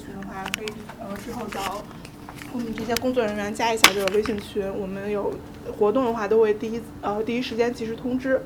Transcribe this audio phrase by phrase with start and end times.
[0.00, 0.68] 群的话，可以
[0.98, 1.82] 呃之后找
[2.52, 4.64] 我们这些工作人员加一下这个微信群。
[4.80, 5.32] 我们有
[5.78, 8.40] 活动的话，都会第一呃第一时间及时通知。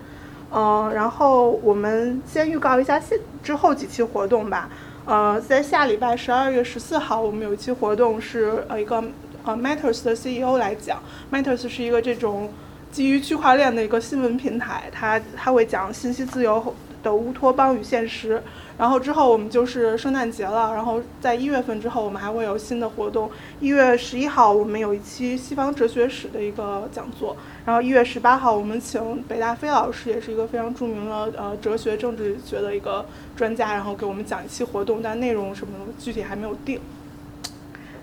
[0.53, 4.69] 嗯，然后我们先预告一下现之后几期活动吧。
[5.04, 9.02] 呃，在下礼拜十二月十四号，我们有一期活动是呃一个
[9.45, 11.02] 呃 Matters 的 CEO 来讲
[11.32, 12.52] ，Matters 是一个这种
[12.93, 18.43] 基于区块链的一个新闻平台，它它会讲信息自由的乌托邦与现实。
[18.77, 23.30] 然后之后我们就是圣诞节了，然后在一月份之后我们还会有新的活动。
[23.60, 33.06] 一月十一号我们有一期西方哲学史的一个讲座，然后一月十八号我们请北大飞老师，也是一个非常著名的呃哲学政治学的一个
[33.37, 36.80] 专家，然后给我们讲一期活动，但内容什么的具体还没有定，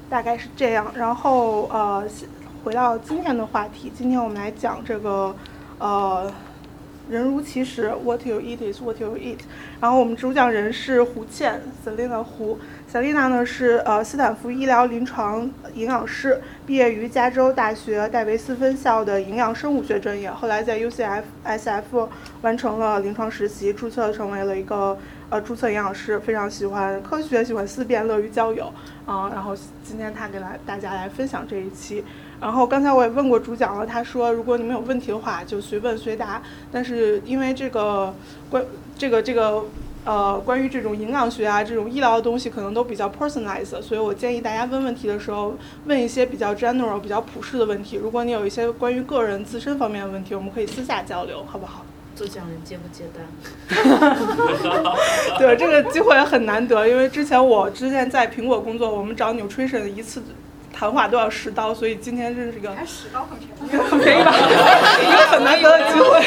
[0.09, 0.89] 大概是这样。
[0.95, 2.03] 然后呃
[2.63, 5.35] 回到今天的话题，今天我们来讲这个
[5.79, 6.31] 呃。
[7.11, 9.39] 人如其实，What you eat is what you eat。
[9.81, 12.57] 然后我们主讲人是胡倩，Selina 胡。
[12.89, 22.07] Selina 呢是呃斯坦福医疗临床营养师，毕业于加州大学戴维斯分校的营养生物学专业，后来在 UCF SF
[22.43, 24.97] 完成了临床实习，注册成为了一个
[25.29, 28.71] 呃注册营养师，非常喜欢科学，喜欢思辨，乐于交友。
[29.05, 29.53] 啊，然后
[29.83, 32.05] 今天他给来大家来分享这一期。
[32.41, 36.41] 然后刚才我也问过主讲了，他说如果你们有问题的话就随问随答。
[36.71, 38.13] 但是因为这个
[38.49, 38.65] 关
[38.97, 39.63] 这个这个
[40.03, 47.97] 呃关于这种营养学啊这种医疗的东西可能都比较 personalized，所以我建议大家问问题的时候问一些比较 general 比较普世的问题。
[47.97, 51.85] 如果你有一些关于个人自身方面的问题，我们可以私下交流，好不好？
[52.15, 53.23] 主讲人接不接单？
[55.37, 60.23] 对，这个机会很难得，因为之前我之前在苹果工作，我们找 nutrition 一次。
[60.81, 64.33] 谈话都要十刀，所以今天这是一个还十刀很便宜，很便宜吧？
[64.99, 66.19] 一个很难得的机会。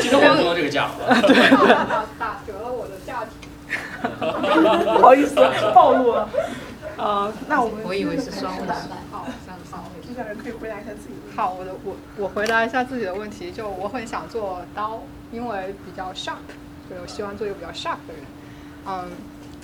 [0.00, 0.88] 今天我都这个价。
[1.20, 1.50] 对对。
[2.18, 3.30] 打折了我的价值。
[4.96, 5.34] 不好意思，
[5.74, 6.26] 暴露了。
[6.96, 8.74] 呃，那我们我以为是双的。
[9.10, 9.26] 好，
[9.70, 11.14] 好，接下来可以回答一下自己。
[11.36, 16.48] 好，我的我我回答一下自己的问题，就我很想做刀，因为比较 sharp，
[16.88, 18.24] 所以我希望做一个比较 sharp 的人。
[18.86, 19.10] 嗯，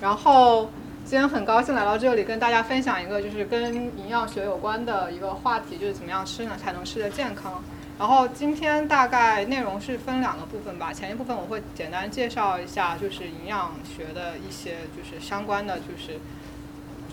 [0.02, 0.68] 然后。
[1.08, 7.64] 今天很高兴来到这里，跟大家分享一个就是跟营养学有关的一个话题，就是怎么样吃呢才能吃得健康。
[7.98, 16.18] 然后今天大概内容是分两个部分吧，前一部分我会简单介绍一下就是营养学的一些就是相关的就是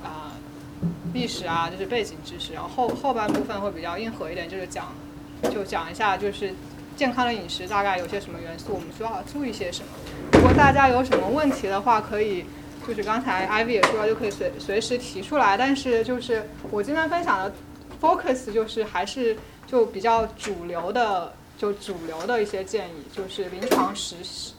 [0.04, 0.36] 啊
[1.14, 4.88] 历史啊就是背景知识，然后后后半部分会比较硬核一点，就是讲
[5.44, 6.54] 就讲一下就是
[6.98, 9.88] 健康的饮食大概有些什么元素，我们需要注意些什么。
[10.34, 12.44] 如果大家有什么问题的话，可以。
[12.88, 15.58] 就是刚才 Ivy 也说了，就可以随随时提出来。
[15.58, 17.52] 但是就是我今天分享的
[18.00, 19.36] focus 就是还是
[19.66, 24.16] 就比较主流的，就主流的一些建议，就是临床实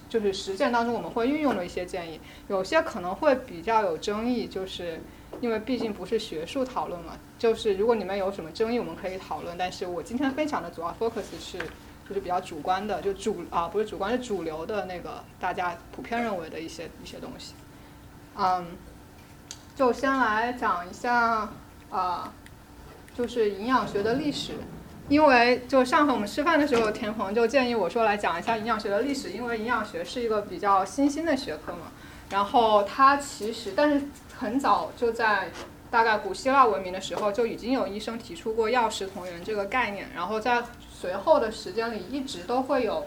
[0.09, 2.21] 就是实践当中我们会运用的一些建议。
[2.49, 5.01] 有些可能会比较有争议，就是
[5.41, 7.13] 因为毕竟不是学术讨论嘛。
[7.39, 9.57] 就是如果你们有什么争议，我们可以讨论。
[9.57, 11.59] 但是我今天分享的主要 focus 是
[12.09, 17.53] 就是比较主观的，就主啊不是主观是主流的那个大家普遍认为的一些一些东西。
[18.39, 18.67] 嗯，
[19.75, 21.49] 就先来讲一下，
[21.91, 22.33] 啊，
[23.17, 24.53] 就是营养学的历史。
[25.09, 31.93] 因为就上回我们吃饭的时候，田鹏就建议我说来讲一下营养学的历史，因为营养学是一个比较新兴的学科嘛。
[32.31, 35.51] 然后它其实，但是很早就在
[35.91, 40.09] 大概古希腊文明的时候，就已经有医生提出过药食同源这个概念。
[40.15, 43.07] 然后在随后的时间里，一直都会有。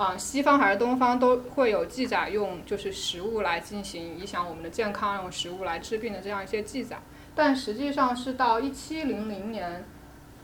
[0.00, 7.00] 啊，西方还是东方都会有记载，用就是食物来进行影响我们的健康，用食物来治病的这样一些记载。
[7.34, 9.84] 但实际上是到一七零零年，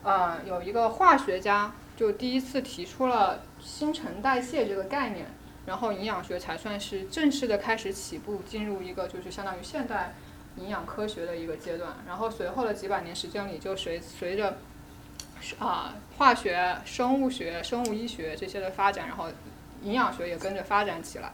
[0.03, 5.27] 呃，有一个化学家就第一次提出了新陈代谢这个概念，
[5.65, 10.13] 然后营养学才算是正式的开始起步，进入一个就是相当于现代
[10.59, 11.95] 营养科学的一个阶段。
[12.07, 14.59] 然后随后的几百年时间里，就随随着。
[15.59, 19.29] 啊，化学、生物学、生物医学这些的发展，然后
[19.83, 21.33] 营养学也跟着发展起来，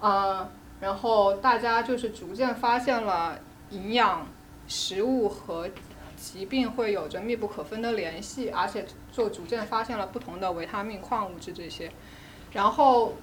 [0.00, 0.48] 嗯，
[0.80, 3.38] 然后大家就是逐渐发现了
[3.70, 4.26] 营养
[4.66, 5.68] 食物和
[6.16, 11.90] 疾病会有着密不可分的联系，而且就逐渐发现了不同的维他命、矿物质这些，
[12.52, 13.14] 然后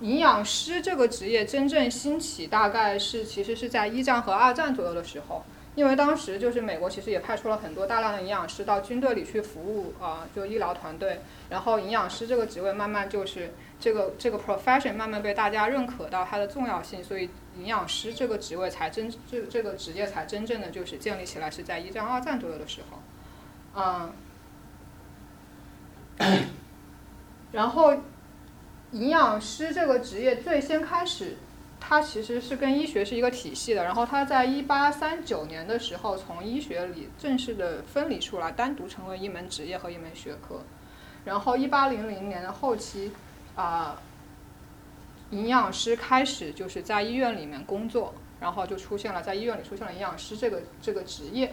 [0.00, 5.42] 营养师这个职业真正兴起，大概是其实是在一战和二战左右的时候。
[5.78, 11.20] 因为当时就是美国其实也派出了很多大量的营养师到军队里去服务啊，就医疗团队。
[11.50, 24.12] 然后营养师这个职位慢慢就是这个这个 profession 慢慢被大家认可到它的重要性，所以营养师这个职位才真这这个职业才真正的就是建立起来是在一战二战左右的时候，
[26.18, 26.42] 嗯，
[27.52, 27.94] 然后
[28.90, 31.36] 营养师这个职业最先开始
[31.80, 33.84] 它其实是跟医学是一个体系的。
[33.84, 40.62] 然后它在一八三九年的时候从医学里正式的分离出来，单独成为一门职业和一门学科。
[41.24, 43.12] 然后一八零零年的后期，
[43.54, 44.00] 啊、
[45.30, 51.52] 营养师开始就是在医院里面工作，然后就出现了在医院里出现了营养师这个这个职业。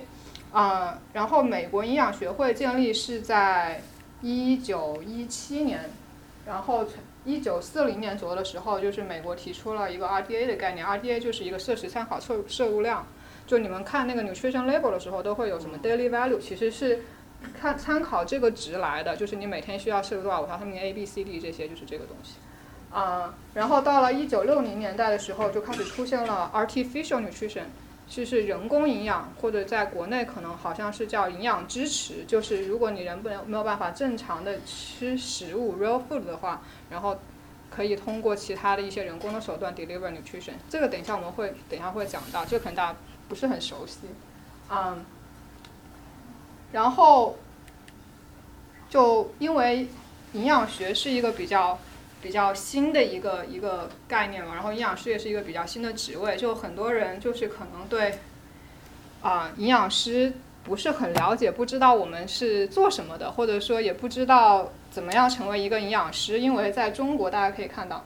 [0.52, 3.82] 啊、然后美国营养学会建立是在
[4.22, 5.90] 一九一七年，
[6.46, 6.88] 然后
[7.26, 13.06] 一九四零年左右的时候，就是美国提出了一个 RDA 的概念，RDA 就是一个摄食参考摄摄入量。
[13.48, 17.04] 就你们看那个 nutrition label 的时候，都会有什么 daily value，其实是
[17.60, 22.36] 看参考这个值来的，就是你每天需要摄入多少维他命 A、B、C、D 这些，就是这个东西。
[22.92, 27.66] 啊、然后到了一九六零年代的时候，就开始出现了 artificial nutrition，
[28.08, 36.62] 就是人工营养，或者在国内可能好像是叫营养支持，就是如果你人不能没有办法正常的吃食物 real food 的话，
[36.96, 37.20] 然后
[37.70, 40.54] 可以通过其他的一些人工的手段 deliver nutrition。
[40.70, 42.98] 这个等一下我们会等一下会讲到，这个可能大家
[43.28, 44.00] 不是很熟悉，
[44.72, 45.04] 嗯，
[46.72, 47.38] 然后
[48.90, 49.90] 就因为
[50.32, 51.78] 营养学是一个比较
[52.22, 58.20] 比较新的一个一个概念嘛，然后营养师也是一个比较新的职位，就很多人就是可能对
[59.22, 60.32] 啊、营养师
[60.64, 68.02] 不是很了解，不知道我们是做什么的，或者说也不知道怎么样成为一个营养师，因为在中国大家可以看到，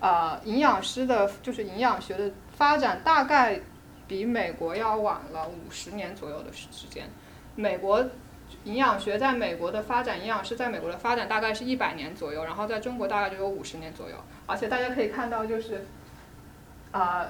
[0.00, 3.60] 啊、营养师的就是营养学的发展大概
[4.08, 7.06] 比美国要晚了五十年左右的时时间，
[7.54, 8.02] 美国。
[8.64, 14.16] 营养学在美国的发展，营养师在美国的发展大概是一百年左右，然后在中国大概就有五十年左右。
[14.44, 15.86] 而且大家可以看到，就是，
[16.90, 17.28] 啊、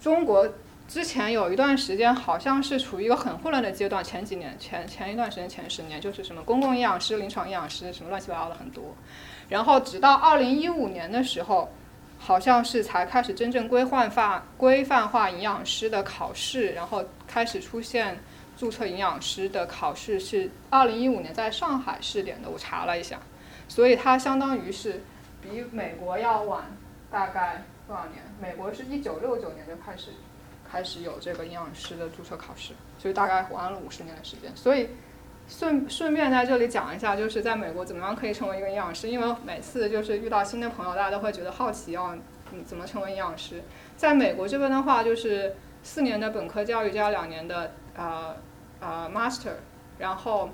[0.00, 0.48] 中国
[0.90, 8.92] 之前有一段时间好像是处于一个很混乱的阶段，前几年前前一段时间前十年就是什么公共营养师、临床营养师什么乱七八糟的很多，
[9.48, 11.70] 然后直到二零一五年的时候，
[12.18, 18.18] 好像是才开始真正规范化规范化营养师的考试，然后开始出现
[18.56, 23.20] 注册营养师的考试是二零一五年在上海试点的，我查了一下，
[23.68, 25.04] 所以它相当于是
[25.40, 26.64] 比美国要晚
[27.12, 28.24] 大概多少年？
[28.42, 30.10] 美国是一九六九年就开始
[30.70, 34.54] 开始有这个营养师的注册考试，所以大概晚了五十年的时间。
[34.54, 34.90] 所以
[35.48, 42.16] 顺顺便在这里讲一下，就是在美国怎么样可以成为一个营养师，因为每次就是遇到新的朋友，大家都会觉得好奇哦，
[42.52, 43.62] 嗯，怎么成为营养师？
[43.96, 48.36] 在美国这边的话，就是四年的本科教育加两年的呃
[48.80, 49.54] 呃 master，
[49.98, 50.50] 然后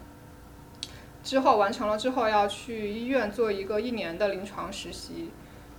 [1.23, 5.31] 之后完成了之后要去医院做一个一年的临床实习，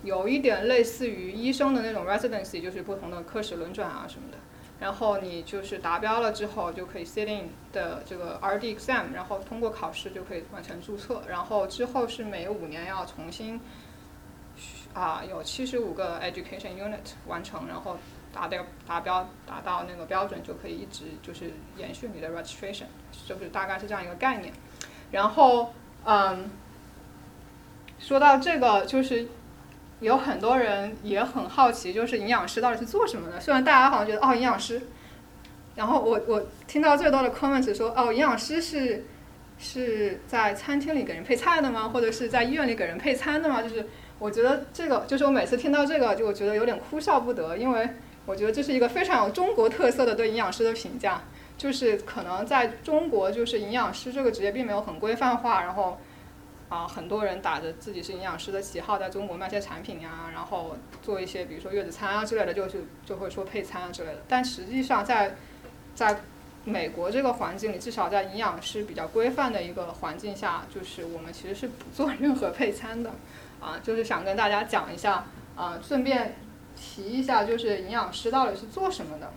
[0.03, 4.37] 有一点类似于医生的那种 residency，就是不同的科室轮转啊什么的。
[4.79, 11.23] 然后你就是达标了之后，就可以 sit in 的这个 RD exam，然后通过考试就可以完成注册。
[11.27, 13.59] 然后之后是每五年要重新
[14.93, 17.97] 啊有七十五个 education unit 完成，然后
[18.31, 22.85] 达标达标达到那个标准就可以一直就是延续你的 registration，
[23.27, 24.53] 就是大概是这样一个概念。
[25.09, 25.73] 然后
[26.05, 26.51] 嗯，
[27.97, 29.27] 说到这个就是。
[29.99, 33.39] 有很多人也很好奇，就是营养师到底是做什么的？
[33.39, 34.79] 虽然大家好像觉得哦，营养师，
[35.75, 39.05] 然后我我听到最多的 comments 说哦，营养师是
[39.57, 41.89] 是在餐厅里给人配菜的吗？
[41.89, 43.63] 或者是在医院里给人配餐的吗？
[43.63, 43.87] 就是
[44.19, 47.89] 我觉得这个，就是我每次听到这个，就我觉得有点哭笑不得，因为
[48.27, 51.23] 我觉得这是一个非常有中国特色的对营养师的评价，
[51.57, 55.97] 就是可能在中国，就是营养师这个职业并没有很规范化，然后。
[56.69, 64.21] 啊，很多人打着自己是营养师的旗号，在中国卖些产品呀，然后做一些比如说月子餐啊之类的，就是就会说配餐啊之类的。
[64.27, 65.35] 但实际上在
[65.95, 66.19] 在
[66.65, 73.11] 美国这个环境里，至少在营养师比较规范的一个环境下，就是我们其实是不做 任何配餐的。
[73.61, 76.35] 啊，就是想跟大家讲一下，啊，顺便
[76.75, 79.31] 提一下，就是营养师到底是做什么的。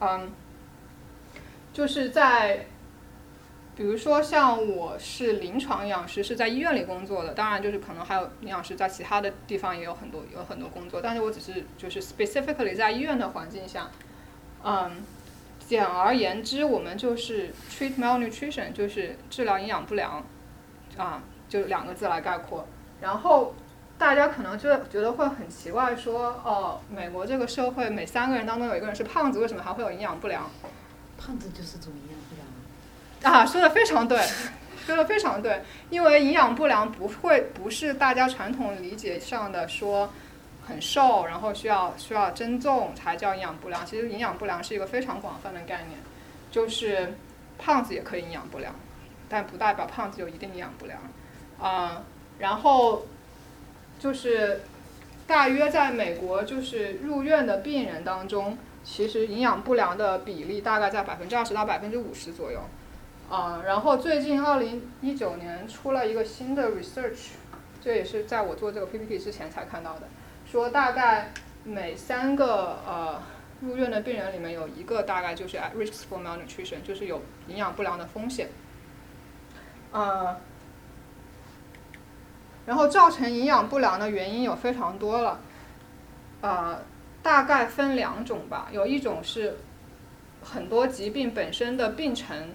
[0.00, 0.30] 嗯，
[1.72, 2.66] 就是在。
[3.76, 7.34] 比如说，像我是临床营养师，是在医院里工作的。
[7.34, 13.90] 当然，就是可能还有营养师在其他的地方也有很多有很多工作，但是我只是就是 specifically 在医院的环境下，
[14.64, 15.04] 嗯，
[15.68, 20.24] 简而言之，我们就是 treat malnutrition，就是治疗营养不良，
[20.96, 22.66] 啊，就两个字来概括。
[23.02, 23.54] 然后
[23.98, 30.50] 大家可能就觉得会很奇怪，说哦，美国这个社会每三个人当中有一个人是胖子，为什么还会有营养不良？
[31.18, 32.15] 胖子就是种营养。
[33.22, 34.20] 啊，说的非常对，
[34.86, 35.62] 说的非常对。
[35.90, 40.10] 因为营养不良不会不是大家传统理解上的说
[40.66, 43.84] 很瘦，然后需要需要增重才叫营养不良。
[43.84, 45.98] 其实营养不良是一个非常广泛的概念，
[46.50, 47.14] 就是
[47.58, 48.74] 胖子也可以营养不良，
[49.28, 50.98] 但不代表胖子就一定营养不良。
[51.58, 52.02] 啊、
[52.38, 53.06] 然后
[53.98, 54.60] 就是
[55.26, 62.60] 大约在美国就是入院的病人当中，其实营养不良的比例大概在百分之二十到百分之五十左右。
[63.28, 67.30] 啊、然后最近二零一九年出了一个新的 research，
[67.80, 70.08] 这也是在我做这个 PPT 之前才看到的，
[70.50, 71.32] 说大概
[71.64, 73.20] 每三个呃
[73.60, 78.48] 入院的病人里面有一个大概就是 at risk for malnutrition，就是有营养不良的风险。
[79.90, 80.36] 呃，
[82.66, 85.40] 然后造成营养不良的原因有非常多了，
[86.42, 86.78] 呃，
[87.22, 89.56] 大概分两种吧，有一种是
[90.42, 92.50] 很多疾病本身的病程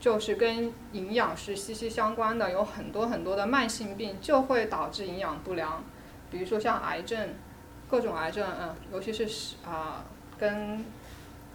[0.00, 5.82] 就是跟营养是息息相关的，有很多很多的慢性病就会导致营养不良，
[6.30, 7.30] 比如说像癌症，
[7.88, 10.04] 各种癌症，嗯，尤其是食啊、
[10.38, 10.84] 跟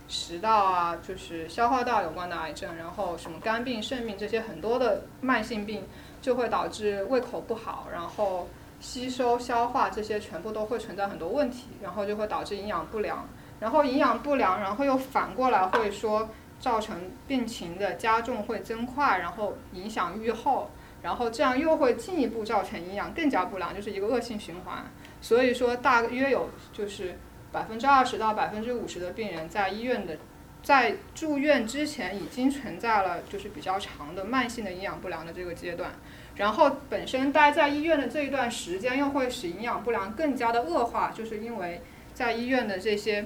[0.07, 5.83] 食道啊，就是消化道有关的癌症，然后什么肝病、肾病这些很多的慢性病，
[6.19, 8.47] 就会导致胃口不好，然后
[8.79, 13.27] 吸收、消化这些全部都会存在很多问题，然后就会导致营养不良，
[13.59, 16.29] 然后营养不良，然后又反过来会说
[16.59, 24.85] 造成病情的加重会增快，然后影响预后，然后这样又会进一步造成营养更加不良，就是一个恶性循环。
[25.21, 27.17] 所以说大约有就是
[27.51, 30.17] 百分之二十到百分之五十的病人在医院的，
[30.61, 35.91] 在住院之前已经存在了就是比较长的慢性的营养不良的这个阶段，
[36.35, 41.81] 然后本身待在医院的这一段时间又会使营养不良更加的恶化，就是因为
[42.13, 43.25] 在医院的这些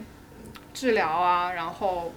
[0.73, 2.11] 治疗啊，然后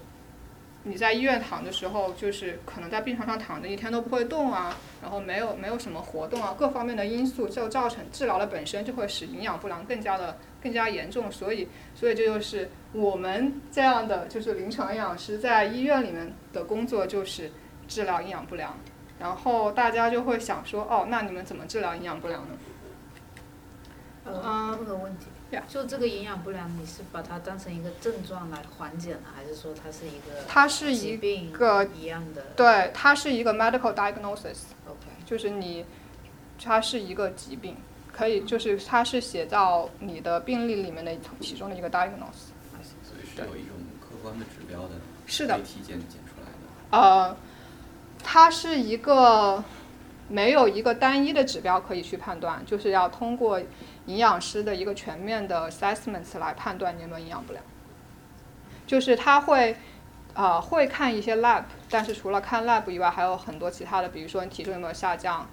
[0.89, 11.67] 你在医院躺的时候，就是可能在病床上躺着一天都不会动啊，然后没有没有什么活动啊，各方面的因素就造成治疗的本身就会使营养不良更加的更加严重，所以
[11.97, 17.51] 所以这就是我们这样的就是临床营养师在医院里面的工作就是
[17.89, 18.79] 治疗营养不良，
[19.19, 22.55] 然后大家就会想说，哦，那你们怎么治疗营养不良呢？
[24.25, 24.71] 呃，嗯。
[24.79, 25.27] 问个问题
[25.69, 35.85] 就这个营养不良，你是把它当成一个症状来缓解呢，还是说它是一个它是一疾病个一样的对，它是一个 medical diagnosis，？OK，就是你，
[36.63, 37.77] 它是一个疾病，
[38.13, 42.51] 可以就是它是写到你的病历里面的其中的一个 diagnosis。
[43.03, 44.91] 所以是有一种客观的指标的，
[45.27, 46.99] 是的体检检出来的。
[46.99, 47.37] 呃，
[48.23, 49.63] 它是一个
[50.29, 53.61] 没有一个单一的指标可以去判断，就是要通过
[54.07, 57.63] 营养师的一个全面的 assessments 来判断你有没有营养不良。
[58.87, 59.77] 就是他会
[60.35, 65.45] 呃会看一些 lab，但是除了看 lab 以外，还有很多其他的，比如说你体重有没有下降，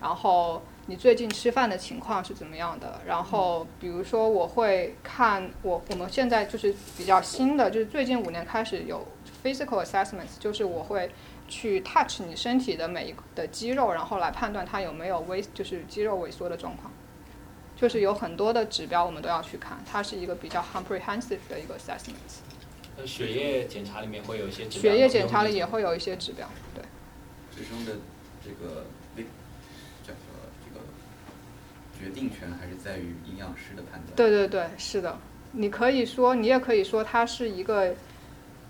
[0.00, 9.06] 然后你最近吃饭的情况是怎么样的，然后比如说我会看我我们现在就是比较新的，就是最近五年开始有
[9.44, 11.10] physical assessments，就是我会
[11.46, 16.90] 去 touch 你身体的每一的肌肉，然后来判断它有没有萎，就是肌肉萎缩的状况。
[17.80, 22.14] 就是有很多的指标我们都要去看，它是一个比较 comprehensive 的一个 assessment。
[22.96, 26.82] 呃血液检查里面会有一些指标血液检查里也会有一些指标，对。
[27.54, 27.92] 最终的
[28.44, 28.84] 这个
[29.16, 29.22] 这
[30.02, 30.80] 叫做这个
[31.96, 34.16] 决定权还是在于营养师的判断。
[34.16, 35.16] 对对对，是的。
[35.52, 37.94] 你可以说，你也可以说它是一个，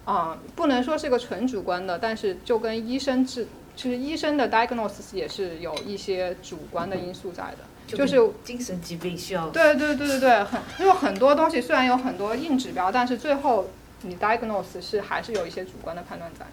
[0.05, 7.59] 啊、不能说是个纯主观的，但是就跟医生治，其实医生的 diagnosis 也是有一些主观的因素在的。
[7.97, 13.71] 就是精神疾病需要对对对对对，很因为很多东西虽然有很多硬指标，但是最后
[14.03, 16.47] 你 diagnose 是还是有一些主观的判断在，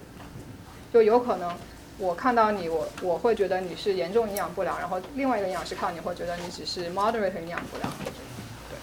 [0.93, 1.53] 就有可能
[1.97, 7.91] 我看到你，我我会觉得你是严重营养不良，然后另外一个营养师看到你会觉得你只是 moderate 营养不良。
[8.69, 8.77] 对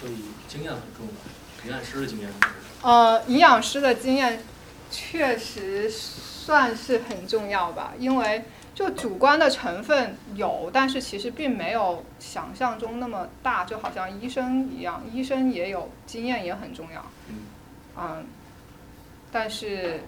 [0.00, 0.16] 所以
[0.48, 2.90] 经验很重要，营养师的经验很重要。
[2.90, 4.42] 呃，营养师的经验
[4.90, 17.34] 确实算是很重要吧，因为就主观的成分有，但是其实并没有想象中那么大，就好像医生一样，医生也有经验也很重要，嗯，
[17.98, 18.24] 嗯，
[19.30, 20.00] 但是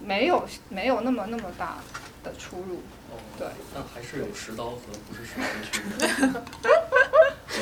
[0.00, 1.76] 没有没有那么那么大
[2.24, 2.76] 的出入。
[3.08, 6.06] 哦，对，但还是有实刀和不是实刀的区别。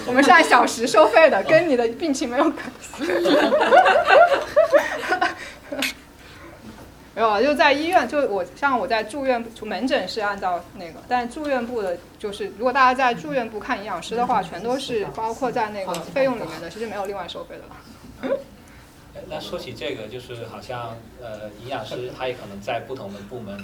[0.06, 3.04] 我们是按小时收费的，跟你的病情没有关系。
[7.14, 18.36] 没有啊，就在医院，就我像我在住院门诊是按照那个，但住院部的，就是如果大家在住院部看营养师的话，全都是包括在那个费用里面的，其实没有另外收费的了。
[19.14, 23.56] 哎 那说起这个，就是好像呃，营养师他也可能在不同的部门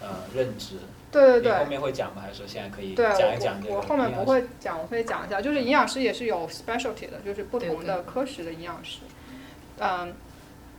[0.00, 0.76] 呃任职。
[1.10, 1.52] 对对对。
[1.52, 2.22] 你后面会讲吗？
[2.22, 9.00] 还是说现在可以，讲一讲这个我我后面不会讲，我会讲一下，就是营养师也是有 specialty 的，就是不同的科室的营养师。
[9.80, 10.14] 嗯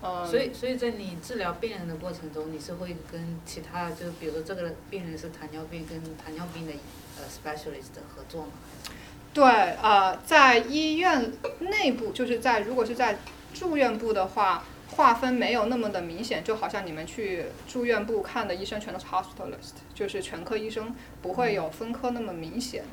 [0.01, 0.25] 嗯。
[0.27, 6.73] 所以，所以在你治疗病人的过程中，你是会跟其他，就比如说这个病人是糖尿病，跟糖尿病的
[7.17, 8.51] 呃 specialist 合作吗？
[9.33, 13.17] 对，呃，在医院内部，就是在如果是在
[13.53, 22.85] 住院部的话，划分没有那么的明显，就好像你们去住院部看的医生全都是 hospitalist，就是全科医生，不会有分科那么明显。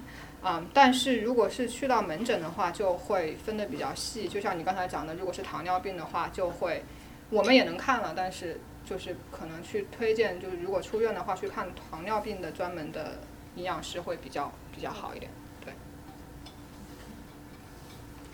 [0.43, 4.29] 啊、但是如果是去到门诊的话，就会分得比较细。
[4.29, 6.85] 就像你刚才讲的，如果是糖尿病的话，就会
[7.31, 13.21] 我们也能看了，但是就是可能去推荐，就是如果出院的话，去看糖尿病的专门的
[13.55, 15.31] 营养师会比较比较好一点。
[15.65, 15.73] 对，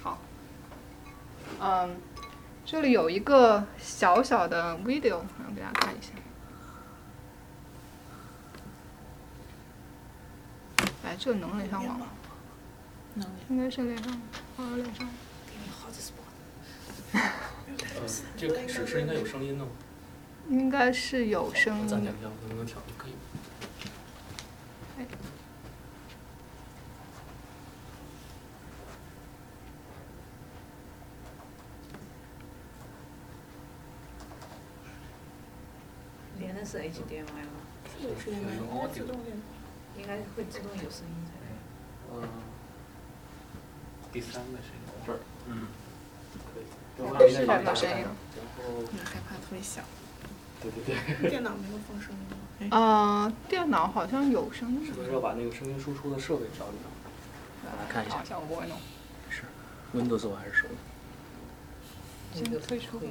[0.02, 0.18] 好，
[1.60, 1.94] 嗯，
[2.64, 6.12] 这里有一个小小的 video，我给大家看一下。
[11.04, 12.06] 哎，这能连上网吗？
[13.14, 14.12] 能应该是连上，
[14.56, 15.08] 啊，连上。
[17.12, 17.20] 呃，
[18.36, 19.70] 这个开始是应该有声音的吗？
[20.50, 22.10] 应该是有声音的我暂停。
[22.10, 22.78] 一下，能不能调？
[22.96, 23.12] 可以。
[36.38, 37.60] 连的是 HDMI 吗？
[38.00, 39.36] 有时间没有，应该自动连。
[39.98, 41.48] 应该会自动有声音才对。
[42.14, 42.28] 嗯，
[44.12, 44.70] 第三个是
[45.06, 45.66] 这儿，嗯，
[46.54, 46.64] 可以。
[47.18, 49.82] 对是有声音然后，你害怕特别小，
[50.62, 50.82] 对对
[51.20, 52.76] 对，电脑没有放声音吗？
[52.76, 54.92] 啊，呃，电脑好像有声音是。
[54.92, 56.88] 不是要把那个声音输出的设备找一找？
[57.88, 58.76] 看一下好像我不会弄。
[59.28, 59.42] 是
[59.94, 60.74] ，Windows 我还是熟的。
[62.42, 63.08] 那个退出会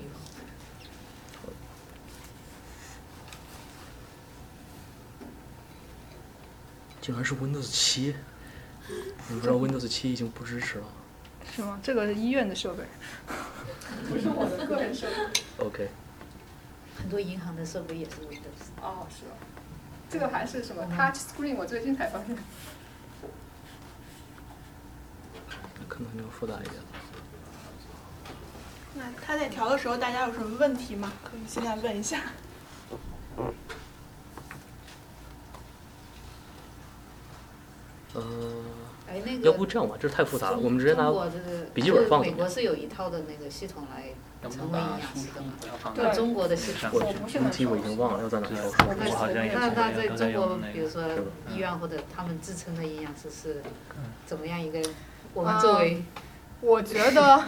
[7.08, 8.14] 竟然是 Windows 七，
[9.30, 10.86] 你不知道 Windows 七已经不支持了。
[11.56, 11.80] 是吗？
[11.82, 12.84] 这个是医院的设备，
[14.10, 15.66] 不是我的个人设备。
[15.66, 15.88] OK，
[16.98, 18.82] 很多银行的设备也是 Windows。
[18.82, 19.32] 哦，是吗？
[20.10, 21.56] 这个还是什么 Touch Screen？
[21.56, 22.38] 我最近才发现。
[25.88, 26.76] 可能要复杂一点。
[28.96, 31.14] 那他在调的时候，大家有什么问题吗？
[31.24, 32.22] 可以现在问一下。
[38.13, 38.24] 呃，
[39.08, 39.46] 哎，那个。
[39.46, 41.12] 要不这样吧，这太复杂了，我们直接拿
[41.74, 44.13] 笔记本放美国是有一套的那个系统来
[44.50, 45.93] 成为营养师的嘛？
[45.96, 46.89] 对中国的系统。
[46.93, 48.96] 我不是很题我已经忘了要在哪熟调。
[48.98, 51.04] 那我好像也那那是在中国，比如说
[51.52, 53.62] 医院或者他们自称的营养师是
[54.26, 54.82] 怎么样一个？
[55.34, 56.04] 我啊们作为
[56.62, 57.43] 我觉得，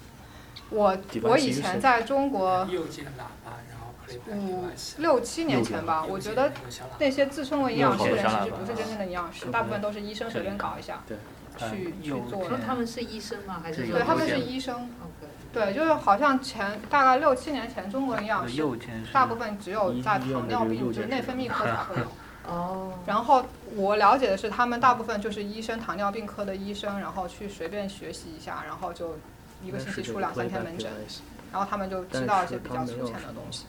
[0.70, 2.66] 我我以前在中国
[4.28, 4.64] 五
[4.98, 6.52] 六七年前吧，我觉得
[6.98, 11.02] 那些自称为营养师的人其实不是真正的营养师，大部分都是医生随便搞一下，
[11.58, 12.48] 去去做的。
[12.48, 13.60] 说他们是医生吗？
[13.62, 14.76] 还是对，他们是医生。
[14.76, 15.32] OK？
[15.52, 18.62] 对，就是好像前大概六七年前，中国营养师
[19.12, 22.06] 大部分只有在糖尿病，就是内分泌科才会有。
[22.48, 22.94] 哦。
[23.04, 23.44] 然后
[23.74, 29.18] 我了解的是，他们大部分就是医生，糖尿病科的医生，然后去随便学习一下，然后就
[29.62, 30.90] 一个星期出两三天门诊，
[31.52, 33.66] 然后他们就知道一些比较粗浅的东西。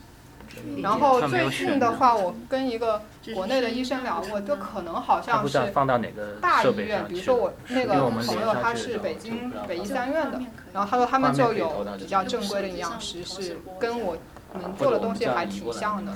[0.82, 3.02] 然后最近的话，我跟一个
[3.34, 10.40] 国内的医生聊过，就可能好像是不知道放到哪个大医院，比如说我那个朋友他是北京北医三院的，
[10.72, 14.16] 然后他说他们就有比较正规的营养师，是跟我
[14.52, 16.12] 们做的东西还挺像的。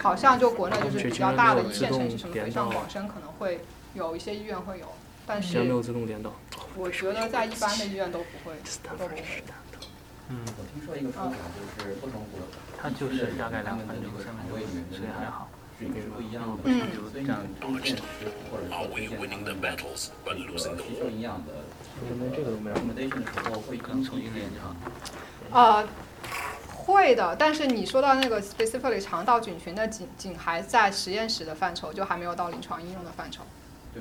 [0.00, 3.60] 好像就国内就是比较大的一线城市，什么北上广深可能会
[3.92, 4.86] 有一些医院会有，
[5.26, 6.32] 但是有自动连导。
[6.74, 8.56] 我觉得在一般的医院都不会，
[8.98, 9.22] 都不会。
[10.30, 11.36] 嗯，我听说一个说法，
[11.76, 12.40] 就是不同国
[12.82, 14.58] 它就是大概两他们的这个分钟三分钟
[14.90, 15.48] 所以还好。
[15.78, 16.62] 菌是不一样的。
[16.64, 16.80] 嗯
[17.12, 21.52] 所以你们推荐食谱或者说推荐他们的这个吸收营养的
[22.18, 22.76] 连这个都没有。
[22.76, 24.76] recommendation 的时候，会可能从一根据连上。
[25.50, 25.86] 呃，
[26.74, 33.42] 会的，但是你说到那个 specifically 肠道菌群的仅仅还在实验室的范畴，就还没有到临床应用的范畴。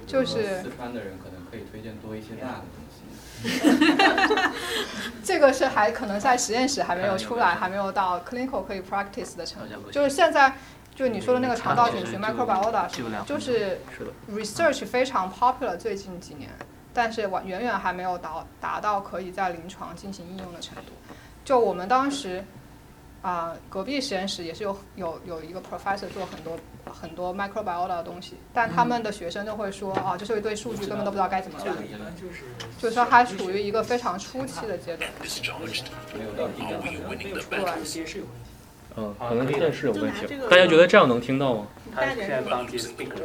[0.07, 2.63] 就是四川的人可能可以推荐多一些辣的。
[5.23, 9.91] 这个是还可能在实验室还没有出来，还没有到 clinical 可以 practice 的程度。
[9.91, 10.53] 就是现在，
[10.95, 16.49] 就你说的那个肠道菌群 microbiota 什么的，就是是，research 非常 popular 最近几年，
[16.93, 20.91] 但是完远远还没有达达到可以在临床进行应用的程度。
[21.43, 22.43] 就我们当时
[23.21, 26.57] 啊、隔壁实验室也是有有有一个 professor 做很多
[26.91, 31.67] 很多 microbiota 的东西，但他们的学生就会说啊，就是一堆数据，根本都不知道该怎么办，
[32.15, 32.41] 就是
[32.79, 35.07] 就是说还处于一个非常初期的阶段。
[36.17, 38.49] 没有到地量上没有出来接是有问题。
[38.97, 40.25] 嗯，可能电视有问题。
[40.49, 41.67] 大家觉得这样能听到吗？
[41.95, 43.21] 它现在帮接 speaker，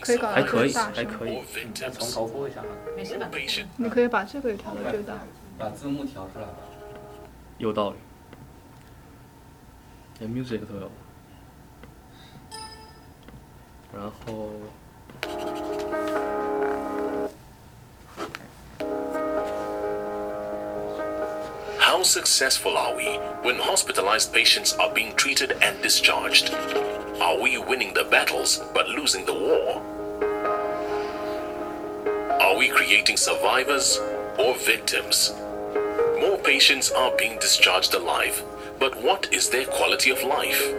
[0.00, 0.94] 可以搞到还可以，最大声。
[0.94, 1.42] 还可以。
[1.90, 2.62] 从头播一下？
[3.76, 5.14] 你可以把这个也调到最大。
[5.57, 6.57] 把字幕调出来吧。
[7.57, 7.97] 有道理。
[10.19, 10.91] 连 music 都有。
[13.93, 14.49] 然后
[21.79, 26.51] How successful are we when hospitalized patients are being treated and discharged?
[27.21, 29.81] Are we winning the battles but losing the war?
[32.41, 33.99] Are we creating survivors
[34.37, 35.33] or victims?
[36.20, 38.42] More patients are being discharged alive,
[38.80, 40.74] but what is their quality of life?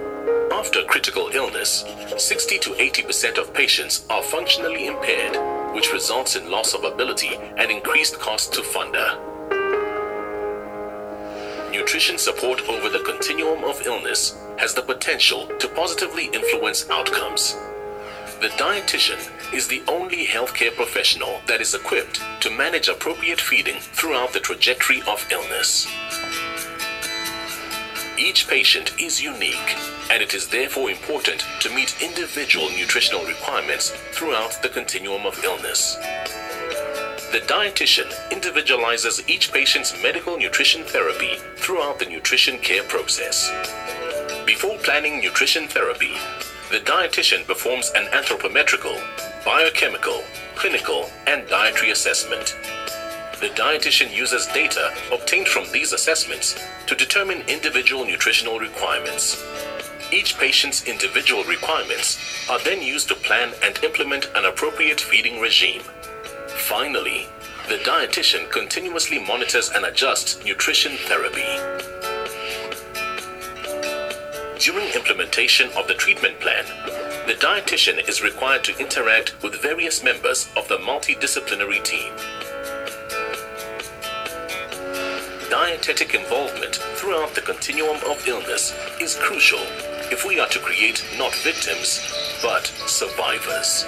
[0.51, 1.85] After critical illness,
[2.17, 5.37] 60 to 80% of patients are functionally impaired,
[5.73, 9.17] which results in loss of ability and increased cost to funder.
[11.71, 17.55] Nutrition support over the continuum of illness has the potential to positively influence outcomes.
[18.41, 19.19] The dietitian
[19.53, 25.01] is the only healthcare professional that is equipped to manage appropriate feeding throughout the trajectory
[25.01, 25.85] of illness.
[28.17, 29.75] Each patient is unique,
[30.09, 35.95] and it is therefore important to meet individual nutritional requirements throughout the continuum of illness.
[37.33, 43.51] The dietitian individualizes each patient's medical nutrition therapy throughout the nutrition care process.
[44.45, 46.15] Before planning nutrition therapy,
[46.69, 48.95] the dietitian performs an anthropometrical,
[49.43, 50.23] biochemical,
[50.55, 52.55] clinical, and dietary assessment.
[53.39, 59.43] The dietitian uses data obtained from these assessments to determine individual nutritional requirements.
[60.11, 65.81] Each patient's individual requirements are then used to plan and implement an appropriate feeding regime.
[66.47, 67.27] Finally,
[67.67, 71.98] the dietitian continuously monitors and adjusts nutrition therapy.
[74.59, 76.65] During implementation of the treatment plan,
[77.27, 82.11] the dietitian is required to interact with various members of the multidisciplinary team.
[85.49, 89.61] Dietetic involvement throughout the continuum of illness is crucial
[90.11, 93.85] if we are to create not victims, but survivors.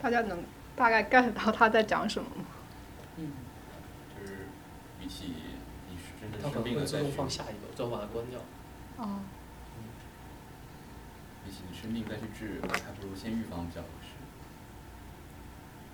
[0.00, 0.44] Hello.
[0.78, 2.44] 大概 get 到他在讲什么吗？
[3.16, 3.32] 嗯，
[4.18, 4.46] 就是
[5.00, 5.34] 比起
[5.90, 8.38] 你是真正它可能生病了再放下一个，最后把它关掉。
[8.98, 9.18] 哦，
[9.76, 9.82] 嗯
[11.44, 14.08] 比起你生病再去治，还不如先预防比较合适。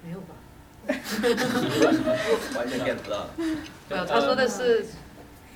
[0.04, 0.34] 没有吧？
[2.58, 3.28] 完全 get 不到。
[3.88, 4.84] 没有，他说的是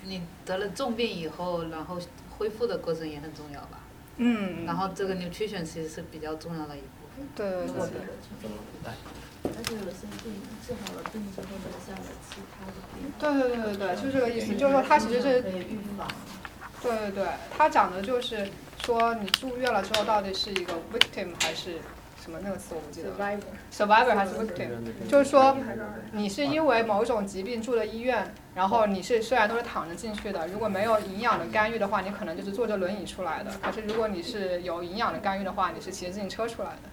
[0.04, 1.98] 你得了重病以后，然后
[2.38, 3.80] 恢复的过程也很重要吧？
[4.16, 6.80] 嗯，然后这个 nutrition 其实是比较重要的一。
[7.34, 7.74] 对对对对，
[8.40, 8.92] 怎么来？
[9.44, 10.34] 而且有些病
[10.66, 13.10] 治好了病之后留下了其他的病。
[13.18, 16.06] 对对对对对，就这个意思，就是说他其实是预防。
[16.82, 17.26] 对对对，
[17.56, 18.48] 他讲的就是
[18.84, 21.78] 说你住院了之后到底是一个 victim 还是
[22.22, 23.16] 什么那个词我不记得了
[23.72, 24.68] survivor 还是 victim，
[25.08, 25.56] 就是说
[26.12, 33.50] 你是因为某种疾病住的医院，然后你是虽然都是躺着进去的，如果没有营养的干预的话，你可能就是坐着轮椅出来的。
[33.62, 36.88] 可是如果你是有营养的干预的话，你是骑着自行车出来的。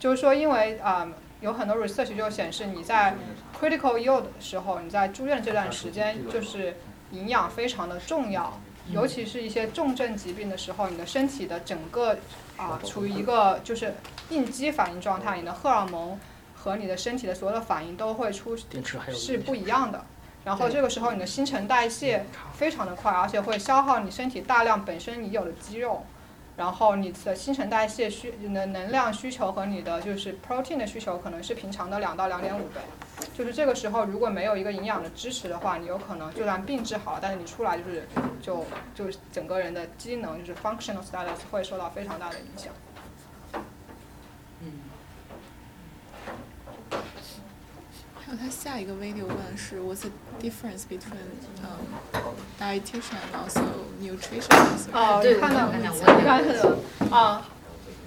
[0.00, 1.08] 就是说，因为啊、呃
[1.40, 3.16] 有很多 research 就显示你在
[3.58, 6.76] critical ill 的时候，你在住院这段时间，就是
[7.12, 8.60] 营养非常的重要，
[8.90, 12.18] 尤其是一些重症疾病的时候，你的身体的整个
[12.58, 13.94] 啊、处于一个就是
[14.28, 16.20] 应激反应状态，你的荷尔蒙
[16.54, 18.54] 和你的身体的所有的反应都会出
[19.14, 20.04] 是不一样的。
[20.44, 26.04] 然后这个时候你的新陈代谢非常的快，而且会消耗你身体大量本身已有的肌肉。
[26.60, 32.82] 然后你的新陈代谢需你的能量需求和你的就是 protein 的需求可能是平常的两到两点五倍，
[33.34, 38.06] 就是这个时候如果没有一个营养的支持的话，你有可能就算病治好了，但是你出来就是
[38.42, 42.70] 就就整个人的机能就是 functional status 会受到非常大的影响。
[44.60, 44.72] 嗯，
[48.30, 51.26] 还有他下一个 video 问的是 What's the difference between
[51.64, 51.82] um,
[52.60, 53.64] dietitian and also
[54.00, 54.86] nutritionist？
[54.92, 57.42] 哦，看到我刚才你想问看到啊，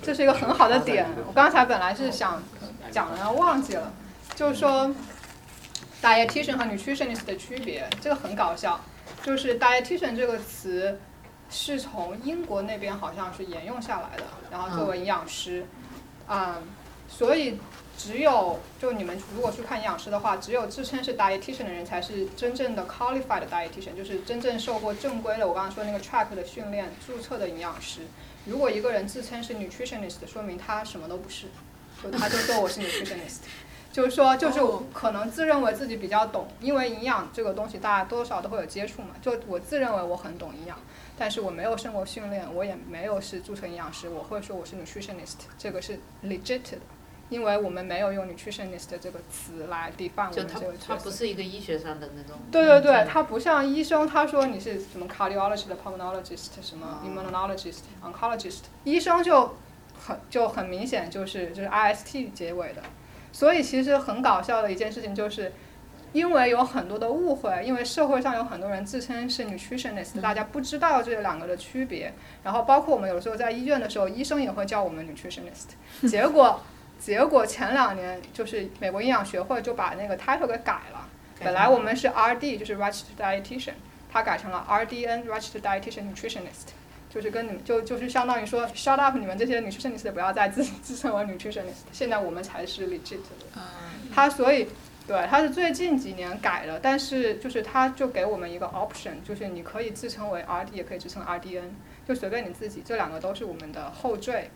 [0.02, 1.06] 这是一个很好的点。
[1.28, 2.42] 我刚才本来是想
[2.90, 3.92] 讲的，然后忘记了，
[4.34, 4.90] 就是说
[6.02, 8.80] dietitian 和 nutritionist 的区别，这个很搞笑。
[9.22, 11.02] 就是 dietitian 这个词
[11.50, 15.66] 是从英国那边好像是沿用下来的，然后作为营养师，
[16.28, 16.60] 啊、
[17.10, 17.60] 所以
[17.98, 28.02] 只有就你们如果去看营养师的话，只有自称是 dietitian 的人才是真正的 qualified dietitian，就是真正受过正规的我刚刚说那个 track 的训练注册的营养师。
[28.46, 31.48] 如果一个人自称是 nutritionist，说明他什么都不是，
[32.04, 33.40] 就他就说我是 nutritionist。
[33.94, 39.10] 就是说，就是我可能自认为自己比较懂，因为营养这个东西大家多少都会有接触嘛。
[39.22, 40.76] 就我自认为我很懂营养，
[41.16, 46.80] 但是我没有受过训练，我也没有是注册营养师，我会说我是 nutritionist，这个是 legit 的。
[47.34, 50.96] 因为我们没有用 nutritionist 这个词来 define 我们这个它。
[50.96, 52.40] 不是一个医学上的那种。
[52.52, 59.56] 对对对，它不像医生，他说你是什么 cardiologist、pulmonologist、什么 immunologist、oncologist，医生就
[60.00, 62.84] 很就很明显就是就是 IST 结尾的，
[63.32, 65.52] 所以其实很搞笑的一件事情就是。
[66.14, 72.14] 因为有很多的误会，因为社会上有很多人自称是 nutritionist，大家不知道这两个的区别。
[72.44, 75.74] 然后包括我们有时候在医院的时候，医生也会叫我们 nutritionist。
[76.08, 76.62] 结果，
[77.00, 81.10] 结果前两年就是美国营养学会就把那个 title 给改了。
[81.40, 83.74] 本来我们是 RD，就是 registered dietitian，
[84.10, 86.72] 它改成了 RDN registered dietitian nutritionist，
[87.10, 93.60] 就是跟你们就就是相当于说 shut up，你们这些 nutritionist 不要再自自称为 nutritionist，现在我们才是 legit 的。
[94.14, 94.70] 它所以
[95.06, 101.72] 对它是最近几年改了，但是就是它就给我们一个 option，就是你可以自称为 RD，也可以自称 RDN，
[102.08, 104.50] 就随便你自己，这两个都是我们的后缀，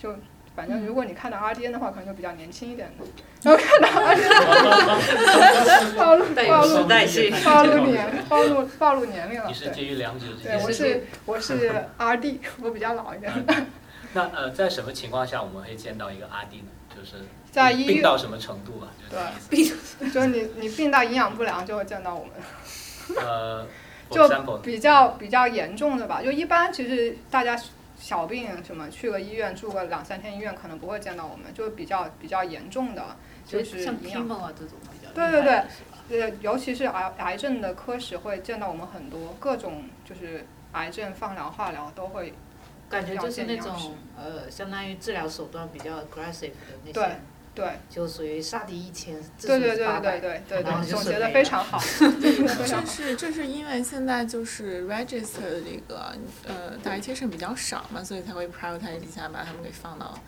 [0.00, 0.16] 就。
[0.60, 3.04] 反正如果你看到 RDN 的话，可能就比较年轻一点的；
[3.42, 7.32] 然后看到 RDN， 暴露带暴露有时代性。
[7.42, 9.48] 暴露年暴露暴露年龄了。
[9.48, 10.62] 你是介对，于两者之对，间。
[10.62, 13.32] 我是我是 RD，我比较老一点。
[14.12, 16.68] 那呃，在什么情况下我们会见到一个 RD 呢？
[16.94, 18.92] 就是在医院病到什么程度啊？
[19.00, 19.16] 就
[19.64, 22.32] 是对，就是你你病到营养不良就会见到我们。
[23.16, 23.66] 呃
[24.10, 24.28] 就
[24.62, 27.56] 比较比较严重的吧，就一般其实大家
[28.00, 33.14] 小病什么去个医院住个两三天医院可能不会见到我们，就比较比较严重的，
[33.46, 35.64] 就是像营养 chemo 啊这种比较对对
[36.08, 42.32] 对尤其是癌癌症的科室会见到我们很多各种就是癌症放疗化疗都会
[42.88, 47.16] 感觉就是那种呃，相当于治疗手段比较 aggressive 的那对些，对
[47.90, 52.86] 就属于杀敌一千，自对对对损八百对对对对对对，总结的非常好，这。
[52.86, 60.18] 是这是因为现在就是 register 的这个呃 dietitian 比较少嘛，所以才会 prioritize 一下把他们给放到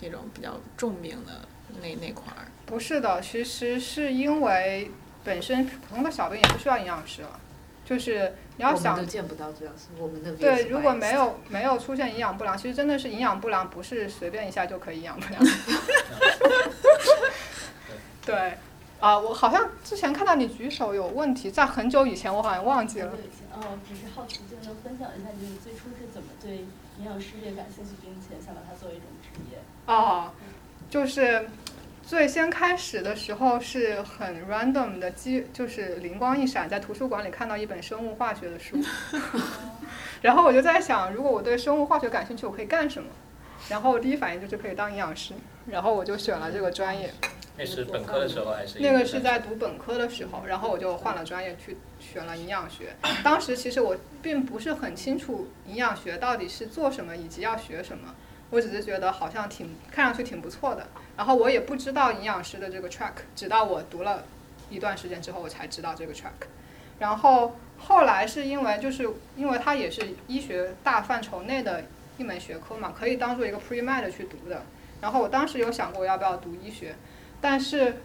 [0.00, 1.48] 这种比较重病的
[1.80, 2.46] 那那块儿。
[2.66, 4.90] 不是的，其实是因为
[5.22, 7.38] 本身普通的小病也不需要营养师了，
[7.90, 15.42] 就是你要想我们都见不到，主要是我们对，如果没有没有出现营养不良，其实真的是营养不良，不是随便一下就可以营养不良。
[18.24, 18.54] 对，
[19.00, 23.24] 啊、我好像之前看到你举手有问题，在很久以前我好像忘记了很久。
[23.24, 29.58] 以前哦，只是好奇，就能分享一下你最初是怎么对营养师业感兴趣，并且想把它作为一种职业？
[29.86, 30.30] 哦，
[30.88, 31.48] 就是
[32.10, 38.76] 最先开始的时候是很 random 的机，就是灵光一闪，在图书馆里看到一本生物化学的书，
[40.20, 43.08] 然后我就在想，如果我对生物化学感兴趣，我可以干什么？
[43.68, 45.34] 然后第一反应就是可以当营养师，
[45.66, 47.14] 然后我就选了这个专业。
[47.56, 48.80] 那是本科的时候还是？
[48.80, 52.96] 那个是在读本科的时候，然后我就换了专业去选了营养学。
[53.22, 58.16] 当时其实我并不是很清楚营养学到底是做什么以及要学什么，
[58.50, 60.84] 我只是觉得好像挺看上去挺不错的。
[61.20, 64.24] 然后我也不知道营养师的这个 track，直到我读了
[64.70, 66.48] 一段时间之后，我才知道这个 track。
[66.98, 69.06] 然后后来是因为就是
[69.36, 71.84] 因为它也是医学大范畴内的
[72.16, 74.62] 一门学科嘛，可以当做一个 pre med 去读的。
[75.02, 76.94] 然后我当时有想过要不要读医学，
[77.38, 77.96] 但是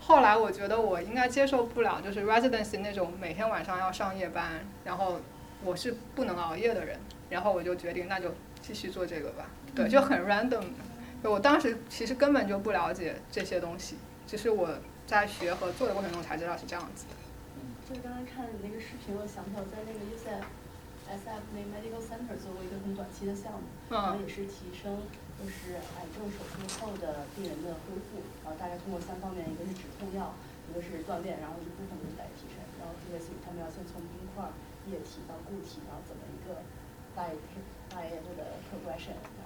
[0.00, 5.20] 后来我觉得我应该接受不了，就是 residency 那种每天晚上要上夜班，然后
[5.62, 9.44] 我是不能熬夜的人，然后我就决定那就继续做这个吧。
[9.74, 10.62] 对，就很 random。
[11.22, 14.68] 就我当时其实根本就不了解这些东西，只是我
[15.06, 17.14] 在学和做的过程中才知道是这样子的。
[17.88, 20.42] 就是刚刚看你那个视频，我想起来我在那个 UCF
[21.06, 25.06] SF 那个 Medical Center 做过一个很短期的项目，然后也是提升
[25.38, 30.34] 就是癌症手术后的病人的恢复，然后大概通过三方面，一个是止痛药，
[30.66, 34.50] 一个是锻炼，然后一部分就是代替身，然后这类似于他们要先从冰块、
[34.90, 36.58] 液体到固体，然后怎么一个
[37.14, 39.45] progression，还有去他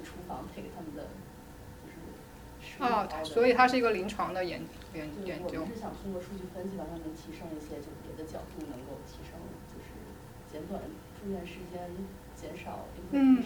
[0.00, 1.04] 的厨房 take 他们的
[1.84, 4.62] 就是哦所以它是一个临床的研
[4.94, 5.74] 研研究我们。
[5.74, 9.36] 是想通过数据分析，把它们提升一些，就是别的角度能够提升，
[9.68, 9.92] 就是
[10.50, 10.80] 简短
[11.20, 11.84] 住院时间，
[12.34, 13.44] 减少嗯。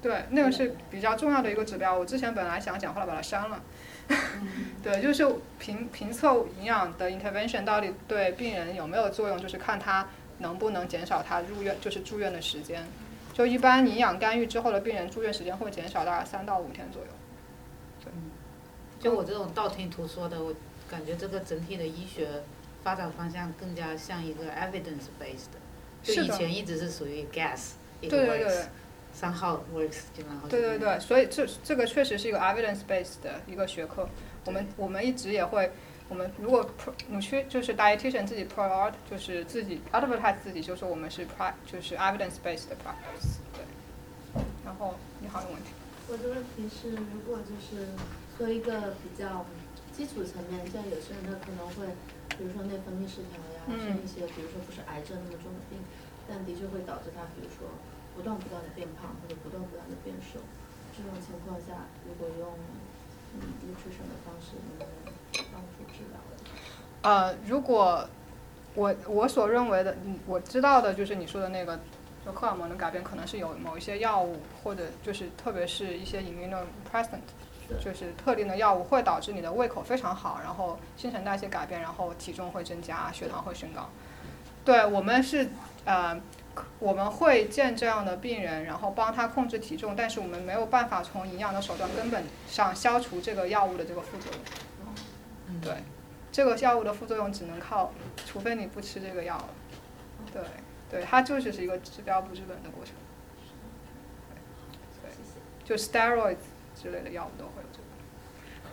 [0.00, 1.96] 对，那个是比较重要的一个指标。
[1.96, 3.62] 我之前本来想讲，后来把它删了。
[4.82, 5.24] 对，就是
[5.60, 12.84] 评评测营养的 intervention 到底对病人有没有作用，就是看他能不能减少他入院，就是住院的时间。
[13.32, 17.08] 就一般营养干预之后的病人住院时间会减少大概三到五天左右。
[19.00, 20.54] 就我这种道听途说的，我
[20.88, 22.28] 感觉这个整体的医学
[22.84, 25.58] 发展方向更加像一个 evidence based 的，
[26.02, 34.08] 就以前一直是属于 guess，it 对对对 works，somehow it works，就然后对对对，所以这这个确实是一个 evidence based 的一个学科。
[34.44, 35.72] 我们我们一直也会，
[36.12, 43.40] 我们如果 pro 你去就是 dietitian 自己 pro 就是自己 advertise 自己，就说我们是 pri 就是 evidence based 的 practice。
[43.56, 43.64] 对。
[44.62, 44.92] 然后
[45.24, 45.72] 你好有问题。
[46.12, 47.88] 我的问题是，如果就是
[48.36, 49.48] 说一个比较
[49.96, 51.88] 基础层面，像有些人他可能会，
[52.36, 55.80] 比如说内分泌失调呀，嗯生一些比如说不是癌症那么重的病，
[56.28, 57.64] 但的确会导致他比如说
[58.12, 60.36] 不断不断的变胖或者不断不断的变瘦。
[60.92, 62.52] 这种情况下，如果用
[63.40, 65.81] 嗯 nutrition 的方式，能不能帮助？
[67.02, 68.08] 呃，如果
[68.74, 71.78] 我我所认为的，嗯我知道的就是你说的那个，
[72.24, 77.18] 就荷尔蒙的改变，可能是有某一些药物，或者就是特别是一些 immunosuppressant，
[77.84, 83.88] 就是特定的药物会导致你的胃口非常好，然后新陈代谢改变，然后体重会增加，血糖会升高。
[84.64, 85.48] 对我们是
[85.84, 86.16] 呃，
[86.78, 95.60] 我们会见这样的病人，然后帮他控制体重，但是我们没有办法从营养的手段根本上消除这个药物的这个副作用。
[95.60, 95.74] 对。
[96.32, 97.92] 这个药物的副作用只能靠，
[98.26, 99.48] 除非你不吃这个药了。
[100.32, 100.42] 对，
[100.90, 102.94] 对，它就只是一个治标不治本的过程。
[105.02, 105.10] 对，
[105.62, 106.38] 就 steroids
[106.74, 107.84] 之类的药物都会有这个。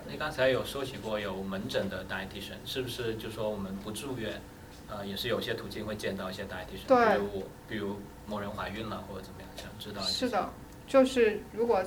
[0.09, 4.41] 你刚才有说起过有门诊的 dietitian，是不是就说我们不住院，
[4.87, 10.11] 呃，也是有些途径会见到一些 dietitian，对比如我，比如某人怀孕了或者怎么样，想知道一些。
[10.11, 10.49] 是的，
[10.87, 11.83] 就是如果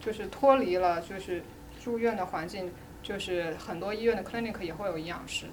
[0.00, 1.42] 就是脱离了就是
[1.82, 2.70] 住院的环境，
[3.04, 5.52] 就是很多医院的 clinic 也会有营养师的，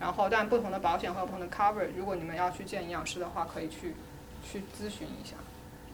[0.00, 3.94] 然后但不同的保险会有不同的 cover，如果你们要去见营养师的话，可以去
[4.42, 5.36] 去咨询一下，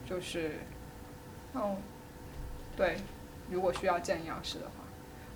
[0.09, 0.59] 就是，
[1.53, 1.75] 哦，
[2.75, 2.95] 对，
[3.51, 4.71] 如果需要见营养师的话。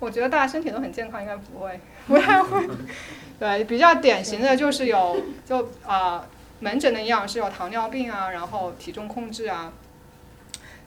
[0.00, 2.66] 我觉得大家身体都很健康，应该不会， 不太会。
[3.38, 6.24] 对，比较典型的就是有就啊、呃
[6.60, 9.72] 门诊的营养师有糖尿病啊，然后体重控制啊，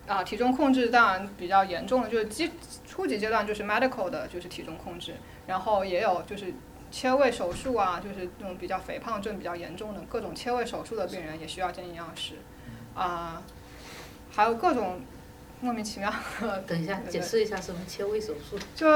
[0.05, 2.51] 啊、体重控制当然比较严重的就是基
[2.93, 5.15] 初级阶段就是 medical 的就是体重控制，
[5.47, 6.53] 然后也有就是
[6.91, 12.35] 切胃手术啊，就是那种比较肥胖症比较严重的各种切胃手术的病人也需要见营养师，
[12.93, 13.41] 啊、
[14.31, 15.01] 还有各种
[15.59, 16.13] 莫名其妙。
[16.67, 18.59] 等一下，对解释一下什么切胃手术。
[18.75, 18.87] 就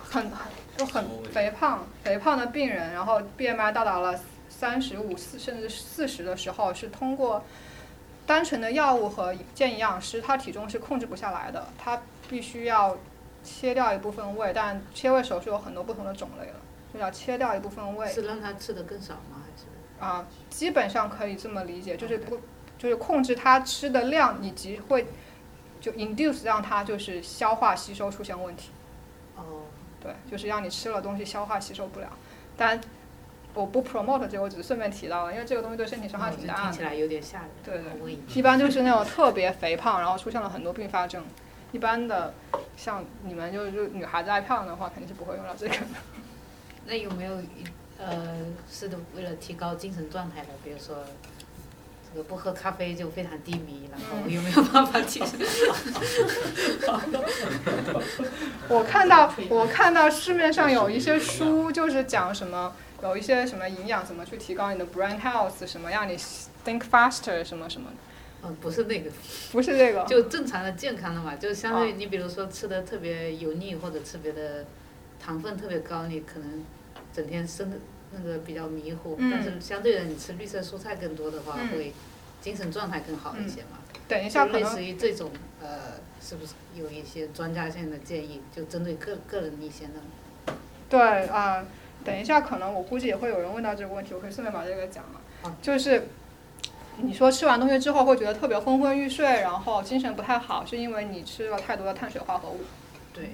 [0.00, 0.30] 很很
[0.76, 4.16] 就很肥胖肥胖的病人，然后 BMI 到达了
[4.48, 7.44] 三十五四甚至四十的时候，是通过
[8.26, 12.96] 单纯的药物和见营养师，他体重是控制不下来的，他必须要
[13.44, 16.54] 切掉一部分胃，但切胃手术有很多不同的种类了，
[16.92, 18.08] 就要切掉一部分胃。
[18.08, 19.42] 是让他吃的更少吗？
[19.44, 19.66] 还是？
[20.04, 22.40] 啊，基本上可以这么理解，就是不，
[22.76, 25.06] 就是控制他吃的量，以及会
[25.80, 28.70] 就 induce 让他就是消化吸收出现问题。
[29.36, 29.62] 哦。
[30.00, 32.08] 对，就是让你吃了东西消化吸收不了。
[32.56, 32.78] 但
[33.54, 36.62] 我不 promote 这个，我只是顺便提到了，因为这个东西对身体伤害挺大的。
[36.64, 37.48] 听起来有点吓人。
[37.64, 41.24] 对对一般就是那种特别肥胖，然后出现了很多并发症。
[41.72, 42.34] 一般的
[42.76, 45.86] 像你们就就女孩子爱漂亮的话，肯定是不会用到这个的。
[46.86, 47.48] 那有没有一
[47.98, 48.36] 呃
[48.70, 50.96] 是的为了提高精神状态的，比如说
[52.10, 55.40] 这个不喝咖啡就非常低迷，然后有没有办法提升？
[58.68, 66.16] 我看到我看到市面上有一些书，就是讲什么有一些什么营养怎么去提高你的 brain health，什么让你
[66.64, 67.96] think faster 什么什么的。
[68.44, 69.10] 嗯，不是那个，
[69.52, 74.64] 不是这个，就正常的健康的嘛，就相当于哦你比如说吃的特别油腻或者特别的
[75.18, 76.64] 糖分特别高，你可能
[77.12, 77.76] 整天生的
[78.12, 81.92] 那个比较迷糊，嗯但是相对的你吃绿色蔬菜更多的话，嗯会
[82.40, 83.78] 精神状态更好一些嘛。
[84.06, 85.30] 等一下可能类似于这种
[85.62, 90.54] 呃，是不是有一些专家性的建议，就针对个个人一些呢？
[90.90, 91.64] 对啊、
[92.04, 95.56] 等一下可能我估计也会有人问到这个问题，我可以顺便把这个讲了。
[95.62, 96.06] 就是
[96.98, 102.60] 你说吃完东西之后会觉得特别昏昏欲睡，然后精神不太好，是因为你吃了太多的碳水化合物。
[103.12, 103.30] 对。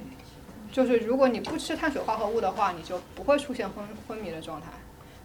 [0.72, 4.68] 就是如果你不吃碳水化合物的话，你就不会出现昏昏迷的状态。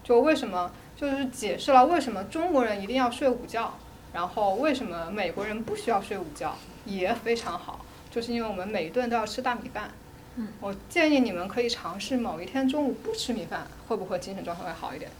[0.02, 0.72] 就为什么？
[0.96, 3.74] 就是解释了为什么中国人一定要睡午觉，
[4.12, 9.90] 然后为什么美国人不需要睡午觉，也非常好，就是因为我们每一顿都要吃大米饭。
[10.36, 15.10] 嗯，我建议你们可以尝试某一天中午不吃米饭，会不会精神状态会好一点？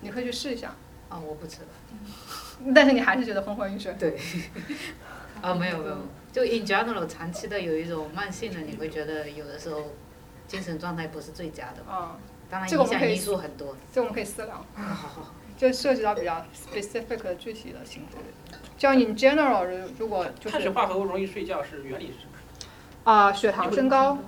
[0.00, 0.74] 你可以去试一下。
[1.10, 1.68] 啊、我不吃了。
[2.74, 3.92] 但是你还是觉得昏昏欲睡。
[3.98, 4.16] 对。
[5.42, 5.96] 啊，没有没有，
[6.32, 9.90] 就 in general 长期的有一种慢性的，你会觉得有的时候
[10.46, 11.84] 精神状态不是最佳的。
[11.90, 12.16] 嗯。
[12.50, 13.76] 当然这个我们可以影响因素很多。
[13.92, 14.64] 这我们可以私聊。
[14.74, 15.34] 好好好。
[15.56, 18.22] 就涉及到比较 specific 的具体的情况。
[18.78, 22.32] 就 in general，如如果就是碳水化合物容易睡觉是原理是什么？
[23.04, 24.18] 啊、血糖升高，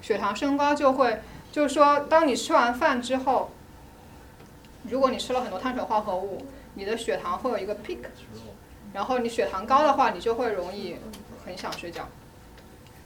[0.00, 1.20] 血糖升高就会，
[1.52, 3.50] 就是说，当你吃完饭之后，
[4.90, 7.98] 如果你吃了很多碳水化合物，你的血糖会有一个 peak，
[8.92, 10.96] 然后你血糖高的话，你就会容易
[11.44, 12.08] 很想睡觉。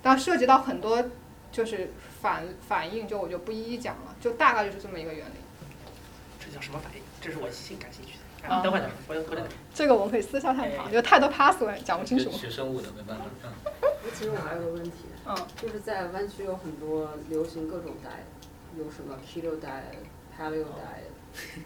[0.02, 1.04] 但涉及到很多
[1.50, 5.34] 就是反反应，就我就不一一讲了，就大概就是这么一个原理。
[6.38, 7.02] 这叫什么反应？
[7.20, 8.18] 这是我新感兴趣的。
[8.48, 12.28] 啊啊、等会儿再说，我我再这个我们可以私下探讨，有太多 password 讲不清楚。
[12.32, 13.24] 学学生物的没办法。
[14.04, 14.90] 嗯其实我还有个问题，
[15.24, 20.02] 嗯，就是在湾区有很多流行各种 diet，有什么 keto diet、
[20.36, 21.11] paleo diet，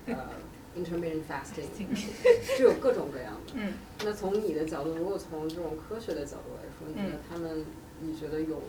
[0.07, 0.29] 呃，
[0.77, 3.53] intermittent fasting， 是有各种各样的。
[3.55, 3.75] 嗯。
[4.05, 7.65] 那从你的角度，如果从这种科学的角度来说，你觉得他们，
[8.01, 8.63] 你觉得有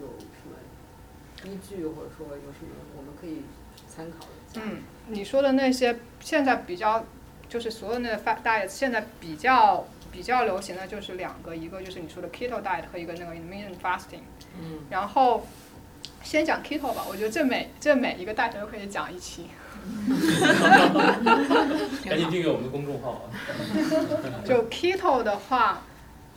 [0.00, 0.56] 有什么
[1.44, 3.42] 依据，或者说有什么我们可以
[3.88, 4.60] 参考的？
[4.64, 7.04] 嗯，你说的那些现在比较，
[7.48, 9.86] 就是所有的 fat diet 现在比较。
[10.12, 14.20] 比较流行的就是两个，一个就是你说的 keto diet 和一个那个 intermittent fasting。
[14.60, 14.80] 嗯。
[14.90, 15.46] 然后
[16.22, 19.46] 先讲 keto 吧，我觉得这每这每一个 diet 都可以讲一期。
[22.04, 23.22] 赶紧订阅我们的公众号啊！
[24.44, 25.82] 就 keto 的话，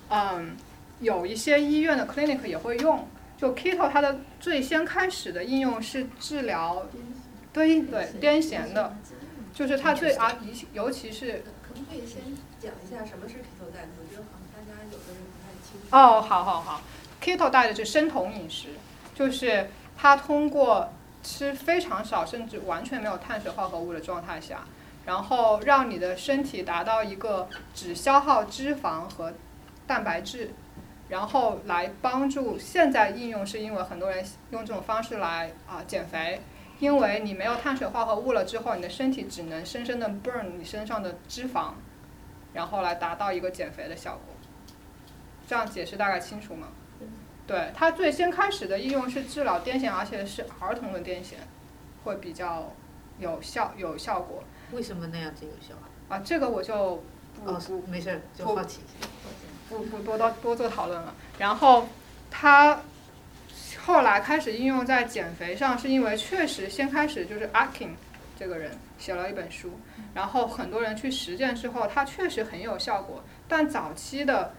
[0.09, 0.55] 嗯，
[0.99, 3.07] 有一些医院的 clinic 也会用。
[3.37, 6.85] 就 keto 它的最先开始的应用是治疗，
[7.51, 8.95] 对对癫痫的，
[9.53, 10.37] 就是它最啊，
[10.73, 11.43] 尤其是。
[11.67, 12.21] 可不可以先
[12.57, 13.89] 讲一下什么是 keto diet？
[13.99, 15.83] 我觉得好像大家有的人不太清楚。
[15.91, 16.81] 哦，好好好
[17.21, 18.69] ，keto diet 是生酮饮食，
[19.13, 19.67] 就是
[19.97, 20.93] 它通过
[21.25, 24.59] 吃非常少甚至完全没有碳水化合物的状态下，
[25.05, 29.33] 然后让你的身体达到一个只消耗脂肪和
[29.87, 30.51] 蛋白质，
[31.09, 36.39] 然后来帮助现在应用是因为很多人用这种方式来啊减肥。
[36.77, 41.71] 因为你没有碳水化合物了之后，你的身体只能深深的 burn 你身上的脂肪，
[42.53, 44.35] 然后来达到一个减肥的效果。
[45.47, 46.67] 这样解释大概清楚吗？
[47.47, 51.33] 对，它最先开始的应用是治疗癫痫，而且是儿童的癫痫，
[52.03, 52.71] 会比较
[53.19, 54.43] 有效有效果。
[54.71, 55.75] 为什么那样子有效？
[56.09, 57.03] 啊，这个我就
[57.43, 58.81] 不不没事，就好奇。
[59.69, 61.13] 不不多多多做讨论了。
[61.37, 61.87] 然后
[62.29, 62.79] 它。
[63.85, 67.89] 后来开始应用在减肥上，是因为确实先开始就是 Akin
[68.35, 69.69] 这个人写了一本书，
[70.11, 73.23] 然后很多人去实践之后，它确实很有效果。
[73.47, 74.51] 但早期的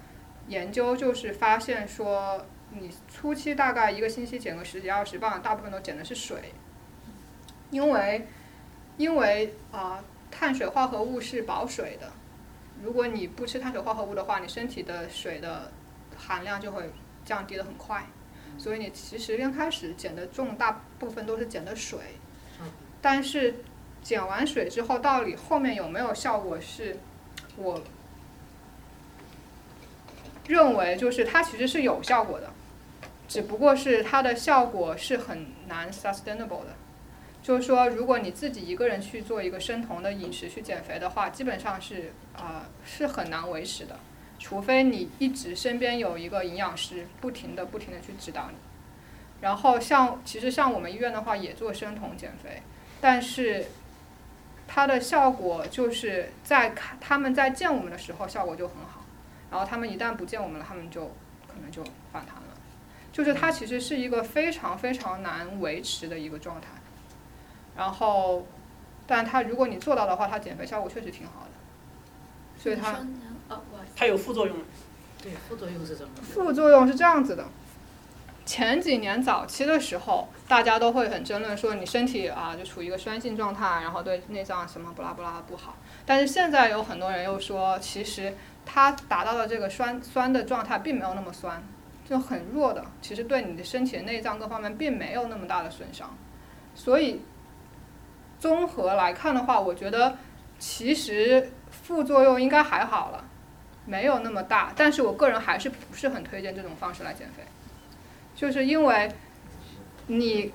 [0.46, 2.40] 研究就是发现说，
[2.78, 6.52] 你初期大概一个星期减个十几二十磅，大部分都减的是水，
[7.70, 8.26] 因为
[8.96, 12.12] 因为啊碳水化合物是保水的，
[12.82, 15.72] 如果你不吃碳水化合物的话，你身体的水的
[16.16, 16.90] 含量就会
[17.24, 18.04] 降低的很快。
[18.58, 21.98] 所以你其实刚开始减的重，大部分都是减的水，
[23.02, 23.56] 但是
[24.02, 26.58] 减完水之后，到底后面有没有效果？
[26.58, 26.96] 是
[27.56, 27.82] 我
[30.46, 32.50] 认为就是它其实是有效果的，
[33.28, 36.74] 只不过是它的效果是很难 sustainable 的。
[37.42, 43.96] 就是说，如果你自己一个人去做一个生酮的饮食去减肥的话，基本上是啊是很难维持的。
[44.38, 48.56] 除非你一直身边有一个营养师，不停的、不停的去指导你。
[49.40, 52.62] 然后像其实像我们医院的话，也做生酮减肥，
[53.00, 53.66] 但是
[54.66, 59.04] 它的效果就是在看他们在见我们的时候效果就很好，
[59.50, 61.06] 然后他们一旦不见我们了，他们就
[61.46, 62.45] 可能就反弹了。
[63.16, 66.66] 就是它其实是一个非常非常难维持的一个状态。
[67.74, 68.46] 然后，
[69.06, 72.62] 但它如果你做到的话，它减肥效果确实挺好的。
[72.62, 72.98] 所以它。
[73.94, 74.54] 它有副作用。
[75.22, 76.10] 对，副作用是什么？
[76.20, 77.46] 副作用是这样子的。
[78.44, 85.76] 前几年早期的时候，大家都会很争论说你身体啊就处于一个酸性状态，然后对内脏什么不拉不拉不好。
[86.04, 88.36] 但是现在有很多人又说，其实
[88.66, 91.62] 它达到的这个酸酸的状态并没有那么酸，
[92.08, 96.16] 就很弱的，其实对你的身体内脏各方面并没有那么大的损伤。
[96.74, 97.20] 所以
[98.38, 100.16] 综合来看的话，我觉得
[100.58, 103.24] 其实副作用应该还好了。
[103.88, 107.44] 没有那么大，但是我个人还是不是很推荐这种方式来减肥，
[108.34, 109.08] 就是因为，
[110.08, 110.52] 你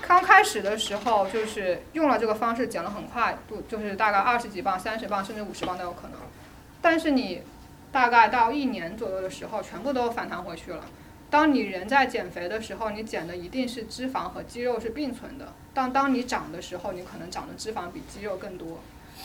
[0.00, 6.18] 刚开始的时候就是用了这个方式减了很快，不就是大概二十几磅、三十磅甚至五十磅都有可能，
[6.80, 7.42] 但是你
[7.90, 10.84] 大概到一年左右的时候，全部都反弹回去了。
[11.30, 18.80] 当你人在减肥的时候，你减的一定是脂肪和肌肉是并存的，但当你长的时候，你可能长的脂肪比肌肉更多。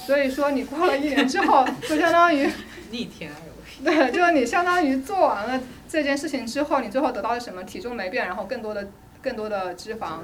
[0.05, 2.49] 所以说，你过了一年之后，就相当于
[2.91, 3.51] 逆天而为。
[3.86, 7.64] 对，就是你相当于做完了这件事情之后，你最后得到的什么？
[7.64, 8.89] 体重没变，然后更多的、
[9.22, 10.20] 更多的脂肪，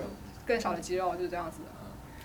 [0.45, 1.78] 更少的肌肉，就是这样子的。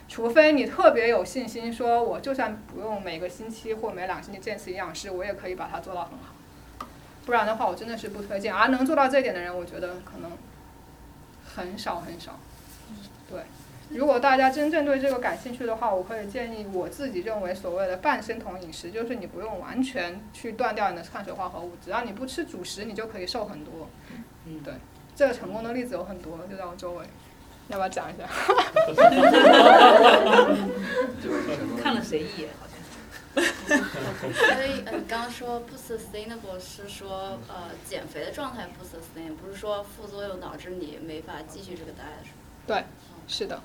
[0.08, 6.86] 除非你特别有信心，说我就算不用每个星期或每两星期见一次营养师，我也可以把它做到很好。
[7.24, 8.54] 不然的话，我真的是不推荐。
[8.54, 10.30] 而能做到这一点的人，我觉得可能
[11.44, 12.38] 很少很少。
[13.30, 13.40] 对。
[13.90, 23.88] 如果大家真正对这个感兴趣的话，我可以建议我自己认为所谓的半生酮饮食，就是你不用完全去断掉你的碳水化合物，只要你不吃主食，你就可以瘦很多。
[24.46, 24.72] 嗯，对，
[25.14, 27.04] 这个成功的例子有很多，就在我周围。
[27.68, 28.28] 要不要讲一下？
[31.82, 32.50] 看了谁一眼？
[32.60, 32.74] 好像。
[34.32, 42.36] 所以呃，你刚刚说不 sustainable 是说呃减肥的状态不 sustainable，不是说副作用导致你没法继续这个 diet 是吗？
[42.66, 42.84] 对，
[43.26, 43.60] 是的。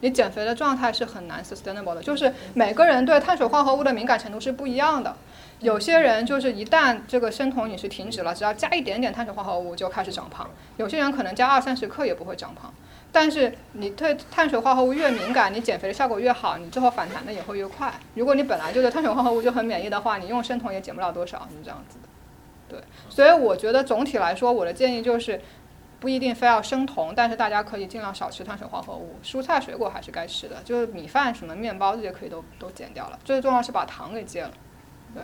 [0.00, 5.16] 你减肥的状态是很难 sustainable 的，就是每个人对碳水化合物的敏感程度是不一样的。
[5.60, 12.74] 有些人就是一旦这个生酮饮食停止了，只要加一点点碳水化合物就开始长胖；有些人可能加二三十克也不会长胖。
[13.12, 17.92] 但是你对碳水化合物越敏感，你减肥的效果越好，你最后反弹的也会越快。
[18.14, 22.08] 如果你本来就对碳水化合物就很免疫的话，你用生酮也减不了多少，是这样子的。
[22.68, 25.40] 对，所以我觉得总体来说，我的建议就是。
[26.02, 33.16] 不一定非要生酮，但是大家可以尽量少吃碳水化合物，蔬菜水果还是该吃的，就是米饭、什么面包这些可以都都减掉了。
[33.24, 34.50] 最重要是把糖给戒了，
[35.14, 35.22] 对。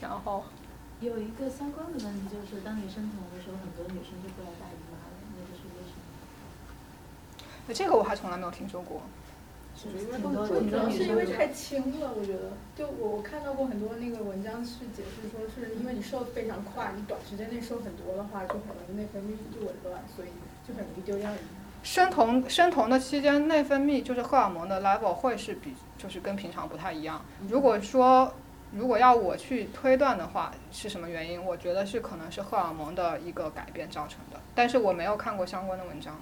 [0.00, 0.44] 然后
[1.00, 6.14] 有一个相关的问题就是，当你生酮的时候，很多女生就不来大姨妈了，那个是为什么？
[7.74, 9.02] 这个我还从来没有听说过。
[9.80, 9.88] 主
[10.74, 12.50] 要是因为太轻了，我觉得。
[12.74, 20.28] 就我我看到过很多那个文章是解释说，是因为你瘦的非常快，你短时间内瘦很多的话，就很容易内分泌就紊乱，所以
[20.66, 21.30] 就很容易丢掉
[21.84, 27.24] 生酮生酮的期间，内分泌就是荷尔蒙的 level 会是比就是跟平常不太一样。
[27.48, 28.32] 如果说
[28.72, 31.42] 如果要我去推断的话，是什么原因？
[31.42, 36.20] 我觉得是可能是荷尔蒙的一个改变造成的，但是我没有看过相关的文章。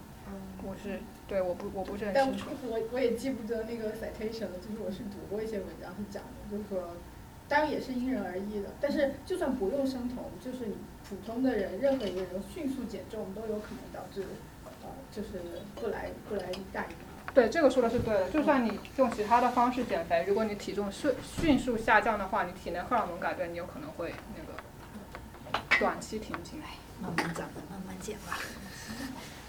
[0.62, 2.44] 我是对，我不我不是很清楚。
[2.62, 6.96] 但我我也记不得那个 citation 了，就是我是读过一些文章是讲的，就是说，
[7.48, 8.68] 当然也是因人而异的。
[8.80, 10.76] 但是就算不用生酮，就是你
[11.08, 14.24] 普通的人，任何一个人迅速减重都有可能导致，
[14.64, 15.42] 呃，就是
[15.74, 17.32] 不来不来大姨妈。
[17.34, 18.30] 对，这个说的是对的。
[18.30, 26.60] 就算你用其他的方式减肥，如果你体重迅迅速下降的话，你体内荷尔蒙改变，你有可能会那个短期停经。
[26.98, 28.38] 慢慢讲，慢慢减吧。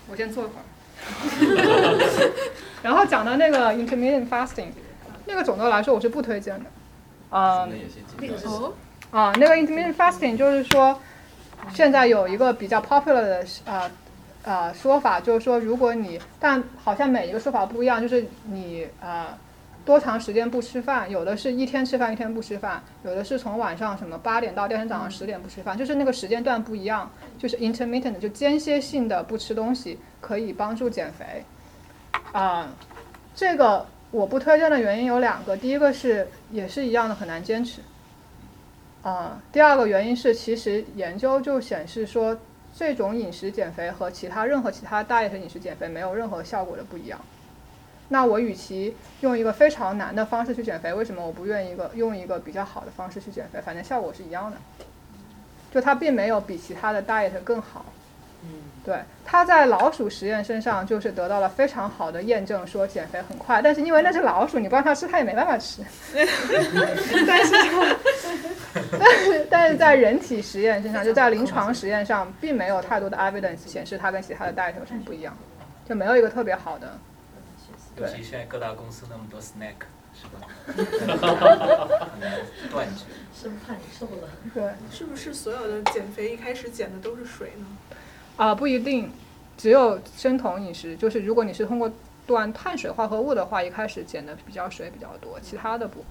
[0.09, 0.63] 我先坐一会儿。
[2.83, 4.67] 然后讲到那个 intermittent fasting，
[5.25, 6.65] 那个总的来说我是不推荐的。
[7.29, 7.67] 啊，
[9.11, 10.99] 啊，那个 intermittent fasting 就是说，
[11.73, 13.91] 现在有一个比较 popular 的呃
[14.43, 19.37] 呃说法，就是说如果你，但好像每一个说法不一样，就是你啊。
[19.87, 21.09] 多长时间不吃饭？
[21.09, 27.09] 有的是一天吃饭一天不吃饭，有的是从晚上什么八点到第二天早上十点不吃饭，就是那个时间段不一样，
[27.39, 31.41] 就是 intermittent，就间歇性的不吃东西可以帮助减肥。
[32.33, 32.67] 啊，
[33.33, 37.79] 这个我不推荐的原因有两个，第一个是也是一样的很难坚持。
[39.03, 42.37] 啊，第二个原因是其实研究就显示说，
[42.75, 47.17] 这种饮食减肥和其他任何其他 diet 饮食减肥没有任何效果的不一样。
[48.09, 53.59] 那我与其用一个非常难的方式去减肥，为什么我不愿意一个用一个比较好的方式去减肥？
[53.59, 54.57] 反正效果是一样的，
[55.73, 57.85] 就它并没有比其他的 diet 更好。
[58.43, 58.49] 嗯，
[58.85, 63.61] 对，它在老鼠实验身上就是得到了非常好的验证，说减肥很快。
[63.63, 65.81] 但是因为那是老鼠，你不让它吃，它也没办法吃。
[67.25, 67.55] 但是，
[68.99, 75.35] 但是，但是在人体实验身上，就在临床实验上，并没有太多的 evidence 显示它跟其他的 diet 有什么不一样，
[75.89, 76.97] 就没有一个特别好的。
[77.99, 80.47] 尤其现在各大公司那么多 snack，是吧？
[82.69, 83.05] 断绝。
[83.35, 84.29] 生怕你瘦了。
[84.53, 84.71] 对。
[84.91, 87.65] 是不是所有的减肥一开始减的都是水呢？
[88.37, 89.11] 啊，不一定，
[89.57, 91.91] 只有生酮饮食，就是如果你是通过
[92.25, 96.07] 断碳水化合物的话，一开始减的比较水比较多，其他的不会。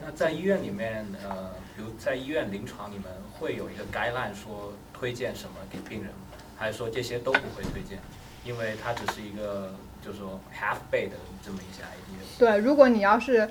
[0.00, 3.06] 那在医院里面，呃，比如在医院临床，你们
[3.38, 6.20] 会有一个 guideline 说推荐什么给病人吗？
[6.56, 7.98] 还是说这些都不会推荐？
[8.44, 12.38] 因为它只是一个，就是说 half bay 的这么一些 idea。
[12.38, 13.48] 对，如果你要是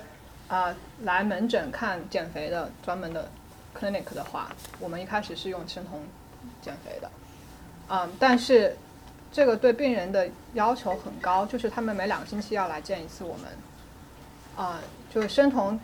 [0.48, 3.30] 啊来门诊看减肥的专门的
[3.78, 6.00] clinic 的话，我们一开始是用生酮
[6.60, 7.10] 减肥的，
[7.88, 8.76] 嗯，但是
[9.30, 13.46] 这个对病人的要求很高，就是他们每两个星期要来见一次我们，
[14.56, 14.80] 啊，
[15.14, 15.78] 就是生酮，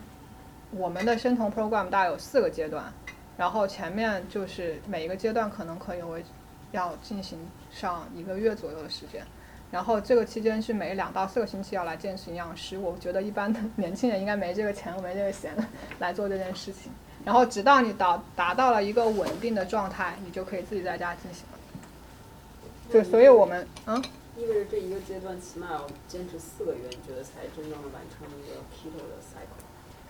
[0.71, 2.91] 我们的生酮 program 大概有四个阶段，
[3.37, 6.25] 然后前面就是每一个阶段可能可以为
[6.71, 7.39] 要进行。
[7.75, 9.21] 上一个月左右的时间，
[9.69, 12.77] 然后这个期间是每两到四个星期要来见识营养师。
[12.77, 15.53] 我觉得一般的年轻人应该没这个钱，没这个闲
[15.99, 16.89] 来做这件事情。
[17.25, 21.59] 然后直到你到达到了一个稳定的状态，你就可以自己在家进行了。
[22.89, 24.01] 就所以我们嗯，
[24.37, 29.64] 意味着这一个阶段起码要坚持四个月，你觉得才真正的完成一个 keto 的 cycle？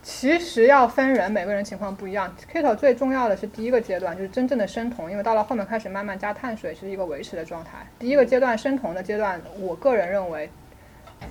[0.06, 2.32] 其实要分人，每个人情况不一样。
[2.54, 7.80] Keto 最重要的是第一个阶段，就是真正的生酮，因为到了后面开始慢慢加碳水，是一个维持的状态。
[7.98, 10.48] 第一个阶段生酮的阶段，我个人认为，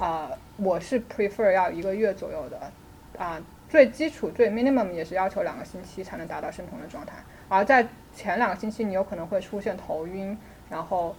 [0.01, 2.73] 啊，我是 prefer 要一个月左右的，
[3.17, 7.13] 啊，最基础最 minimum 也是要求两个星期才能达到生酮的状态。
[7.49, 10.37] 而在前两个星期，你有可能会出现头晕，
[10.69, 11.15] 然后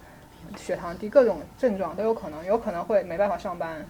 [0.58, 3.82] 血糖低，各种症状都有可能，有可能会没办法上班。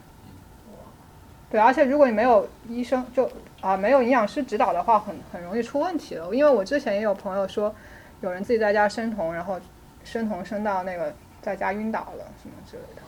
[1.48, 3.30] 对，而且如果你没有医生就
[3.66, 6.32] 啊没有营养师指导的话，很很容易出问题的。
[6.32, 7.74] 因为我之前也有朋友说，
[8.20, 9.60] 有人自己在家生酮，然后
[10.04, 11.12] 生酮生到那个
[11.42, 13.02] 在家晕倒了什么之类的。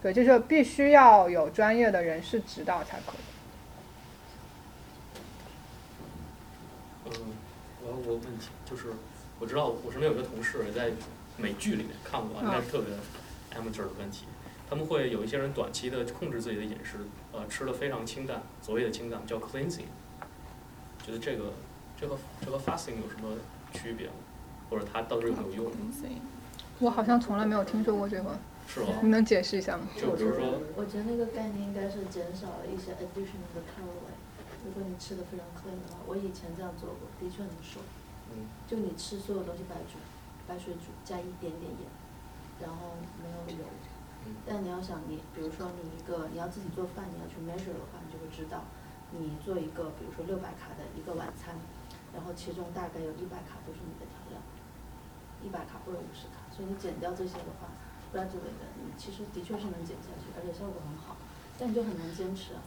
[0.00, 3.20] 对，就是必须要有专业的人士指导才可以。
[7.10, 7.12] 嗯，
[7.84, 8.86] 我有个问题，就是
[9.38, 10.92] 我知道我身边有个同事在
[11.36, 12.88] 美剧里面看过，应该是特别
[13.54, 14.24] amateur 的问题。
[14.68, 16.98] 他们会有一些人短期的控制自己的饮食，
[17.36, 19.84] 呃，吃的非常清淡，所谓的清淡叫 cleansing。
[21.04, 21.52] 觉得这个
[22.00, 23.36] 这和这和 fasting 有什么
[23.74, 24.08] 区别，
[24.70, 25.72] 或者它到底有没有用？
[26.78, 28.38] 我好像从来没有听说过这个。
[28.66, 28.88] 是吗？
[29.02, 29.86] 你能解释一下吗？
[29.94, 34.16] 就比如说，我觉得那个概念应该是减少了一些 additional 的 calorie。
[34.64, 37.78] 如果你吃的非常 clean 的话，我以前这样做过，的确很瘦。
[38.32, 38.48] 嗯。
[38.66, 40.00] 就你吃所有东西白煮，
[40.48, 41.86] 白水煮，加一点点盐，
[42.58, 43.64] 然后没有油。
[44.46, 48.64] 但你要想你，比如说你一个你要自己做饭，你要去 measure 的话，你就会知道，
[49.10, 51.54] 你做一个比如说六百卡的一个晚餐，
[52.14, 54.38] 然后其中大概有一百卡都是你的调料，
[55.42, 57.68] 一百卡或者五十卡，所以你减掉这些的话
[58.14, 61.16] ，gradually 的你其实的确是能减下去，而且效果很好，
[61.58, 62.62] 但你就很难坚持啊，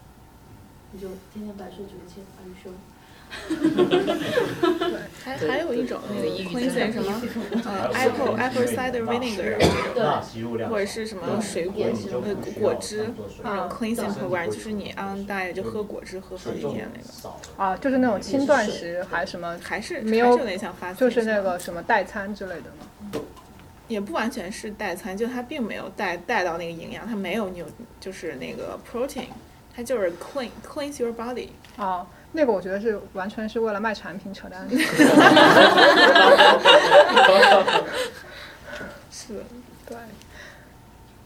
[0.92, 2.76] 你就天天白水煮一切，Are you sure？
[3.48, 7.22] 对，还还有一种那个 cleansing 什么，
[7.66, 9.58] 呃，apple apple cider vinegar，
[10.68, 11.86] 或者是什么水果
[12.24, 13.10] 呃果汁
[13.44, 17.64] 那种 cleansing program，就是你 on diet 就喝果汁喝好几天那个。
[17.64, 19.60] 啊，就是那种轻断食还是什么？
[19.64, 23.22] 还是没有还是有点像 fasting 就是那个什么代餐之类的吗？
[23.88, 27.66] 也不完全是代餐，就它并没有带带到那个营养，它没有牛
[28.00, 29.26] 就是那个 protein，
[29.76, 31.50] 它就是 clean cleanse your body。
[31.76, 34.68] 啊，那个我觉得是完全是为了卖产品扯淡。
[39.12, 39.44] 是，
[39.86, 39.98] 对。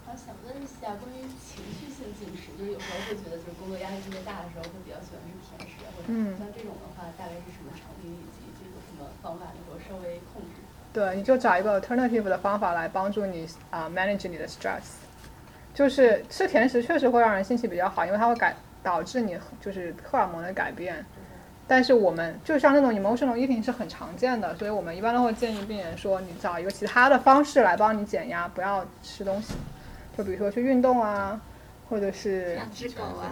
[0.05, 10.61] 我想问一下关于情绪性进食，就是有时候会觉得就是工作压力特别大的时候，会比较喜欢吃甜食，或者嗯像这种的话，大概是什么场景以及这个什么方法能够稍微控制？
[10.93, 15.01] 对，你就找一个 alternative 的方法来帮助你啊、manage 你的 stress。
[15.73, 21.03] 就是吃甜食确实会让人心情比较好，因为它会改导致你就是荷尔蒙的改变。
[21.65, 29.53] 但是我们就像那种 emotional eating 是很常见的，所以我们一般都会建议病人说，你找一个其他的方式来帮你减压，不要吃东西。
[30.17, 31.39] 就比如说去运动啊，
[31.89, 33.31] 或者是养只狗啊，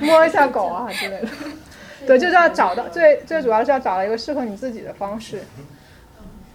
[0.00, 1.28] 摸一下狗啊之类的。
[2.06, 5.42] 对，就是要找到最最主要是要找到一个适合你自己的方式。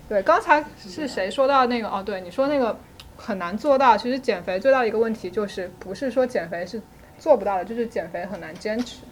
[0.09, 1.87] 对，刚才是谁说到那个？
[1.87, 2.77] 哦，对，你说那个
[3.15, 3.95] 很难做到。
[3.95, 6.81] 其实减肥最大的一个问题就是，不是说减肥是
[7.21, 9.03] 做不到的，就是减肥很难坚持。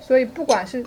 [0.00, 0.84] 所以不管是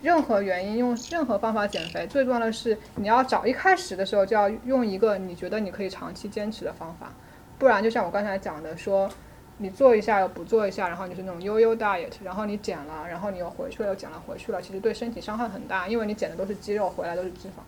[0.00, 7.10] 任何原因，用任何方法减肥，最重要的是你要找一开始的时候就要用一个你觉得你可以长期坚持的方法，
[7.58, 9.10] 不然就像我刚才讲的说。
[9.58, 17.60] 你做一下又不做一下，然后你是那种悠悠 diet，然后你减了，然后你又回去了，又减了回去了，其实对身体伤害很大，因为你减的都是肌肉，回来都是脂肪，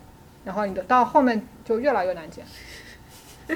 [0.44, 2.44] 然后你的到后面就越来越难减。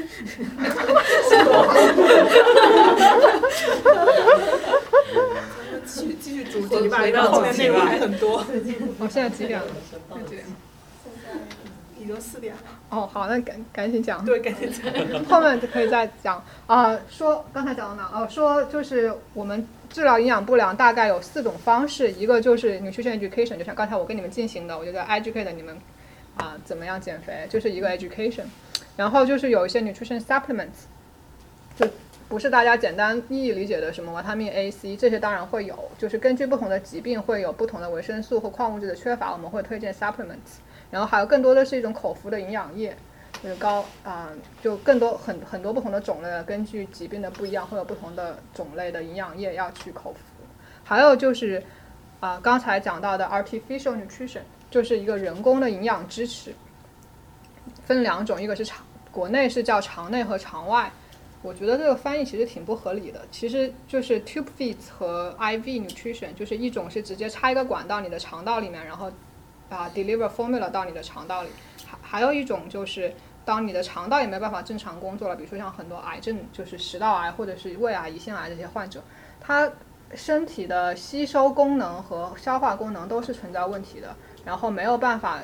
[5.86, 8.44] 继续继续主题吧，因为后面内容还很多。
[8.98, 9.66] 哦，现在几点了？
[9.90, 10.44] 现在几点？
[11.98, 12.60] 已经四点了。
[12.90, 14.22] 哦，好，那赶赶紧讲。
[14.24, 15.24] 对，赶紧讲。
[15.24, 18.10] 后面就可以再讲啊、说刚才讲到哪？
[18.14, 25.76] 哦，说就是我们治疗营养不良大概有四种方式，一个就是 nutrition education，就像刚才我跟你们进行的，我觉得 educate 你们
[26.36, 28.44] 啊、怎么样减肥，就是一个 education。
[28.98, 30.88] 然后就是有一些 nutrition supplements，
[31.76, 31.86] 就
[32.28, 40.58] 不是大家简单意义理解的什么维他命 A、C 这些当然会有，就是根据不同的疾病会有不同的维生素或矿物质的缺乏，我们会推荐 supplements。
[40.90, 42.96] 然后还有更多的是一种口服的营养液，
[43.40, 44.30] 就是高啊、
[44.60, 50.18] 就更多很很多不同的种类，根据疾病的不一样，会有不同的种类的营养液要去口服。
[50.82, 51.62] 还有就是
[52.18, 54.40] 啊、刚才讲到的 artificial nutrition，
[54.72, 56.52] 就是一个人工的营养支持，
[57.86, 58.84] 分两种，一个是肠，
[59.18, 60.88] 国内是叫肠内和肠外。
[61.42, 69.10] 我觉得这个翻译其实挺不合理的，其实就是 tube feeds 和 IV nutrition，就是一种是直接插一个管到你的肠道里面，然后
[69.68, 71.48] 啊 deliver formula 到你的肠道里，
[71.84, 73.12] 还还有一种就是
[73.44, 79.02] 当你的肠道也没办法正常工作了，比如说像很多癌症，就是食道癌或者是胃癌、胰腺癌这些患者，
[79.40, 79.68] 他
[80.14, 84.14] 身体的吸收功能和消化功能都是存在问题的，
[84.44, 85.40] 然后没有办法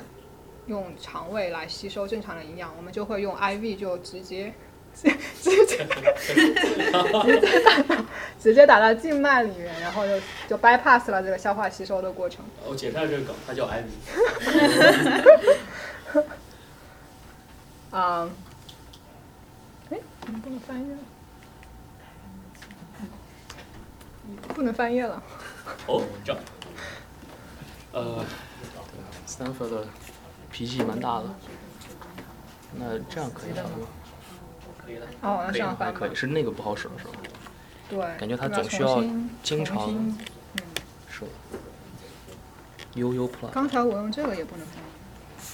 [0.67, 4.53] 用肠胃来吸收正常的营养，我们就会用 IV 就直接。
[4.95, 7.25] 直接直接打到
[8.39, 12.45] 直接打到静脉里面，然后就就 bypass 了这个消化吸收的过程。
[12.65, 13.83] 我解开了这个梗，它叫 IV。
[17.91, 18.29] 啊，
[19.91, 19.97] 哎，
[20.27, 20.95] 能不能翻页？
[24.55, 24.73] 不能？
[24.73, 25.21] 翻页了。
[25.87, 26.41] 哦，这样。
[27.91, 28.23] 呃
[29.27, 29.85] ，Stanford 的
[30.55, 31.25] 脾气蛮大的。
[32.77, 33.85] 那这样可以翻吗？
[34.85, 35.01] 可以的。
[35.19, 37.11] 哦，那这样还可以，是那个不好使是吧？
[37.89, 37.99] 对。
[38.17, 39.03] 感觉它总需要
[39.43, 39.77] 经常。
[39.89, 40.17] 嗯。
[41.09, 41.25] 是。
[42.93, 43.49] 悠悠 Plus。
[43.51, 44.81] 刚才我用这个也不能翻。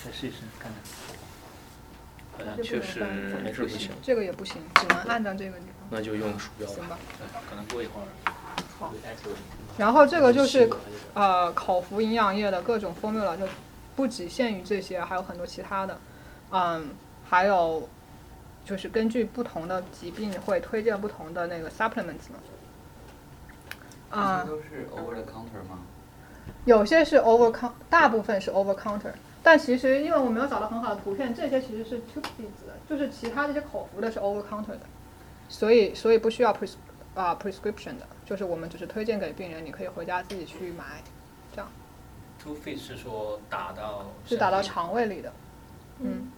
[0.05, 0.79] 再试一试看看。
[2.37, 3.03] 好像确实
[3.43, 3.89] 还是不行。
[4.03, 5.87] 这个也不行，只能按照这个地方。
[5.89, 6.99] 那就用鼠标行吧。
[7.49, 8.05] 可能过一会儿。
[8.77, 8.93] 好。
[9.79, 10.69] 然后这个就是
[11.15, 13.47] 呃口服营养液的各种 formula，就
[14.01, 15.95] 不仅限于这些，还有很多其他的。
[16.49, 16.89] 嗯，
[17.23, 17.87] 还有
[18.65, 22.39] 就是根据不同的疾病会推荐不同的那个 supplements 嘛。
[24.09, 24.43] 啊。
[24.43, 25.77] 都是 over the counter 吗？
[26.65, 29.11] 有些是 over counter，大部分是 over counter。
[29.43, 34.81] 但其实，因为我没有找到很好的图片，这些其实是 tube feeds 的，就是其他这些口服的是 over counter 的，
[35.47, 36.73] 所以所以不需要 pres
[37.13, 41.03] 啊 prescription 的，就是我们只是推荐给病人，你可以回家自己去买。
[42.43, 45.31] Tube feed 是说打到是打到肠胃里的，
[45.99, 46.31] 嗯。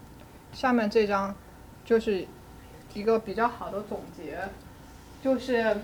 [0.52, 1.34] 下面这张
[1.84, 2.28] 就是
[2.94, 4.38] 一个比较好的总结，
[5.24, 5.76] 就是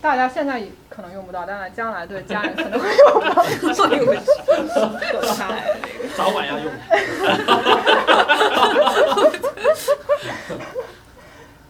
[0.00, 3.42] 大家现在可能用不到，但是将来对家人可能会用到。
[6.16, 6.72] 早晚要用。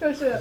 [0.00, 0.40] 就是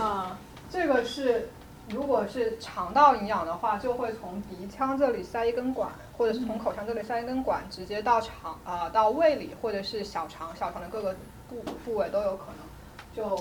[0.00, 0.38] 啊，
[0.70, 1.48] 这个是
[1.90, 11.14] 如果是肠道营养的话，就会从鼻腔这里塞一根管，或者是从口腔这里塞一根管，直接到肠啊到胃里，或者是小肠，小肠的各个
[11.48, 12.68] 部部位都有可能。
[13.16, 13.36] 就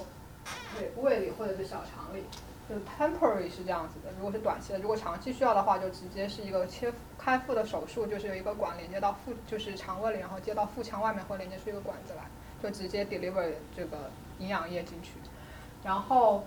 [0.76, 2.24] 对胃里或者是小肠里，
[2.68, 4.12] 就 temporary 是这样子的。
[4.18, 12.24] 如果是短期的，如果长期需要的话，就直接是一个切开腹的手术，就是有一个管连接到腹，就是肠胃里，然后接到腹腔外面，会连接出一个管子来，
[12.64, 15.12] 就直接 deliver 这个营养液进去。
[15.84, 16.44] 然后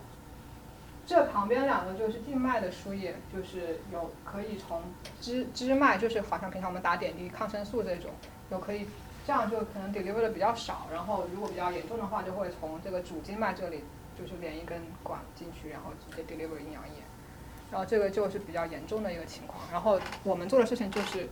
[1.11, 4.80] 这旁边两个就是静脉的输液，就是有可以从
[5.20, 8.12] 支支脉，就是好像平常我们打点滴、抗生素这种，
[8.52, 8.86] 有可以
[9.26, 10.86] 这样就可能 deliver 的比较少。
[10.92, 13.82] 然后如果比较严重的话，就会从这个主静脉这里
[14.16, 17.02] 就是连一根管进去，然后直接 deliver 营养液。
[17.72, 19.58] 然后这个就是比较严重的一个情况。
[19.72, 21.28] 然后我们做的事情就是，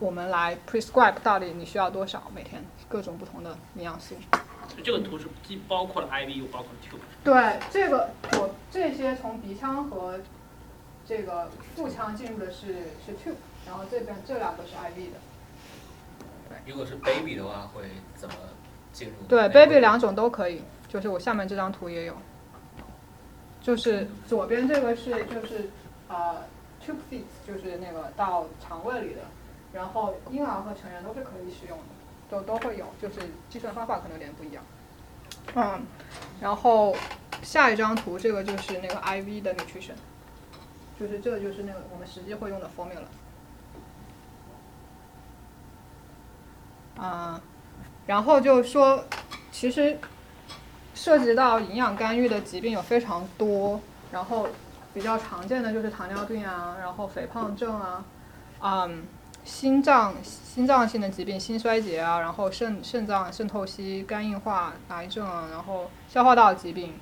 [0.00, 4.16] 我们来 prescribe 到底你需要多少每天各种不同的营养素。
[4.82, 6.98] 这个图是既包括了 IV 又包括了 tube。
[7.22, 10.18] 对，这个我这些从鼻腔和
[11.06, 13.36] 这个腹腔进入的是是 tube，
[13.66, 15.18] 然后这边这两个是 IV 的。
[16.48, 16.72] 对。
[16.72, 17.84] 如果是 baby 的话，会
[18.14, 18.34] 怎么
[18.92, 19.14] 进入？
[19.28, 22.16] 对，baby 两种都可以，就是我下面这张图也有。
[23.60, 25.70] 就是左边这个是就是
[26.08, 26.44] 呃
[26.84, 29.22] tube feeds，就是那个到肠胃里的，
[29.72, 31.84] 然后婴儿和成人都是可以使用的。
[32.34, 34.64] 都都会有，就是计算方法可能有点不一样。
[35.54, 35.86] 嗯，
[36.40, 36.96] 然后
[37.42, 39.94] 下一张图，这个就是那个 IV 的 nutrition，
[40.98, 43.04] 就是这个就是那个我们实际会用的 formula。
[47.00, 47.40] 啊，
[48.06, 49.04] 然后就说，
[49.52, 49.98] 其实
[50.94, 53.80] 涉及到营养干预的疾病有非常多，
[54.10, 54.48] 然后
[54.92, 58.04] 比较常见的就是糖尿病啊，然后肥胖症啊，
[58.60, 59.06] 嗯。
[59.44, 66.94] 心脏、心脏性的疾病，心衰竭啊，然后肾、肾脏肾透析、肝硬化、癌症啊，然后消化道疾病、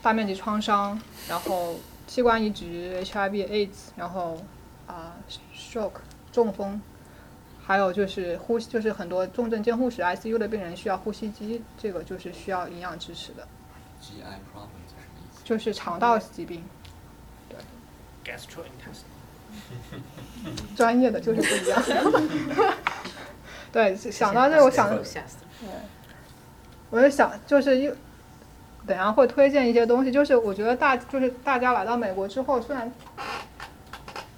[0.00, 4.40] 大面积创伤，然后器官移植、HIV/AIDS，然后
[4.86, 5.16] 啊
[5.52, 6.00] ，stroke
[6.30, 6.80] 中风，
[7.64, 13.46] 还有就是呼，就是很多重症监护室 ICU 的病人需要呼吸机，这个就是需要营养支持的。
[14.00, 14.22] GI
[14.54, 14.94] problems
[15.42, 16.62] 就是肠道疾病，
[17.48, 17.58] 对。
[18.24, 19.13] Gastrointestinal。
[20.76, 21.82] 专业的就是不一样。
[23.72, 25.68] 对，想到这个，我想，对，
[26.90, 27.90] 我就想，就是一，
[28.86, 30.12] 等下会推荐一些东西。
[30.12, 32.92] 就是我觉得大，就是大家来到美国之后，虽然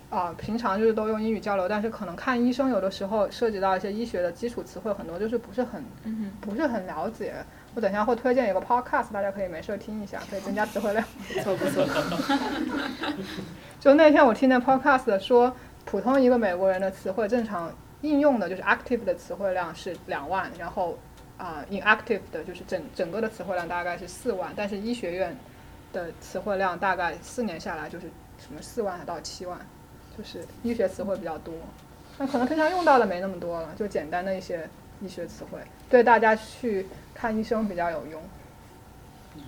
[0.08, 5.84] 啊，平常就是都用英语交流，但是可能看医生有的时候涉及到一些医学的基础词汇，很多就是不是很，
[6.40, 7.34] 不是很了解。
[7.76, 11.06] 我等下会推荐一个 podcast，大家可以没事听一下，可以增加词汇量。
[11.34, 11.86] 不错不错。
[13.78, 15.54] 就那天我听那 podcast 说，
[15.84, 17.70] 普通一个美国人的词汇正常
[18.00, 20.98] 应用的就是 active 的词汇量是两万，然后
[21.36, 25.36] 啊 inactive 的就是整整个的词汇量大概是四万，但是医学院
[25.92, 28.06] 的词汇量大概四年下来就是
[28.38, 29.58] 什么四万到七万，
[30.16, 31.52] 就是医学词汇比较多，
[32.16, 34.66] 那可能平常用到的没那么多了，就简单的一些
[35.02, 35.60] 医学词汇，
[35.90, 36.86] 对大家去
[37.16, 38.22] 看医生比较有用。
[39.36, 39.42] 嗯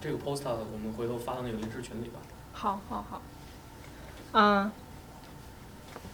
[0.00, 2.20] 这个 post 我们回头发到那个临时群里吧。
[2.52, 3.22] 好好好，
[4.32, 4.70] 嗯，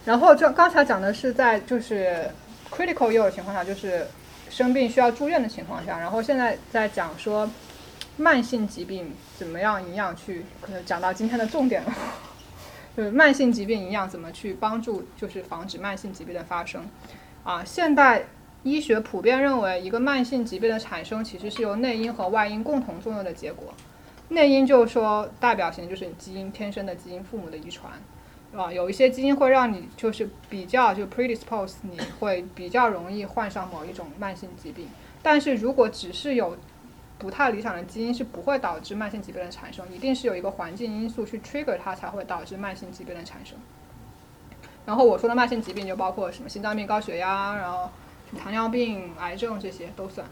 [0.05, 2.31] 然后就刚才讲的是在就是
[2.71, 4.07] critical ill 的情况下，就是
[4.49, 7.49] 生病需要住院的情况下，然后现在在讲说
[8.15, 11.93] 慢性疾病怎么样营养去，可能讲到今天的重点了，
[12.95, 16.87] 就是慢性疾病营养怎么去帮助，就是防止慢性疾病的发生。
[17.43, 18.23] 啊，现代
[18.63, 23.73] 医学普遍认为，一个慢性疾病的产生其实是由内因和外因共同作用的结果。
[24.29, 27.91] 内因就是说代表型就是你基因天生的基因，父母的遗传，
[28.55, 34.87] 啊，有一些基因会让你就是比较就 predispose，你会比较容易患上某一种慢性疾病。
[35.21, 36.55] 但是如果只是有
[37.17, 43.57] 不太理想的基因是不会导致慢性疾病的产生，一定是有一个环境因素去 trigger 它才会导致慢性疾病的产生。
[44.85, 47.89] 然后我说的慢性疾病就包括什么心脏病、高血压，然后
[48.37, 50.27] 糖尿病、癌症这些都算。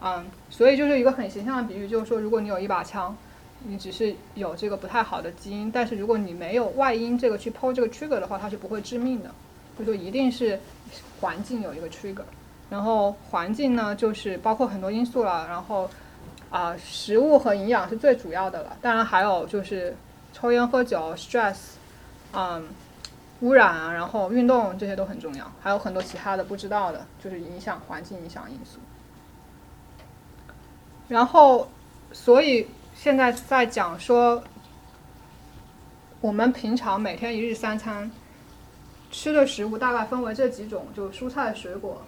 [0.00, 3.16] 嗯，所以就是一个很形象的比喻，就是说如果你有一把枪，
[3.64, 9.30] 你只是有这个不太好的基因，但是如果你没有外因这个去抛这个 trigger 的话，它是不会致命的。
[9.78, 10.58] 就说一定是
[11.20, 12.22] 环境有一个 trigger，
[12.68, 15.88] 然后环境呢就是包括很多因素了，然后。
[16.50, 19.94] 啊，食物和营养是最主要的了，当然还有就是
[20.32, 21.56] 抽烟喝酒、stress，
[22.32, 22.64] 嗯，
[23.40, 28.78] 污染啊，然后运动这些都很重要，还有很多其他的不知道的，就是影响环境影响因素。
[31.06, 31.68] 然后，
[32.12, 34.42] 所以现在在讲说，
[36.20, 38.10] 我们平常每天一日三餐
[39.10, 42.02] 吃的食物大概分为这几种，就蔬菜、水果，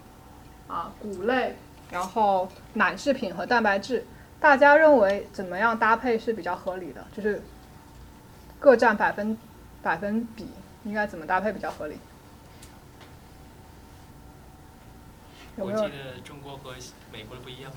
[0.66, 1.56] 啊，谷类，
[1.90, 4.04] 然后奶制品和蛋白质。
[4.40, 7.06] 大家认为怎么样搭配是比较合理的？
[7.14, 7.42] 就是
[8.58, 9.36] 各占百分
[9.82, 10.46] 百分比，
[10.84, 11.96] 应该怎么搭配比较合理？
[15.56, 16.74] 我记得中国和
[17.12, 17.70] 美国的不一样。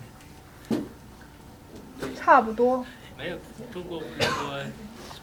[2.15, 2.85] 差不多。
[3.17, 3.37] 没有，
[3.71, 4.59] 中国不是说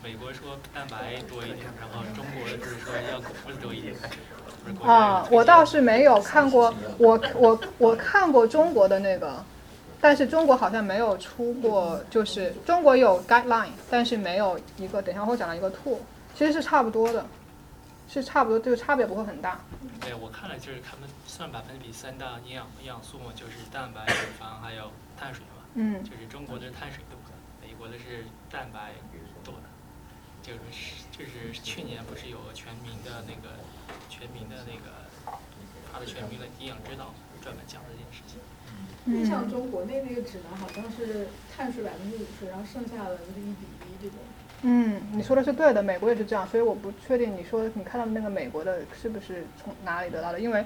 [0.02, 3.94] 美国说蛋白多一点，然后中国就是说要谷物多一点。
[4.84, 9.44] 啊，我倒是没有看过，我我我看过中国的那个。
[10.02, 15.98] 但是中国好像没有出过，就是中国有 guideline，但是没有一个，等一下会讲到一个 tool，
[16.34, 17.26] 其实是差不多的，
[18.11, 19.61] 是差不多，这个差别不会很大。
[20.00, 25.62] 对，我看了就是他们算百分比三大营养营养素嘛，就是蛋白、脂肪还有碳水嘛。
[25.74, 26.02] 嗯。
[26.02, 27.14] 就是中国的是碳水多，
[27.62, 28.98] 美国的是蛋白
[29.44, 29.70] 多的，
[30.42, 33.54] 就是就是去年不是有个全民的那个
[34.08, 34.90] 全民的那个
[35.92, 38.42] 他的全民的营养指导，专门讲这件事情。
[39.06, 43.70] 印象中国内那个指南好像是碳水百分之五十，然后剩下的就是一比。
[44.62, 50.64] 嗯，你说的是对的，美国也是这样，所以我不确定你说你看到的那个美国的是不是从哪里得到的，因为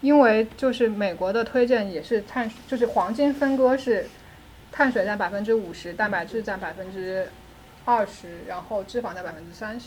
[0.00, 4.06] 因为就是美国的推荐也是碳，就是黄金分割是
[4.70, 7.26] 碳水占百分之五十，蛋白质占百分之
[7.84, 9.86] 二十，然后脂肪占百分之三十，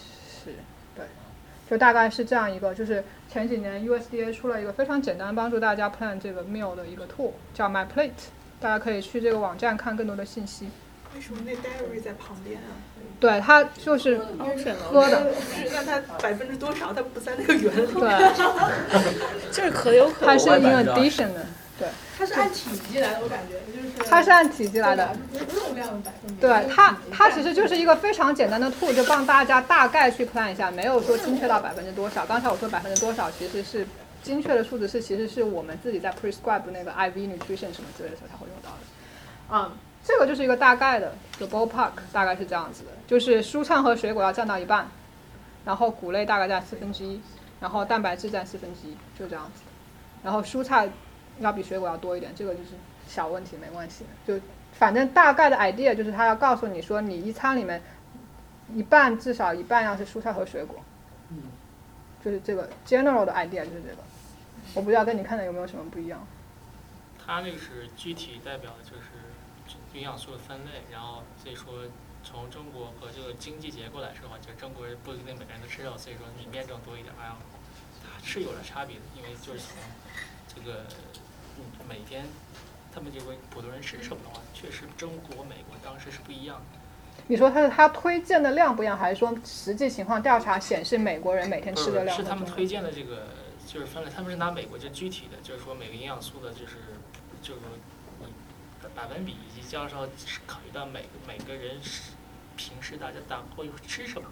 [0.95, 1.05] 对。
[1.69, 8.09] 就大概是这样一个，就是前几年 USDA 出了一个非常简单帮助大家 plan 这个 meal 的一个 tool，叫 My Plate，
[8.59, 10.67] 大家可以去这个网站看更多的信息。
[11.15, 12.71] 为什么那 dairy 在旁边啊？
[13.19, 14.17] 对，它就是
[14.89, 15.33] 喝的。
[15.33, 16.91] 是那它百分之多少？
[16.93, 17.93] 它不在那个原理。
[17.93, 18.33] 对，
[19.51, 20.27] 就是可有可无。
[20.27, 21.45] 它是一个 addition 的，
[21.77, 21.87] 对。
[22.17, 24.09] 它是按体积来的，我感觉就是。
[24.09, 25.15] 它是按体积来的。
[25.33, 26.41] 肉量百分比。
[26.41, 32.25] 对它，它其实就是一个非常简单的 tool，就帮大家大概去 plan 一下，没有说精确到百分之多少。
[32.25, 33.85] 刚才我说百分之多少，其实是
[34.23, 38.77] 精确的数字是其实是我们自己在 prescribe 那个 IV nutrition 什么之类的时候才会用到的。
[39.53, 39.71] 嗯，
[40.03, 44.87] 这个就是一个大概的，就 ballpark 大概是这样子的，就是蔬菜和水果要占到一半，
[45.65, 47.21] 然后谷类大概占四分之一，
[47.59, 49.61] 然后蛋白质占四分之一，就这样子。
[50.23, 50.89] 然后蔬菜。
[51.39, 52.71] 要比水果要多一点，这个就是
[53.07, 54.05] 小问题，没关系。
[54.27, 54.39] 就
[54.73, 57.81] 反正大概的 idea 就是他要告诉你说，你一餐里面
[58.75, 60.77] 一半至少一半要是蔬菜和水果。
[61.29, 61.37] 嗯。
[62.23, 64.03] 就是这个 general 的 idea 就是这个，
[64.75, 66.27] 我不知道跟你看的有没有什么不一样。
[67.17, 69.03] 他那个是具体代表的就是
[69.93, 71.73] 营养素的分类，然后所以说
[72.23, 77.37] 从中国和这个经济结构来说的话，就中国人不一定每个人都吃肉，所以说你面种多一点，还要
[78.23, 79.77] 是有了差别的，因为就是从
[80.53, 80.85] 这个。
[81.87, 82.25] 每天，
[82.91, 86.79] 他们这个普通人吃什么的话，确实中国、美国当时是不一样的。
[87.27, 92.17] 你说他是他推荐的量不一样，还是说实际情况调查显示美国人每天吃的量？
[92.17, 93.27] 是他们推荐的这个，
[93.67, 96.77] 就是分类，他们是拿美国就具体的，就是说每个营养素的，就是
[97.43, 97.59] 就是
[98.21, 98.25] 你
[98.95, 99.35] 百分比
[99.71, 100.01] 加上
[100.45, 101.77] 考虑到每个每个人
[102.57, 104.27] 平时大家大会吃什么，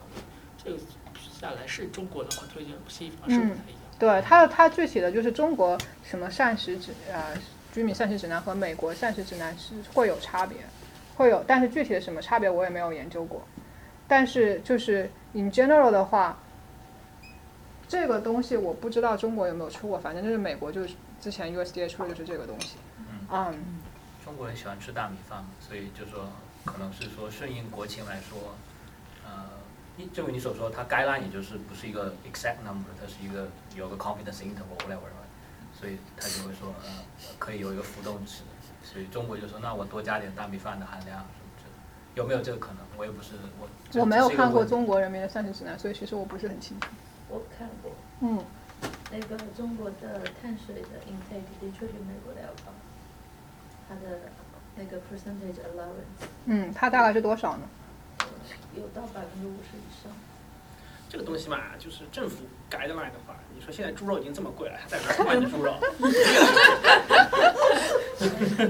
[0.62, 0.78] 这个
[1.16, 3.80] 下来是中国的话推荐西方是不太一样。
[3.98, 7.38] 对它的它具体的就是中国什么膳食指呃
[7.72, 10.58] 居民膳食指南和美国膳食指南是会有差别，
[11.16, 13.42] 会有，但是具体的什么差别我也没有研究过。
[14.10, 16.38] 但是就是 in general 的话，
[17.88, 22.76] 这个东西我不知道中国有没有出过，反正就是美国就是之前 USDA 出的就是这个东西。
[23.32, 23.79] 嗯。
[24.30, 26.30] 中国人喜欢吃大米饭，所以就说
[26.64, 28.54] 可能是说顺应国情来说，
[29.26, 29.50] 呃，
[30.14, 35.10] 正如你所说，它 guideline 也就是不是一个 exact number，它是一个有个 confidence interval whatever，
[35.74, 36.90] 所以他就会说呃
[37.40, 38.44] 可以有一个浮动值，
[38.84, 42.78] 所以中国就说那我多加点大米饭的含量什么之类的，有没有这个可能？
[43.00, 43.68] 我也不是我。
[44.00, 46.88] 我没有看过中国人民的膳食指南，所以其实我不是很清楚。
[47.30, 47.92] 我看过。
[48.22, 48.46] 嗯。
[49.12, 52.72] 那个中国的碳水的 intake 的确比美国的要高，
[53.90, 54.22] 它的
[54.76, 56.30] 那个 percentage allowance。
[56.46, 57.68] 嗯，它大概是多少呢？
[58.76, 60.12] 有到百分之五十以上。
[61.10, 65.74] 这个东西嘛，就是政府 guideline 的话，你说现在猪肉已经这么贵了，还在哪买 的猪肉？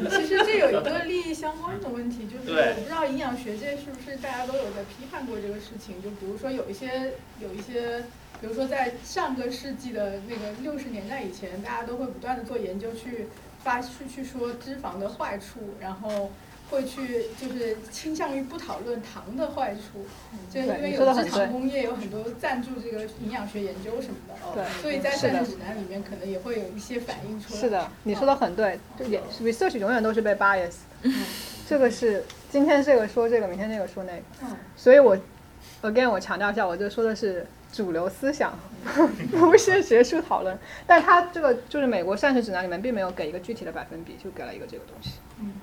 [0.09, 6.01] 其实这有一个利益相关的问题，就是我不知道营养学界是不是大家都有在批判过这个事情。
[6.01, 7.11] 就比如说有一些
[7.41, 8.05] 有一些，
[8.39, 13.27] 比如说在上个世纪的那个六十年代以前，大家都会不断的做研究去
[13.63, 16.31] 发出去说脂肪的坏处，然后。
[16.71, 20.05] 会去就是倾向于不讨论糖的坏处，
[20.53, 27.59] 就因为有制糖工业有很多赞助这个营养学研究什么的，对，所以在膳食指南里面可能也会有一些反映出来。
[27.59, 30.73] 是的，你说的很对，就也 research 永远都是被 bias，
[31.67, 35.17] 这个是今天这个说这个，明天那个说那个，所以我
[35.81, 38.53] again 我强调一下，我就说的是主流思想，
[39.31, 40.57] 不是学术讨论。
[40.87, 45.19] 但他这个就是美国膳食指南里面并没有给一个具体的百分比，就给了一个这个东西。
[45.39, 45.53] 嗯。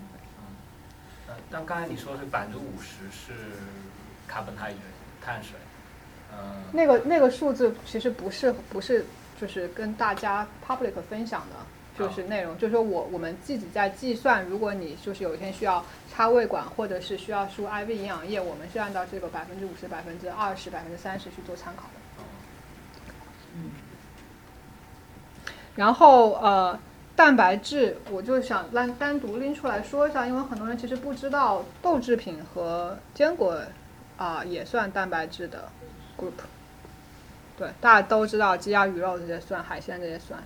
[1.48, 3.32] 但刚才你说是百分之五十是
[4.28, 4.74] carbohydrate
[5.22, 5.52] 碳水，
[6.32, 9.04] 呃，那个那个数字其实不是不是
[9.40, 11.57] 就是跟大家 public 分享的，
[11.99, 22.24] 就是内容，就是说我我们自己在计算，如果你就是有一天需要插胃管或者是需要输 IV 营养液，我们是按照这个百分之五十、百分之二十、百分之三十去做参考的。
[23.55, 23.70] 嗯。
[25.74, 26.78] 然后呃。
[27.16, 33.59] 蛋白质，我就想单单独拎出来说一下，因为很多人其实不知道豆制品和坚果
[34.18, 35.66] 啊也算蛋白质的
[36.18, 36.32] group。
[37.57, 40.38] 对，大家都知道鸡鸭鱼肉这些算，海鲜这些算。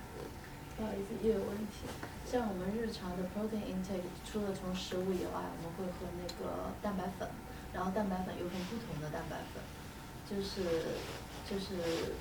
[0.81, 1.85] 不好意思，又有问题。
[2.25, 7.29] 像我们日常的 protein intake，除了从食物以外，我们会喝那个蛋白粉，
[7.71, 9.61] 然后蛋白粉又分不同的蛋白粉，
[10.25, 10.97] 就是
[11.45, 12.17] 就是。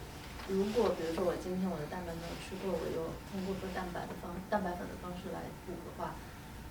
[0.49, 6.13] 如果比如说我今天我的蛋白没有吃够，我又通过喝蛋白的方蛋白粉的方式来补的话，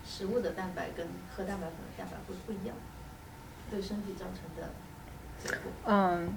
[0.04, 2.76] 食物的蛋白跟喝蛋白粉的蛋白会不一样，
[3.72, 4.70] 对身体造成的
[5.42, 5.72] 结果。
[5.86, 6.34] 嗯，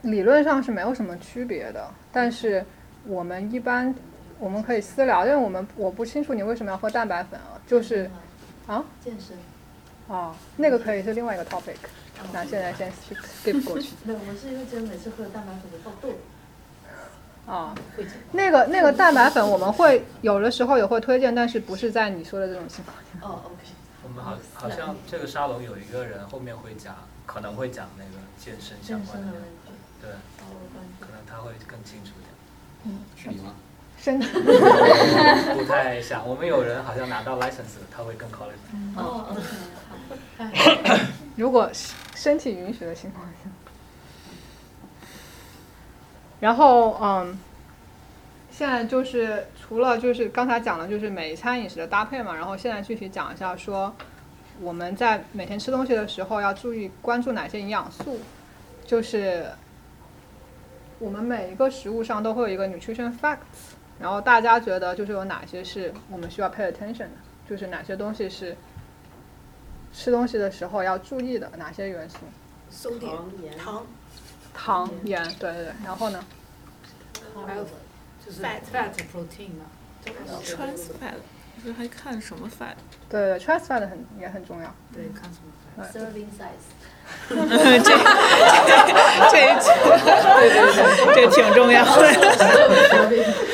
[0.00, 2.64] 理论上是没有什么区别的，但是
[3.04, 3.94] 我们一般
[4.38, 8.10] 我们可以私聊，因为我们我不清楚你为什么要喝蛋白粉啊，就是
[8.66, 9.36] 啊健身
[10.08, 11.76] 哦，那个可以是另外一个 topic，
[12.32, 12.90] 那现在先
[13.44, 13.94] skip 过去。
[14.04, 16.08] 对，我是因为觉得每次喝蛋白粉都爆痘。
[17.44, 17.74] 啊，
[18.30, 23.26] 那个那个蛋白粉我们会有的时候也会推荐，但是不是在你说的这种情况下。
[23.26, 23.72] 哦，OK。
[24.04, 26.94] 我们好好像这个沙龙有一个人后面会讲，
[27.26, 29.32] 可能会讲那个健身相关的，
[30.00, 30.10] 对，
[31.00, 32.32] 可能他会更清楚一点。
[32.84, 33.54] 嗯，是你吗？
[34.02, 38.52] 身体不太想，我们有人好像拿到 license，他会更考虑。
[38.96, 39.26] 哦
[40.40, 40.98] ，OK，好。
[41.36, 41.70] 如果
[42.16, 43.50] 身体允许的情况下。
[46.40, 47.38] 然后，嗯，
[48.50, 52.34] 现在就是除了就是刚才讲的，就是每一餐饮食的搭配嘛。
[52.34, 53.94] 然后现在具体讲一下，说
[54.60, 58.18] 我们在每天吃东西的时候要注意关注哪些营养素。
[58.84, 59.46] 就是
[60.98, 63.71] 我们每一个食物上都会有一个 nutrition facts，
[64.02, 67.16] 然后大家觉得就是有哪些是我们需要 pay attention 的，
[67.48, 68.56] 就是哪些东西是
[69.94, 72.18] 吃东西的时候要注意的哪些元素。
[73.56, 73.86] 糖。
[74.54, 76.22] 糖盐，对对对，然后呢？
[77.46, 79.64] 还有就是 fat fat protein 嘛
[80.04, 81.14] ，trans fat，
[81.64, 82.74] 这还看什么 fat？
[83.08, 84.74] 对对，trans fat 很也很重要。
[84.92, 85.50] 对，看什么
[85.82, 86.68] fat？serving size。
[87.28, 87.34] 这
[87.78, 87.90] 这
[89.30, 90.54] 对对
[91.14, 91.90] 对，这挺重要的。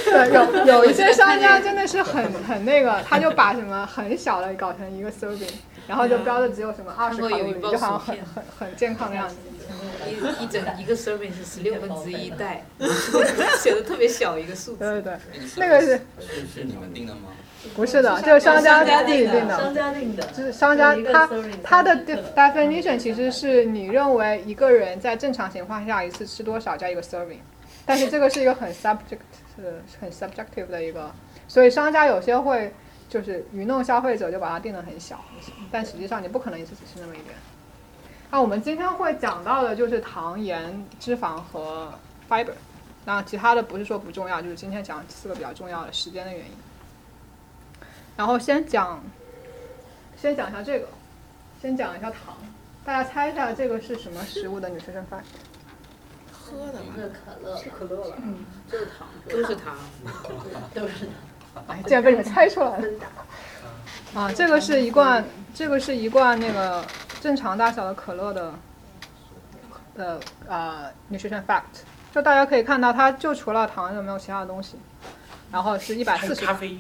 [0.05, 5.53] 对，有有一些商家真的是很很那个，他就把什么很小的搞成一个 serving，
[5.86, 9.36] 然后就标的只有什么二十卡路里，就好像很很很健康的样子。
[10.09, 12.64] 一一整一个 serving 是十六分之一袋，
[13.59, 14.78] 写的特别小一个数字。
[14.78, 15.18] 对对对，
[15.57, 15.86] 那个是
[16.18, 17.28] 是是你们定的吗？
[17.74, 19.56] 不是的，就是商家自己定的。
[19.56, 21.28] 商家定的，就是商家他
[21.62, 21.96] 他的
[22.34, 27.38] definition 其实是你认为一个人在正常情况下一次吃多少加一个 serving，
[27.84, 29.18] 但是这个是一个很 subject
[29.56, 31.11] 是很 subjective 的一个，
[31.48, 32.72] 所以商家有些会
[33.09, 35.18] 就是愚弄消费者，就把它定的很小，
[35.70, 37.34] 但实际上你不可能一次只吃那么一点。
[38.30, 41.92] 那我们今天会讲到的就是糖、盐、脂肪和
[42.28, 42.52] fiber，
[43.04, 46.52] 那其他的不是说不重要，就是今天讲四个比较重要的时间的原因。
[48.18, 49.00] 然后先讲，
[50.20, 50.88] 先讲一下这个，
[51.62, 52.36] 先讲一下糖，
[52.84, 55.22] 大家猜一下这个是什么食物的 nutrition fact？
[56.32, 56.96] 喝的吧？
[56.96, 59.76] 是可乐，是可乐了，嗯，就是糖，都是糖，
[60.74, 61.64] 都是糖。
[61.68, 62.88] 哎，竟然被你们猜出来了！
[64.14, 66.84] 啊，这个是一罐，这个是一罐那个
[67.20, 68.52] 正常大小的可乐的，
[69.94, 71.62] 的呃 nutrition fact，
[72.12, 74.76] 就大家可以看到，它就除了糖就没有其他的东西，
[75.52, 76.44] 然后是一百四十。
[76.44, 76.76] 咖啡。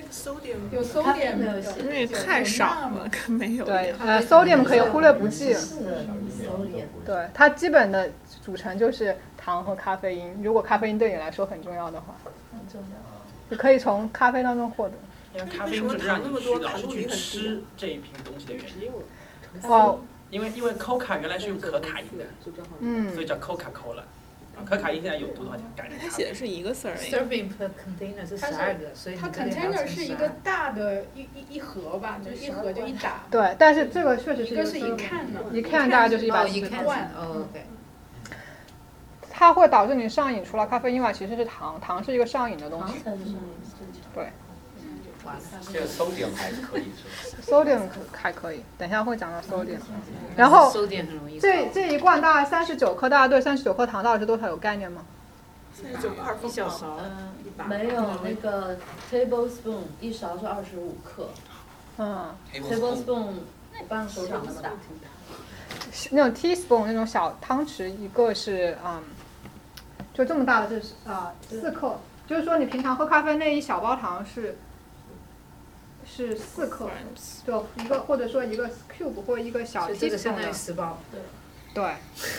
[0.00, 1.72] 那个 sodium 有 sodium 没有？
[1.78, 3.64] 因为太少了，可没有。
[3.64, 5.52] 对，呃，sodium 可以忽略不计。
[5.52, 5.76] 是
[7.04, 8.10] 对，它基本的
[8.42, 10.42] 组成就是糖和咖啡因。
[10.42, 12.14] 如果咖啡因对你来说很重要的话，
[12.52, 12.96] 很重要。
[13.48, 14.94] 你可以从咖啡当中获得。
[15.34, 18.90] 因为咖啡因就是让你去老是去吃这一瓶东西的原因。
[19.70, 20.00] 哦。
[20.30, 22.24] 因为因为 Coca 原来是用可卡因的，
[22.78, 24.02] 嗯，所以叫 Coca Cola。
[24.64, 33.22] 可卡因现在有毒的话，就改成它写的是一个字儿 Serving per container 是十二个，所以它 container 是一个大的一一一盒吧，就一盒就一打。
[33.30, 37.10] 对，但是这个确实是一个是一看的，一看大概就是一百一罐。
[37.16, 37.64] 哦，OK。
[39.30, 42.94] 它会导致你上瘾，除了咖啡因外，其实是糖，糖是一个上瘾的东西。
[44.14, 44.28] 对。
[45.72, 49.78] 这个 sodium 还可以是吧？sodium 还可以，等一下会讲到 sodium。
[50.36, 50.72] 然后
[51.40, 55.02] 这这一罐大概三十九克，大家对三十九克糖到底是多少有概念吗？
[55.74, 56.98] 三十九块一小勺，
[57.66, 58.76] 没有那个
[59.10, 61.28] tablespoon 一勺是二十五克。
[61.98, 62.34] 嗯。
[62.52, 63.28] tablespoon
[63.88, 64.70] 半个手掌那么大。
[66.10, 69.02] 那种 teaspoon 那种小汤匙，一个是嗯，
[70.14, 71.98] 就这么大的，这是啊四克。
[72.26, 74.56] 就是说，你平常喝咖啡那一小包糖是。
[76.16, 76.90] 是四克，
[77.46, 81.20] 就一个或者说一个 cube 或一个小 teaspoon 这个相当于十包，对。
[81.72, 81.84] 对，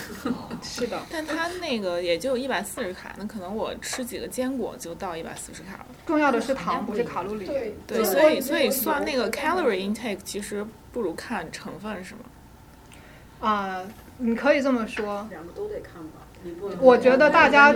[0.62, 1.00] 是的。
[1.10, 5.86] 但它那个也就一百四十卡，那可能我吃几个坚果就到一百四十卡了。
[6.06, 7.46] 重要的是糖，不是卡路里。
[7.46, 7.74] 对。
[7.88, 12.20] 对，所以所以算那个 calorie intake 其实不如看成分，是吗？
[13.40, 15.26] 啊，你可以这么说。
[15.32, 16.28] 两个都得看吧。
[16.82, 17.74] 我觉得大家，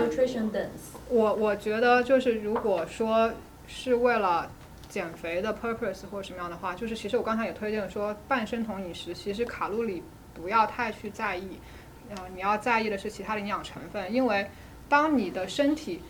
[1.08, 3.32] 我我觉得就是如果说
[3.66, 4.50] 是为了。
[4.96, 11.58] 减肥的 purpose 或者什么样的话，就是其实我刚才也推荐说，半生酮饮食其实卡路里不要太去在意，
[12.08, 14.48] 呃，你要在意的是其他的营养成分，因为
[14.88, 16.00] 当你的身体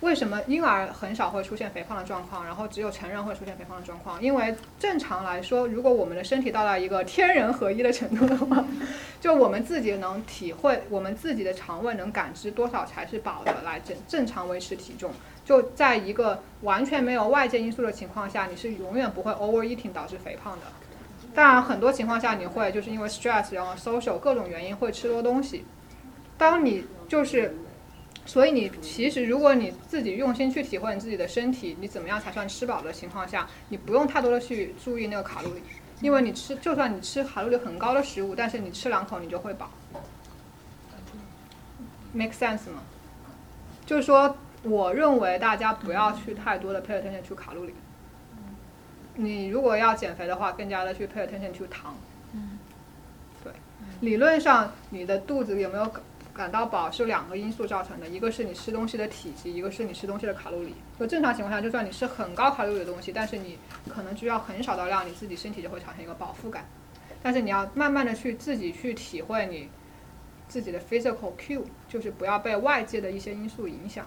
[0.00, 4.20] 为什么婴儿很少会出现肥胖的状况，然后只有成人会出现肥胖的状况？
[4.20, 8.64] 因为正常来说，如果我们的身体到达一个天人合一的程度的话，
[9.20, 15.12] 就我们自己能体会，我们自己的肠胃能感知多少才是饱的，来正正常维持体重。
[15.48, 20.66] 就在一个完全没有外界因素的情况下，你是永远不会 overeating 导致肥胖的。
[21.34, 25.64] 当然，很多情况下你会就是因为 stress，然后 social 各种原因会吃多东西。
[26.36, 27.56] 当你就是，
[28.26, 35.62] 所以你其实如果你自己用心去体会你自己的身体，你怎么样才算吃饱的情况下，你不用太多的去注意那个卡路里，
[36.02, 39.70] 因为你吃就算你吃卡路里很高的食物，但是你吃两口你就会饱。
[42.12, 42.82] make sense 吗？
[43.86, 44.36] 就是说。
[44.62, 47.74] 我认为大家不要去太多的 pay attention to 卡路里。
[49.14, 51.96] 你如果要减肥的话，更加的去 pay attention to 糖。
[53.42, 53.52] 对，
[54.00, 55.92] 理论上你的肚子有没有
[56.32, 60.74] 感到饱是两个因素造成的，一个是你吃东西的体积，一个是你吃东西的卡路里。
[60.98, 66.64] 就正常情况下，就算你吃很高卡路里的东西，但是你可能需要很少的量，你自己身体就会产生一个饱腹感。
[67.20, 69.68] 但是你要慢慢的去自己去体会你
[70.46, 74.06] 自己的 physical cue，就是不要被外界的一些因素影响。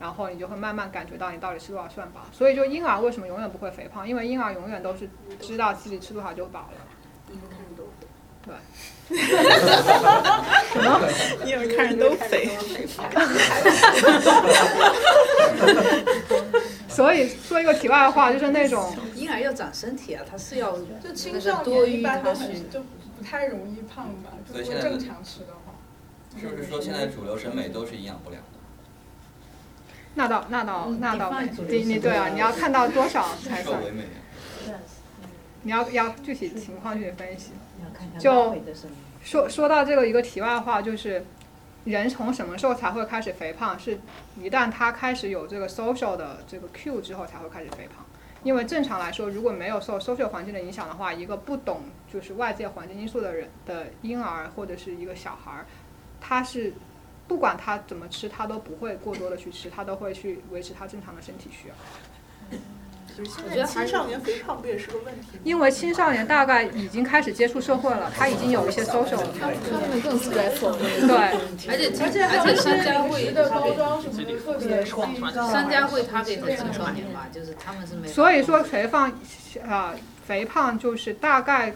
[0.00, 4.08] 然后你就会慢慢感觉到你到底吃多少算饱，所以就婴儿为什么永远不会肥胖？
[4.08, 5.08] 因为婴儿永远都是
[5.40, 6.78] 知道自己吃多少就饱了。
[8.44, 8.54] 对。
[9.08, 9.14] 什
[10.80, 11.00] 么？
[11.44, 12.48] 婴儿看人都肥。
[16.88, 22.80] 所以说一个题外话，就是那种婴儿要长身体啊，他是要就青少年一般都很就
[23.16, 24.30] 不太容易胖吧？
[24.52, 25.74] 如果正常吃的话。
[26.38, 28.57] 是不是说现在主流审美都是营养不良的？
[30.18, 33.80] 那倒那倒那倒没，你你对啊，你要看到多少才算？
[35.62, 37.52] 你要要具体情况去分析。
[38.18, 38.56] 就
[39.22, 41.24] 说说到这个一个题外话，就是
[41.84, 43.78] 人从什么时候才会开始肥胖？
[43.78, 43.96] 是
[44.36, 48.04] 一旦他开始有这个 social 的这个 Q 之后才会开始肥胖。
[48.42, 51.82] 因为正常来说，如果没有受 social 环境的影响的话，一个不懂
[52.12, 55.66] 就是外界环境因素的人的婴儿或者是一个小孩儿，
[56.20, 56.74] 他是。
[57.28, 61.74] 不管他怎么吃，他都不会过多的去吃，他都会去维持他正常的身体需要。
[63.20, 65.26] 我觉得青少年肥胖不也是个问题？
[65.42, 69.34] 因为青少年大概已经开始接触社会了，他已经有一些 social 了。
[69.40, 70.78] 他们更 stressful。
[70.78, 71.16] 对，
[71.68, 78.06] 而且而且而且商家会的包装什么的特别商家会他给的青少年嘛，就是他们是没。
[78.06, 79.12] 所以说肥胖
[79.68, 79.94] 啊，
[80.24, 81.74] 肥胖就是大概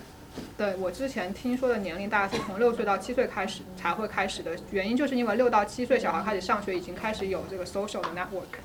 [0.57, 8.59] 的我之前听说的年龄大概是从六岁到七岁开始才会开始的，原因就是因为六到七岁小孩开始上学，已经开始有这个 social 的 network，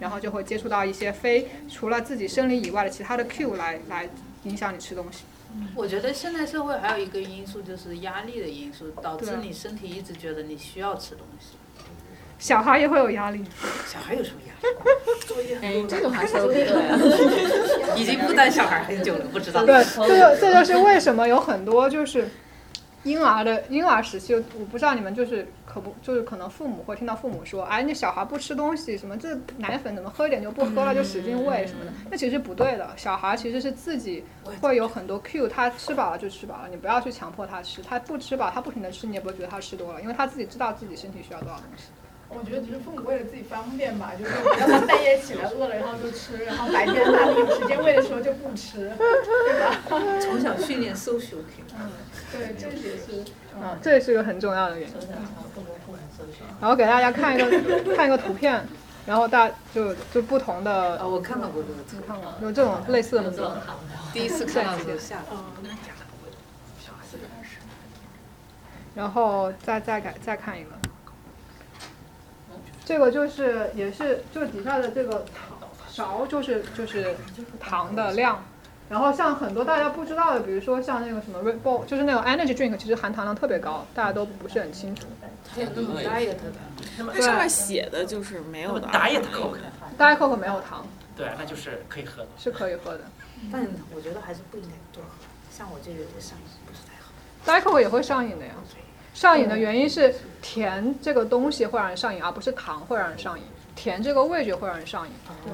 [0.00, 4.08] 然后就会接触到一些非除了自己生理以外的其他的 cue 来来
[4.44, 5.24] 影响你吃东西。
[5.76, 11.56] 我觉得现在社会还有一个因素就是压力的因素，导致你身体一直觉得你需要吃东西。
[12.38, 13.44] 小孩也会有压力。
[13.86, 15.54] 小孩有什么压力？
[15.62, 16.54] 哎，这个话说的。
[17.96, 19.64] 已经不当小孩很久了，不知道。
[19.64, 22.28] 对，这就这就是为什么有很多就是
[23.04, 32.88] 婴儿的婴儿时期，我不知道你们就是可不就是可能父母会听到父母说，哎，你小孩不吃东西，什么这奶粉怎么喝一点就不喝了，就使劲喂什么的，那其实不对的。
[32.96, 34.24] 小孩其实是自己
[34.60, 41.84] 会有很多 cue，他吃饱了就吃饱了，你不要去强迫他吃，他不吃饱，他不停的吃，你也不会觉得他吃多了，因为他自己知道自己身体需要多少东西。
[42.36, 49.80] 我觉得只是父母为了自己方便吧，就是 让他半夜起来饿了然后就吃，然后白天他有时间喂的时候就不吃， 对吧？
[50.20, 51.38] 从小训练 social
[51.78, 51.90] 嗯，
[52.32, 53.24] 对，这也是，
[53.54, 54.94] 嗯，这也是个很重要的原因。
[56.60, 58.66] 然后给大家看一个看一个图片，
[59.06, 60.98] 然后大就就不同的。
[60.98, 62.32] 哦，我看到过这个，你看过？
[62.40, 63.42] 有这种类似的图。
[64.12, 65.22] 第一次看到这个吓
[68.94, 70.70] 然后再再改再看一个。
[72.84, 75.24] 这个就是也是就底下的这个
[75.88, 77.14] 勺就是就是
[77.58, 78.44] 糖的量，
[78.88, 85.06] 然后像很多大家不知道的，比如说像那个什么 Red Bull，就是那种 energy drink，其实含糖量特别高，大家都不是很清楚。
[85.54, 88.88] 还有那种 diet 的，它上面写的就是没有的。
[88.88, 89.56] diet coke。
[89.98, 90.84] diet coke 没有糖。
[91.16, 92.28] 对，那就是可以喝的。
[92.36, 93.00] 是可以喝的。
[93.52, 95.10] 但我觉得还是不应该多喝，
[95.50, 97.12] 像我就有点上瘾，不是太好。
[97.46, 98.52] diet coke 也会上瘾的呀。
[99.14, 103.44] 上瘾的原因是甜这个东西会让人上瘾，而不是糖会让人上瘾。
[103.76, 105.12] 甜这个味觉会让人上瘾，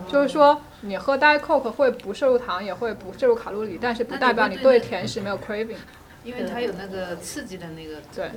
[0.08, 5.76] 就是说你喝 Diet Coke 会不摄入糖，也会不摄入卡路里，但是不代表你对甜食没有 craving。
[6.22, 7.96] 因为它有那个刺激的那个。
[8.14, 8.30] 对。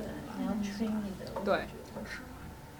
[1.44, 1.60] 对。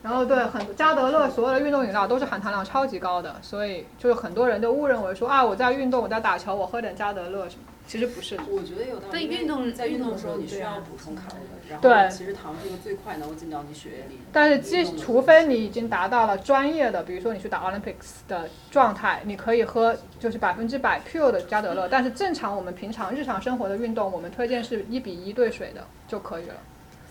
[0.02, 7.62] 然后对很加德乐所有的运动饮料都是含糖量超级高的，所以就是很多人都误认为说啊我在运动我在打球我喝点加德乐什么。
[7.86, 9.26] 其实不是，我觉得有道理。
[9.26, 14.18] 运动在运动的时候，你需要补充卡路里，然后其实糖是一个最快能够进到你血液里。
[14.32, 21.86] 但是，即除非你已经达到了专业的，比如说你去打 Olympics 的状态，你可以喝就是百分之百 pure 的加德乐。
[21.88, 26.56] 但是正常我们平常日常生活的运动，我们推荐是一比一兑水的就可以了，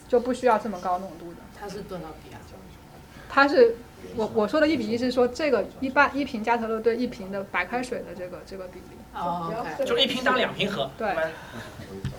[0.08, 1.38] 就不需要这么高浓度的。
[1.60, 2.40] 它是多少比啊？
[3.30, 3.76] 它是
[4.16, 8.98] 我我说的一比一是说这个一般一瓶加特乐对一瓶的白开水的这个这个比例。
[9.14, 9.54] 哦，
[9.86, 10.90] 就一瓶当两瓶喝。
[10.98, 11.16] 对，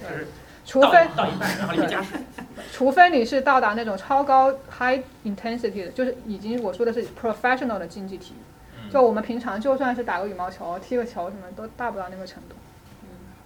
[0.02, 0.28] 就是
[0.65, 2.19] 除非倒一半，然后里面加水。
[2.73, 12.55] 除非你是到达那种超高 high intensity 的，就是已经我说的是 professional 的竞技体育，就我们平常就算是打个羽毛球、踢个球什么，都达不到那个程度。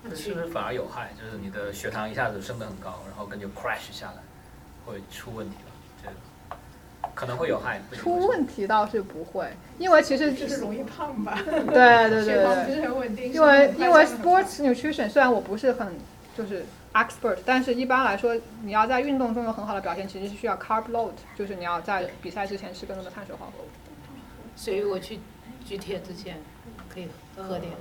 [0.05, 1.11] 嗯，是不是反而有害？
[1.19, 4.23] 就是你的血糖一下子升得很高，然后跟就 crash 下来，
[4.85, 5.57] 会出问题
[7.19, 7.83] 可能会有害。
[7.91, 9.49] 出问题倒是不会。
[9.77, 11.61] 因为其实就是容易胖吧，对
[12.09, 13.33] 对对对，不是很稳定。
[13.33, 15.99] 因为因为 sports nutrition 虽然我不是很
[16.37, 23.67] 就是 expert，但是一般来说，你要在运动中有很好的表现，其实是需要 carb load，就是你要在比赛之前吃更多的碳水化合物。
[24.55, 25.19] 所以我去
[25.65, 26.37] 举铁之前
[26.89, 27.73] 可以喝点。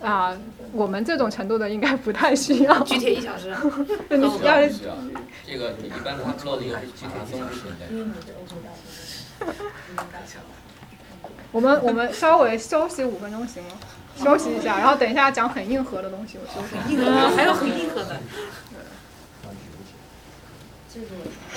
[0.00, 0.36] 啊，
[0.72, 2.80] 我们这种程度的应该不太需要。
[2.84, 3.54] 举铁一小时。
[4.10, 4.68] 你要
[5.46, 7.88] 这个一般的话做的一个是举铁松时间。
[11.52, 13.70] 我们我们稍微休息五分钟行吗？
[14.16, 16.38] 休息一下，然后等一下讲很硬核的东西。
[16.38, 16.76] 我休息。
[16.92, 18.20] 硬核还有很硬核的。
[20.92, 21.06] 这个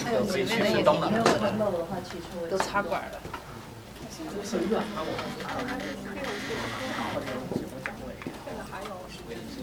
[0.04, 3.22] 还有前面的也挺没有的话，取出都插管了。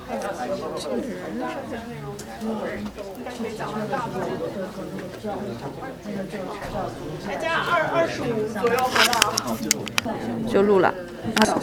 [0.07, 0.35] 很软。
[7.27, 8.77] 再加二二十五左右，
[9.43, 9.57] 好？
[10.49, 10.95] 就录了。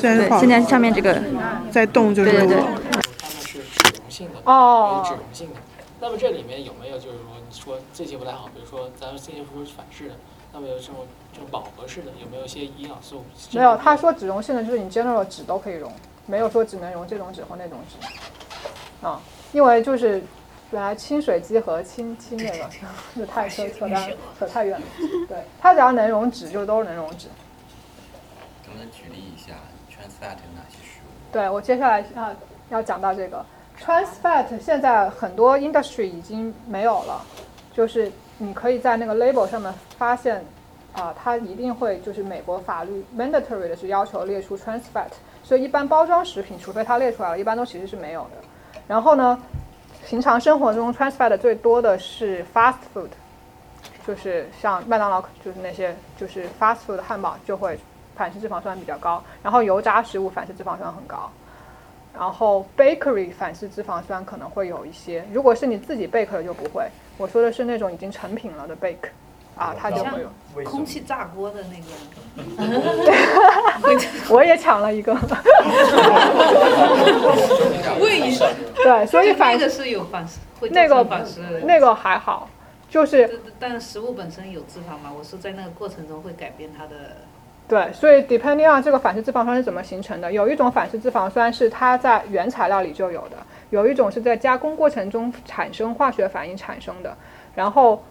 [0.01, 1.21] 对，现在上面这个
[1.69, 2.57] 在动，就是对对对。
[2.57, 5.55] 它们是脂溶性的，哦，脂溶性的。
[5.99, 8.49] 那么这里面有没有就是说，你说这些不太好？
[8.55, 10.15] 比如说咱们这些不是反式的，
[10.51, 10.95] 那么有这种
[11.31, 13.23] 这种饱和式的，有没有一些营养素？
[13.51, 15.93] 没有，他说脂溶性的就是你 general 脂都可以溶，
[16.25, 19.05] 没有说只能溶这种纸或那种纸。
[19.05, 19.19] 啊，
[19.51, 20.21] 因为就是
[20.69, 22.69] 本来清水机和清清那个
[23.17, 24.85] 就太扯扯淡扯太远了。
[25.27, 27.27] 对，它只要能溶脂就都能溶脂。
[28.65, 29.53] 能不能举例一下
[29.89, 31.33] trans fat 有哪些食物？
[31.33, 32.35] 对我接下来要
[32.69, 33.43] 要讲到这个
[33.83, 37.21] trans fat，现在很多 industry 已经没有了，
[37.73, 40.45] 就是你可以在那个 label 上面发现
[40.93, 45.09] 啊，它一定会就是美国法律 mandatory 的是要求列出 trans fat，
[45.51, 48.37] 所以一般包装食品，除非它列出来了，一般都其实是没有的。
[48.87, 49.37] 然后呢，
[50.07, 53.09] 平常生活中 trans fat 最多的是 fast food，
[54.07, 57.77] 就是像麦当劳，就是那些就是 fast food 的汉堡就会
[58.15, 61.29] 反式脂肪酸比较高，然后油炸食物反式脂肪酸很高，
[62.17, 66.87] 然后 bakery 反式脂肪酸可能会有一些，如果是你自己 bake 的就不会，
[67.17, 69.09] 我说的是那种已经成品了的 bake。
[69.61, 70.27] 啊，它就会有
[70.63, 71.83] 空气炸锅的那个，
[74.33, 75.13] 我也抢了一个。
[78.83, 80.25] 对，所以反那个是有反
[80.59, 82.49] 会，那个反式，那个还好，
[82.89, 87.17] 就是但食物本身有脂肪嘛，我是在那个过程中会改变它的。
[87.67, 93.37] 对，所以 depending on 这个反式脂肪酸是怎么形成的，有一种反式脂肪酸是它在原材料里就有的，
[93.69, 97.15] 有一种是在加工过程中产生化学反应产生的，
[97.53, 98.03] 然后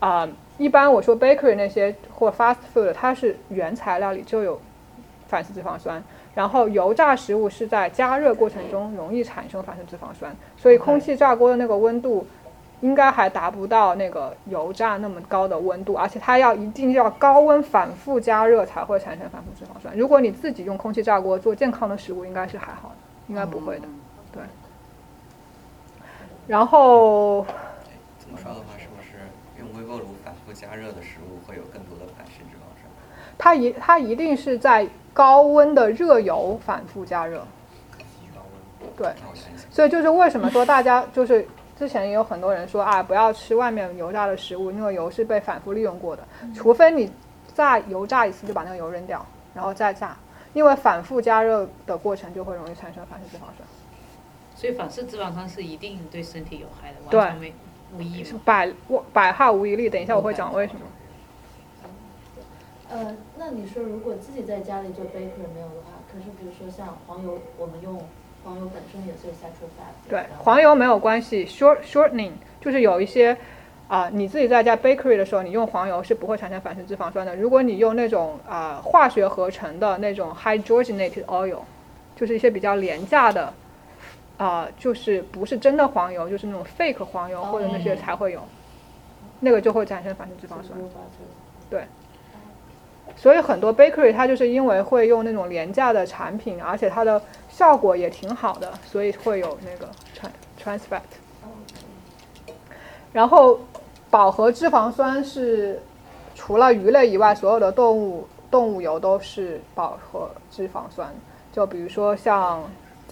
[0.00, 0.28] 啊。
[0.58, 4.60] 一般我说 bakery 那些或 fast food，它是原材料里就有
[5.26, 6.02] 反式脂肪酸，
[6.34, 12.26] 然后油炸食物是在加热过程中容易产生反式脂肪酸，所以空气炸锅的那个温度
[12.80, 19.96] 应该还达不到那个油炸那么高的温度，而且它要一定要高温反复加热才会产生反式脂肪酸。
[19.96, 22.96] 如果你自己用空气炸锅做健康的食物，应该是还好的，
[23.28, 23.88] 应该不会的，
[24.32, 24.42] 对。
[26.46, 27.44] 然后。
[28.18, 28.77] 怎么说的话？
[30.48, 32.90] 微波炉反复加热的食物会有更多的反式脂肪酸。
[33.36, 37.46] 它一它一定是在高温的热油反复加热。
[38.96, 39.12] 对，
[39.70, 41.46] 所以就是为什么说大家就是
[41.78, 46.26] 之前也有很多人说啊，不要吃外面油炸的食物，因为油是被反复利用过的。
[46.54, 47.10] 除非你
[47.54, 50.16] 再油炸一次就把那个油扔掉，然后再炸，
[50.52, 53.68] 因为反复加热的过程就会容易产生反式脂肪酸。
[54.56, 57.52] 所以反式脂肪酸是一定对身体有害的，完全没。
[57.96, 58.70] 无益百
[59.12, 59.88] 百害无一利。
[59.88, 60.80] 等一下我会讲为什么。
[62.90, 68.02] 呃，那你说如果自己在家里做 bakery 没有的话，可是比如说像黄油，我们用
[68.42, 70.08] 黄油本身也是 saturated fat。
[70.08, 72.32] 对，黄油没有关系，short shortening
[72.62, 73.36] 就是有一些
[73.88, 77.36] 啊，你自己在家 bakery 的时候，你用黄油是不会产生反式脂肪酸的。
[77.36, 81.58] 如果你用那种啊化学合成的那种 hydrogenated oil，
[82.16, 83.52] 就是一些比较廉价的。
[84.38, 88.40] 啊，就是不是真的黄油，就是那种 fake 黄油或者那些才会有，
[89.40, 90.78] 那个就会产生反式脂肪酸。
[91.68, 91.84] 对，
[93.16, 100.30] 所以很多 bakery 它就是因为会用那种廉价的产品，而且它的效果也挺好的，所以会有那个 trans
[100.62, 101.02] trans fat。
[103.12, 103.58] 然后
[104.08, 105.82] 饱和脂肪酸是
[106.36, 111.12] 除了鱼类以外，所有的动物动物油都是饱和脂肪酸，
[111.52, 112.62] 就比如说像。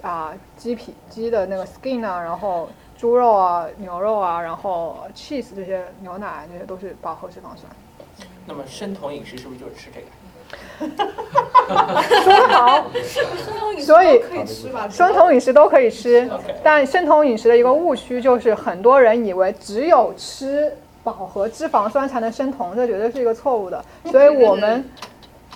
[0.02, 7.70] 啊，鸡皮、鸡的那个 skin 啊，然后猪肉啊、牛肉啊，然后 cheese 这些牛奶，这些都是饱和脂肪酸。
[8.47, 10.06] 那么生酮饮食是不是就是吃这个？
[12.23, 12.85] 说好，
[13.82, 14.23] 所以
[14.89, 16.31] 生酮饮食都可以吃，
[16.62, 23.85] 但生酮饮食的一个误区就是很多人以为只有吃饱和脂肪酸才能生酮，这绝对是一个错误的。
[24.10, 24.89] 所以我们。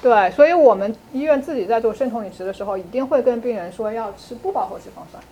[0.03, 5.23] 对，所以我们医院自己在做生酮饮食的时候，一定会跟病人说要吃不饱和脂肪酸，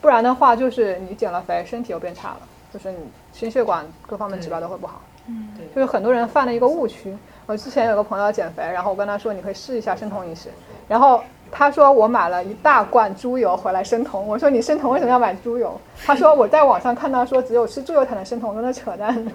[0.00, 2.40] 不然的话就是你减了肥，身体又变差了，
[2.72, 2.98] 就是你
[3.32, 5.00] 心血管各方面指标都会不好。
[5.26, 7.16] 嗯，对，就是很多人犯了一个误区。
[7.46, 10.50] 我之前有个朋友减肥，然后我跟他说你可以试一下生酮饮食，
[10.86, 15.80] 然后他说我买了一大罐猪油回来生酮，我说你生酮为什么要买猪油？
[16.04, 19.16] 他说我在网上看到说只有吃猪油才能生酮，真的扯淡。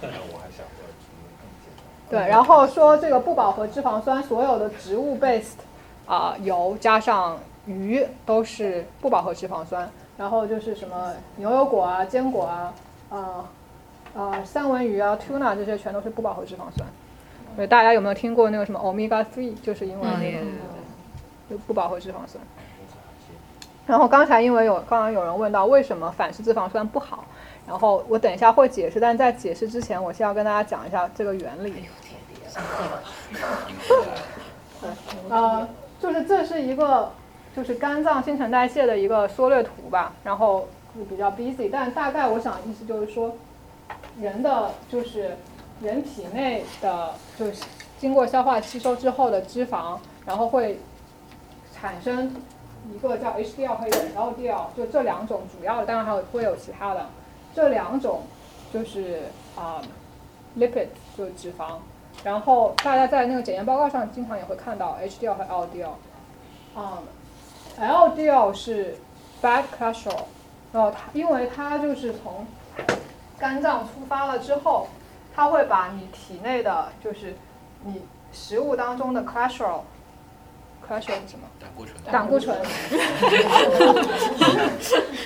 [2.14, 5.56] 对，然后说这个不饱和脂肪酸，所有的植物 based
[6.06, 7.36] 啊油加上
[7.66, 12.72] 鱼都是不饱和脂肪酸，然后就是什么牛油果啊、坚果啊、
[13.10, 13.44] 啊
[14.14, 16.88] 啊三文鱼啊、tuna 这些全都是不饱和脂肪酸。
[17.56, 19.52] 对，大家有没有听过那个什么 omega three？
[19.60, 20.46] 就是因为那个
[21.50, 22.40] 就不饱和脂肪酸。
[23.86, 27.24] 然后刚才因为有刚刚有人问到为什么反式脂肪酸不好，
[27.66, 31.74] 然后我等一下会解释，但在解释之前，我先要跟大家讲一下这个原理。
[35.30, 35.66] 呃，
[36.00, 37.10] 就是这是一个
[37.56, 40.68] 就是肝脏新陈代谢的一个缩略图吧，然后
[41.08, 43.34] 比较 busy，但大概我想意思就是说，
[44.20, 45.36] 人的就是
[45.80, 47.64] 人体内的就是
[47.98, 50.78] 经过消化吸收之后的脂肪，然后会
[51.74, 52.30] 产生
[52.94, 57.06] 一个叫 HDL 和 LDL，就这两种主要的，当然还有会有其他的，
[57.54, 58.22] 这两种
[58.72, 59.22] 就是
[59.56, 59.80] 啊
[60.58, 61.78] lipid 就是脂肪。
[62.22, 65.90] 然后大家在那个检验报告上经常也会看到 HDL 和 LDL，
[66.76, 66.98] 嗯
[67.78, 68.96] ，LDL 是
[69.42, 70.22] bad cholesterol，
[70.72, 72.46] 然后它因为它就是从
[73.38, 74.88] 肝脏出发了之后，
[75.34, 77.36] 它会把你体内的就是
[77.84, 79.80] 你食物当中的 cholesterol
[80.88, 81.46] cholesterol 是什么？
[81.60, 81.96] 胆固醇。
[82.10, 82.56] 胆固醇。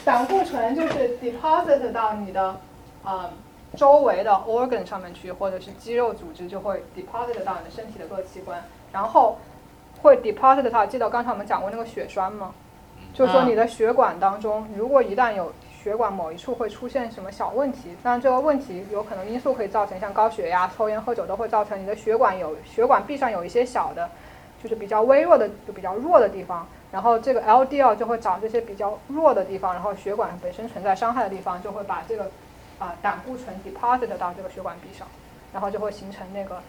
[0.05, 2.57] 胆固醇就是 deposit 到你的
[3.05, 3.31] 啊
[3.77, 8.63] 周围的 organ 上面去，或者是肌肉组织就会 deposit 到你的身体的各个器官，
[8.93, 9.39] 然后
[10.03, 12.55] 会 deposit 到，记得刚才我们讲过那个血栓吗？
[13.15, 24.09] 就是说你的血管当中，如果一旦有血管某一处会出现什么小问题，当然这个问题有可能因素可以造成，像高血压、抽烟、喝酒都会造成你的血管有血管壁上有一些小的，
[24.63, 32.31] 就是比较微弱的、就比较弱的地方，然后这个 LDL 就会找这些比较弱的地方，然后血管本身存在伤害的地方，就会把这个
[32.79, 35.07] 啊胆固醇 deposit 到这个血管壁上，
[35.53, 36.63] 然后就会形成那个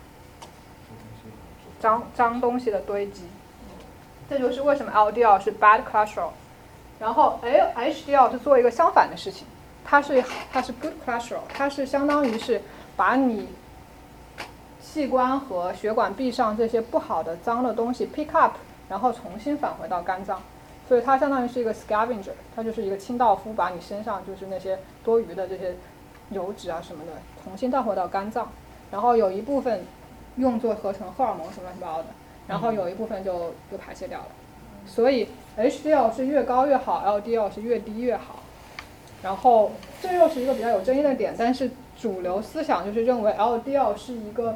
[1.80, 3.24] 脏脏东西的堆积。
[4.30, 6.32] 这就是为什么 LDL 是 bad cholesterol。
[7.00, 9.48] 然后 LHDL 是做一个相反的事情，
[9.86, 10.22] 它是
[10.52, 12.62] 它是 good cholesterol，它是相当于是
[12.98, 13.48] 把你
[14.82, 18.58] 器官和血管壁上这些不好的脏的东西 pick up，
[18.90, 20.42] 然后重新返回到肝脏，
[20.90, 25.74] 所以它相当于是一个 scavenger，它就是一个清道夫，把你身上就是那些多余的这些
[26.32, 27.12] 油脂啊什么的
[27.44, 28.50] 重新带回到肝脏，
[28.92, 29.86] 然后有一部分
[30.38, 32.06] 用作合成荷尔蒙什么乱七八糟的，
[32.48, 34.28] 然后有一部分就就排泄掉了，
[34.86, 35.28] 所以。
[35.58, 38.40] HDL 是越高越好，LDL 是越低越好。
[39.22, 41.70] 然后这又是一个比较有争议的点，但是
[42.00, 44.56] 主流思想就是认为 LDL 是一个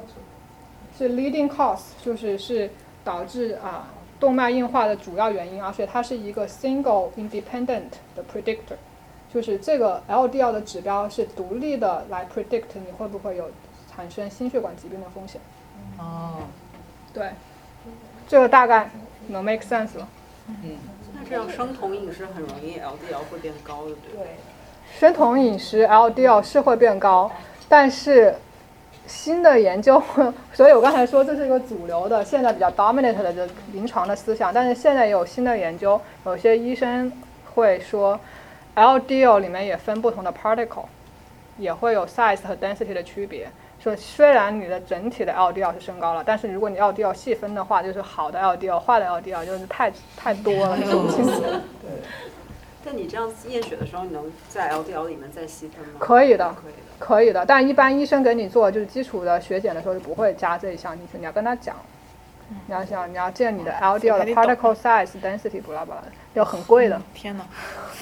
[0.98, 2.70] 是 leading cause，就是是
[3.04, 8.78] 导致啊动脉硬化的主要原因，而且它是一个 single independent 的 predictor，
[9.34, 13.50] 就是这个 LDL 的指标是独立的来 predict 你会不会有
[13.94, 15.42] 产生心血管疾病的风险。
[15.98, 16.44] 哦，
[17.14, 17.30] 对，
[18.28, 18.90] 这个大概
[19.28, 20.08] 能 make sense 了。
[20.48, 20.78] 嗯，
[21.14, 24.28] 那这样生酮饮食很容易 LDL 会变高的，对对？
[25.00, 27.32] 生酮饮食 LDL 是会变高，
[27.68, 28.36] 但是
[29.08, 30.02] 新的研究，
[30.54, 37.12] 所以我刚才说这是一个主流的，现在比较 dominant 的这临床的思想，但是现在有新的研究，有些医生
[37.54, 38.20] 会说
[38.76, 40.86] LDL 里面也分不同的 particle，
[41.58, 43.50] 也会有 size 和 density 的区别。
[43.80, 51.42] 说虽然你的整体的 LDL 是升高了，但是如果你 LDL 细分的话，就是好的 LDL、坏的 LDL 就是太太多了，你说不清楚。
[51.42, 51.92] 对。
[52.86, 55.96] 但你这样验血的时候，你能在 LDL 里面再细分吗？
[56.00, 57.46] 可以的，可以的，可以的。
[57.46, 61.18] 但一般医生给你做就是基础的血检的时候，就不会加这一项进去。
[61.18, 61.76] 你要跟他讲，
[62.68, 67.02] 你要想你要见你的 LDL 的 particle size、density，巴拉巴拉的，就很贵的。
[67.14, 67.46] 天哪！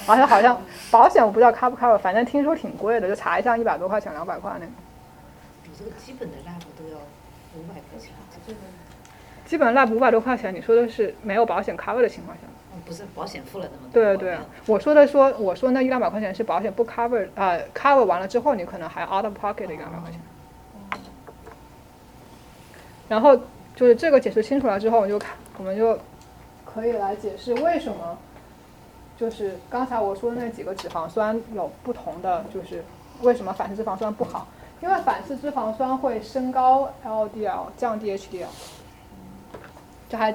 [0.06, 0.60] 而且好像
[0.90, 4.72] 保险我不知道 cover 不 cover，反正听说挺贵的，就查一下一百多块钱、两百块那个。
[5.78, 6.98] 这个基本的 lab 都要
[7.56, 8.10] 五百块钱，
[8.46, 8.58] 这个
[9.44, 12.42] 基本 lab 五百多块钱，你说的是没有保险 cover 的情况下？
[12.74, 14.02] 嗯，不是保险付了那么多。
[14.02, 20.20] 对对，我说的说，我说那一两百块钱是保险不 cover，呃，cover 完了之后，你可能还 out of pocket 的一两百块钱。
[23.08, 23.36] 然后
[23.76, 25.98] 就是这个解释清楚了之后，我就看，我们就
[26.64, 28.16] 可以来解释为什么，
[29.22, 32.84] 就是刚才我说的那几个脂肪酸有不同的，就是
[33.20, 34.48] 为什么反式脂肪酸不好。
[34.80, 38.46] 因为反式脂肪酸会升高 LDL，降低 HDL，
[40.08, 40.34] 这还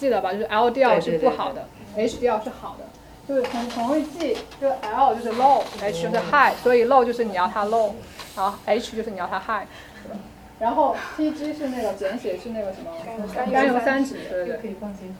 [0.00, 0.32] 记得吧？
[0.32, 2.86] 就是 LDL 是不好的，HDL 是好的，
[3.28, 7.92] 就是很很容易记，就 L 就是 low，H 就是 high，所以 low 就是你要它 low，
[8.34, 9.66] 然后 H 就是你要它 high，
[10.58, 12.90] 然后 TG 是那个简写是那个什么
[13.52, 14.74] 甘油三酯，对对对，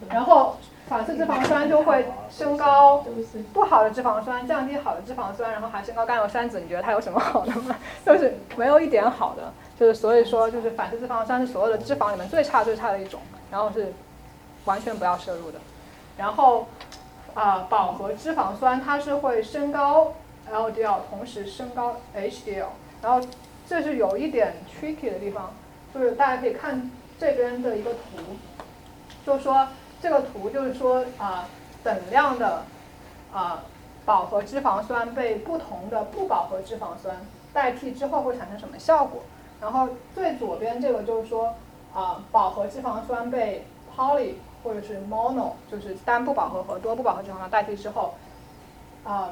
[0.09, 0.57] 然后。
[0.89, 3.03] 反式脂肪酸就会升高
[3.53, 6.61] 不好的脂肪酸，降低好的脂肪酸，然后还升高甘油三酯。
[6.61, 7.77] 你觉得它有什么好的吗？
[8.05, 9.53] 就是没有一点好的。
[9.79, 13.95] 就是所以说，就是反式脂肪酸是所有的脂肪里面最差最差的一种，然后是
[14.67, 15.59] 完全不要摄入的。
[16.19, 16.67] 然后
[17.33, 20.13] 啊，饱和脂肪酸它是会升高
[20.53, 22.67] LDL，同时升高 HDL。
[23.01, 23.27] 然后
[23.67, 25.55] 这是有一点 tricky 的地方，
[25.95, 27.99] 就是大家可以看这边的一个图，
[29.25, 29.69] 就是说。
[30.03, 31.49] 这个图就是说啊，
[31.85, 32.65] 等量的
[33.33, 33.63] 啊
[34.05, 37.17] 饱和脂肪酸被不同的不饱和脂肪酸
[37.53, 39.23] 代替之后会产生什么效果？
[39.61, 41.55] 然后最左边这个就是说
[41.95, 43.65] 啊饱和脂肪酸被
[43.97, 44.35] poly
[44.65, 48.15] 或者是 mono 就是单不饱和和多不饱和脂肪酸代替之后，
[49.05, 49.31] 啊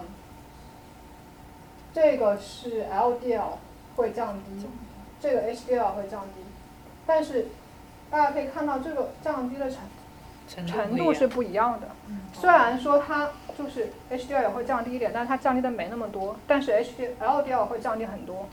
[1.93, 3.55] 这个是 LDL
[3.97, 4.69] 会降低，
[5.21, 6.45] 这个 HDL 会降低，
[7.05, 7.49] 但是
[8.09, 9.81] 大家可以看到这个降低的程。
[10.67, 11.87] 程度是不一样的，
[12.33, 18.49] 虽然说它就是 HDL 也会降低一点，但是它降低的没那么多，但是 HDL 会降低很多，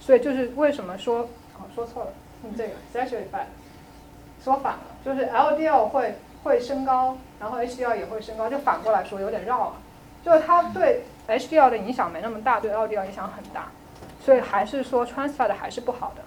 [0.00, 2.10] 所以就是为什么说哦说错了，
[2.44, 3.46] 嗯这个 saturated fat
[4.42, 9.72] 说反了，就是 LDL 会会升高，然后 HDL 也会升高，就反过来说有点绕了，
[10.24, 13.66] 就是它对 HDL 的影响没那么大，对 LDL 影响很大，
[14.24, 16.22] 所以还是说 trans fat 还是不好的，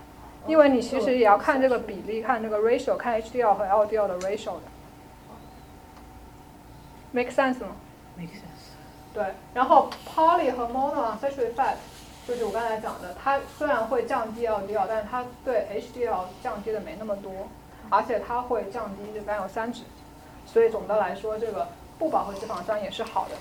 [0.45, 4.61] 因为你其实也要看这个比例，看这个 ratio，看 HDL 和 LDL 的 ratio 的。
[7.11, 7.75] Make sense 吗
[8.17, 8.73] ？make sense。
[9.13, 11.75] 对，然后 poly 和 monounsaturated fat
[12.27, 17.31] 就是我刚才讲的，它虽然会降低 LDL，但是它对 HDL 降低的没那么多，
[17.89, 19.81] 而且它会降低这甘油三酯，
[20.45, 23.31] 所以总的来说，这个不饱和脂肪酸也是好的。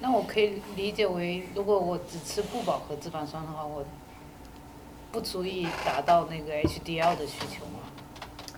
[0.00, 3.84] 那我可以理解为，如果我只吃不饱和脂肪酸的话，我
[5.12, 7.80] 不足以达到那个 HDL 的需求吗？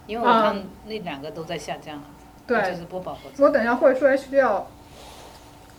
[0.06, 2.00] 因为我看那两个都在下降，
[2.46, 3.20] 对，就是不饱和。
[3.38, 4.62] 我等一下会说 HDL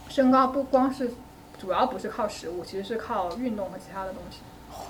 [0.10, 1.14] 身高不光是
[1.60, 4.40] 主要不是靠食物，其实是靠运动和其他的东西。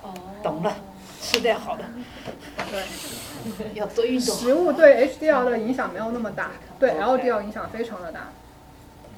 [0.02, 0.74] 哦，懂了，
[1.20, 1.84] 吃点好的。
[2.72, 2.84] 对，
[3.74, 4.36] 要多运动。
[4.36, 8.30] 食物对 HDL 的影响没有那么大，对 LDL 影响非常的大。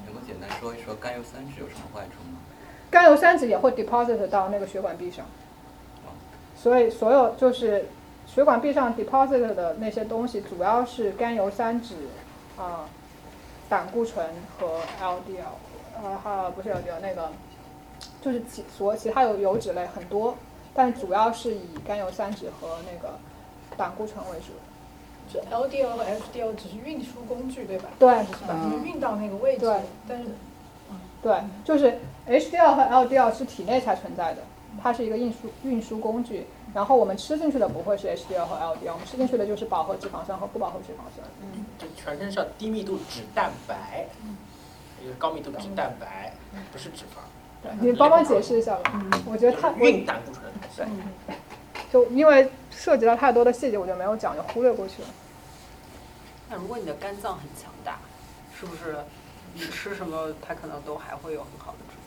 [0.06, 2.38] 能够简单说一说甘油三酯有什么坏处吗？
[2.90, 5.26] 甘油三酯也会 deposit 到那个血管壁上，
[6.56, 7.86] 所以所有就是
[8.26, 11.94] 血管壁上 deposit 的那些东西，主要是甘油三酯
[12.56, 12.88] 啊、
[13.68, 14.26] 胆固醇
[14.58, 17.30] 和 LDL，呃，还有不是 LDL 那个，
[18.22, 20.36] 就是其所其他有油脂类很多，
[20.74, 23.18] 但主要是以甘油三酯和那个
[23.76, 24.52] 胆固醇为主。
[25.28, 27.88] 就 LDL 和 HDL 只是运输工具，对吧？
[27.98, 28.08] 对，
[28.46, 29.66] 把它们运到那个位置。
[29.66, 30.24] 对，但是，
[30.88, 34.42] 嗯对，就是 HDL 和 LDL 是体内才存在的，
[34.82, 36.46] 它是一个运输运输工具。
[36.74, 41.26] 然后我们吃进去的不会是 HDL 和 LDL，我们吃进去的就是饱和脂肪酸和不饱和脂肪酸。
[41.40, 44.06] 嗯，就全身是低密度脂蛋白，
[45.02, 46.34] 一个高密度脂蛋白，
[46.70, 47.20] 不是脂肪。
[47.62, 49.02] 对，你帮忙解释一下吧。
[49.24, 50.88] 我觉得太运胆固醇。
[51.26, 51.36] 对。
[51.90, 55.08] 就因为涉及到太多的细节，我就没有讲，就忽略过去了。
[56.50, 57.96] 那如果你的肝脏很强大，
[58.58, 58.98] 是不是
[59.54, 62.05] 你吃什么，它可能都还会有很好的质量？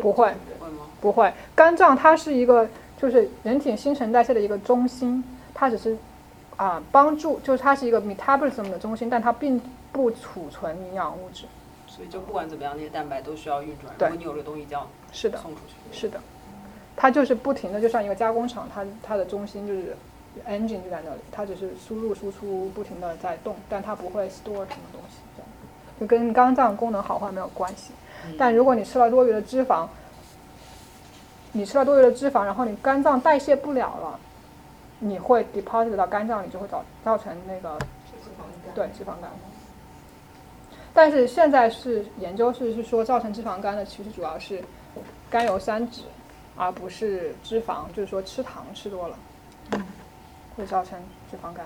[0.00, 0.28] 不会，
[0.58, 0.86] 会吗？
[1.00, 1.32] 不会。
[1.54, 2.68] 肝脏它是一个，
[3.00, 5.96] 就是人体新陈代谢的一个中心，它只是
[6.56, 9.60] 啊帮助，就是它是一个 metabolism 的中心，但它并
[9.92, 11.44] 不储存营养物质。
[11.86, 13.92] 所以就不管怎么样，那些蛋白都需要运转。
[13.98, 15.98] 对，如果你有这个东西，就要是的，送出去。
[15.98, 16.18] 是的。
[16.96, 19.96] 它就是不停的，就像一个加工厂，它它的中心就是
[20.48, 25.48] engine 就在那里，它只是输入输出不停的在动，但它不会 store 什么东西，这样
[26.00, 27.92] 就跟肝脏功能好坏没有关系。
[28.38, 29.86] 但如果你吃了多余的脂肪，
[31.52, 34.18] 你吃了多余的脂肪，然后你肝脏代谢不了了，
[34.98, 37.78] 你会 deposit 到肝脏里，就会造造成那个
[38.74, 39.30] 对脂肪肝。
[40.94, 44.62] 但是现在是研究是是说造成脂肪肝的，其实主要是
[45.30, 46.04] 甘油三酯。
[46.54, 49.16] 而不是脂肪，就是说吃糖吃多了，
[50.54, 51.00] 会造成
[51.30, 51.64] 脂肪肝。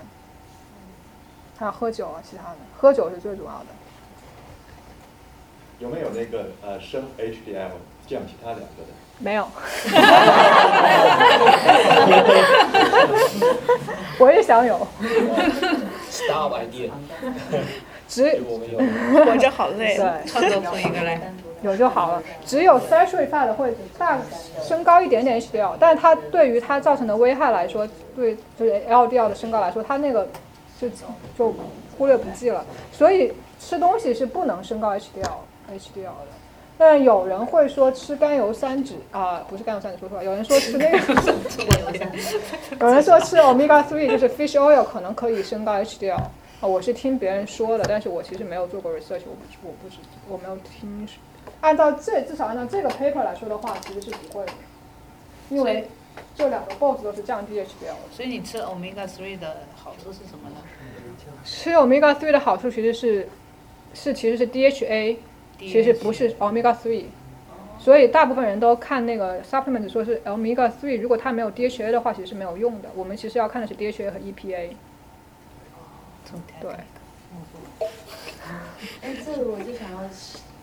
[1.58, 3.66] 还有喝酒啊，其他的，喝酒是最主要的。
[5.78, 7.70] 有没有那个呃升 HDL
[8.06, 8.88] 降其他两个的？
[9.18, 9.46] 没有。
[14.18, 14.86] 我也想有。
[16.10, 16.90] Star idea。
[18.08, 18.78] 只我们有。
[19.24, 19.96] 活着好累。
[19.96, 21.20] 对，创作出一个来。
[21.62, 22.22] 有就好了。
[22.44, 24.18] 只有 saturated fat 会大
[24.62, 30.28] 升高一点点 HDL，但是它对于它造成的危害来说，对就是 LDL 的升高来说，它那个
[30.78, 30.88] 就
[31.36, 31.54] 就
[31.96, 32.64] 忽略不计了。
[32.92, 35.38] 所以吃东西是不能升高 HDL
[35.72, 36.28] HDL 的。
[36.78, 40.24] 但有人会说吃甘油三酯啊，不是甘油三酯，说错了。
[40.24, 40.98] 有人说吃那个，
[42.80, 46.30] 有人说吃 omega three 就是 fish oil 可能可以升高 HDL 啊，
[46.60, 49.96] 我是听别人说的，但是我其实没有做过 research，我不我不知
[50.28, 51.08] 我没有听。
[51.62, 54.52] 按照这至少按照这个 paper 来说的话，其实是不会的，
[55.48, 55.88] 因为
[56.34, 57.96] 这两个 boss 都是降低 HDL 的。
[58.12, 60.56] 所以你吃 omega three 的好处是什么呢？
[61.42, 63.26] 吃 omega three 的好处其实是
[63.94, 65.16] 是其实是 DHA，
[65.58, 67.04] 其实不是 omega three，
[67.78, 72.90] 所以大部分人都看那个 supplement 说是 omega three，如果它没有 DHA 的话，其实是没有用的。
[72.94, 74.70] 我们其实要看的是 DHA 和 EPA。
[76.60, 76.70] 对。
[79.02, 80.02] 哎，这个我就想要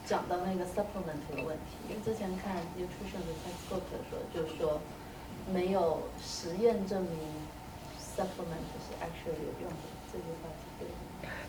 [0.05, 4.81] 讲到那个 supplement 的问题，因为之前看 nutrition 的 textbook 的时候，就是说
[5.51, 7.11] 没有实验证明
[7.99, 9.92] supplement 是 actually 有用的。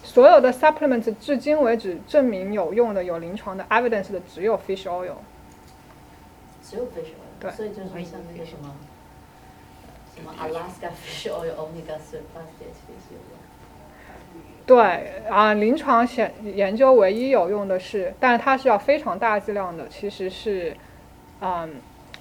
[0.05, 5.15] 所有的 supplements 至今为止证明有用的、有临床的 evidence 的只有 fish oil。
[6.63, 7.41] 只有 fish oil。
[7.41, 7.51] 对。
[7.51, 8.77] 所以就是像那个什么
[10.15, 13.39] 什么 Alaska fish oil omega three plus DHA 是有用。
[14.67, 20.75] 对啊，临床显研究唯一有用的是，但是它是要非常大剂量的，其实是，
[21.41, 21.75] 嗯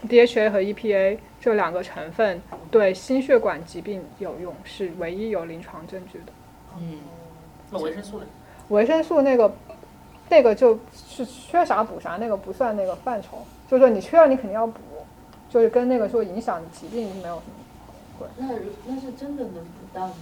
[0.09, 6.33] ，DHA 和 EPA 这两个成分对心血管疾病有用，是唯一有临床证据的。
[6.79, 6.99] 嗯。
[7.73, 8.25] 那维生素呢？
[8.69, 9.51] 维生素那个，
[10.29, 13.43] 那个就是缺啥补啥，那个不算那个范畴。
[13.69, 14.79] 就是说你缺了，你肯定要补，
[15.49, 17.53] 就是跟那个说影响疾病没有什么
[18.19, 18.29] 关。
[18.37, 18.47] 那
[18.85, 20.13] 那是真的能补到吗？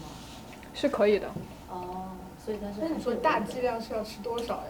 [0.74, 1.28] 是可以的。
[1.70, 2.08] 哦，
[2.44, 2.80] 所以但是。
[2.82, 4.64] 那你说大剂量是要吃多少呀？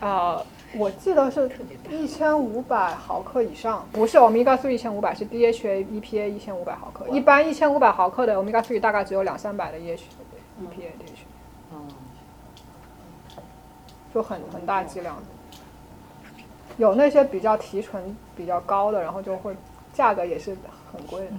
[0.00, 0.46] 呃，
[0.76, 1.50] 我记得是
[1.88, 7.08] 一千五百毫克以上，不是 omega three 一千五百，是 DHA EPA 一千五百毫克。
[7.08, 10.00] 一般一千五百毫克的 omega three 大概只有两三百的 EH
[10.60, 10.90] EPA
[14.14, 15.16] 就很很大剂量。
[16.76, 19.56] 有那些比较提纯比较高的，然后就会
[19.92, 20.56] 价格也是
[20.92, 21.32] 很贵的。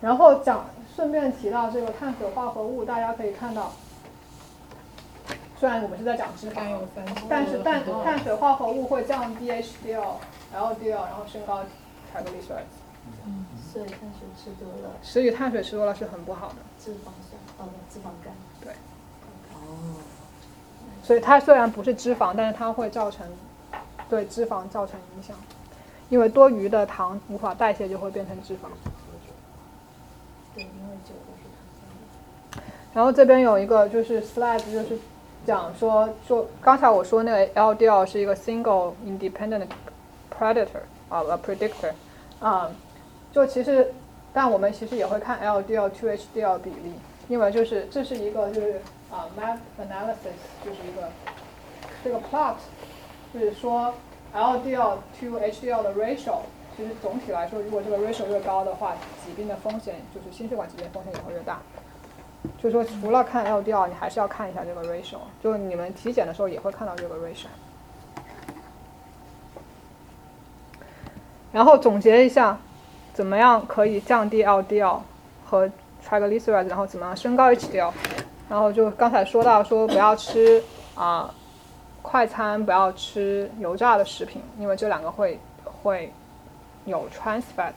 [0.00, 3.72] 然后讲，顺便提到这个碳水化合物，大家可以看到，
[5.58, 6.78] 虽然我们是在讲脂肪，
[7.28, 10.16] 但是碳碳水化合物会降低 HDL、
[10.54, 11.64] LDL，然后升高
[12.14, 12.76] triglycerides。
[13.24, 14.94] 嗯，所以碳水吃多了。
[15.02, 16.56] 所以碳水吃多了是很不好的。
[16.78, 18.32] 脂肪酸，哦不，脂肪肝。
[18.60, 18.72] 对。
[19.66, 19.96] 哦。
[21.02, 23.26] 所以它虽然不是脂肪，但是它会造成
[24.08, 25.36] 对脂肪造成影响，
[26.08, 28.68] 因为多余的糖无法代谢，就会变成脂肪。
[30.54, 31.44] 对，因为酒都是
[32.54, 32.62] 糖
[32.94, 34.98] 然后这边有一个就是 slide，就是
[35.46, 39.66] 讲说，说刚才我说那个 LDL 是一个 single independent
[40.36, 41.92] predator 啊，a predictor
[42.40, 42.70] 啊，
[43.32, 43.92] 就其实，
[44.32, 46.94] 但我们其实也会看 LDL to HDL 比例，
[47.28, 48.80] 因为就是这是一个就是
[49.16, 51.08] 啊 map analysis，就是一个
[52.04, 52.56] 这个 plot，
[53.32, 53.94] 就是说
[54.34, 56.40] LDL to HDL 的 ratio。
[56.76, 58.94] 其实总体来说，如果这个 ratio 越高的话，
[59.24, 61.58] 疾病的风险就是心血管疾病风险也会越大。
[62.62, 65.16] 就是说，除了看 LDL，你还是要看一下这个 ratio。
[65.42, 67.46] 就你们体检的时候也会看到这个 ratio。
[71.50, 72.58] 然后总结一下，
[73.14, 75.00] 怎么样可以降低 LDL
[75.46, 75.70] 和
[76.06, 77.90] triglycerides，然后怎么样升高 HDL。
[78.48, 80.62] 然后就刚才说到说不要吃
[80.94, 81.32] 啊
[82.02, 86.12] 快餐，不要吃油炸的食品，因为这两个会会。
[86.86, 87.72] 有 trans fat，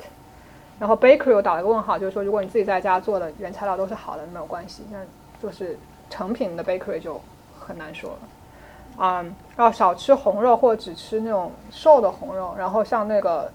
[0.77, 4.99] 然后 bakery 我打了个问号，就是说如果你自己在家做的原材料都是好的，没有关系，那
[5.41, 5.75] 就是
[6.11, 7.19] 成品的 bakery 就
[7.59, 9.03] 很难说了。
[9.03, 9.25] 啊，
[9.57, 13.51] 要少吃红肉或只吃那种瘦的红肉，然后像那个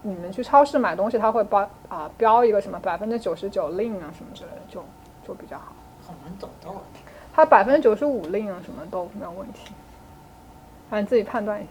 [0.00, 4.82] 你们去超市买东西，它会标啊标一个什么百分之九十九 lean 啊什么之类的，就
[5.28, 5.73] 就比较好。
[6.24, 6.82] 很难找到。
[7.32, 9.72] 它百分之九十五 lean 啊什么都没有问题，
[10.90, 11.70] 反正自己判断一下。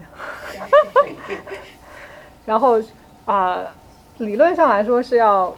[2.46, 2.82] 然后。
[3.26, 3.66] 啊，
[4.18, 5.56] 理论上来说是要，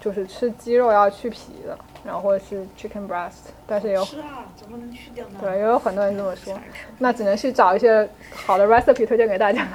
[0.00, 5.34] 就是吃鸡肉要去皮的，然后或者是 chicken breast，但是有是啊，怎么能去掉呢？
[5.38, 6.58] 对，也有很多人这么说，
[6.96, 9.68] 那只能去找一些好的 recipe 推荐给大家。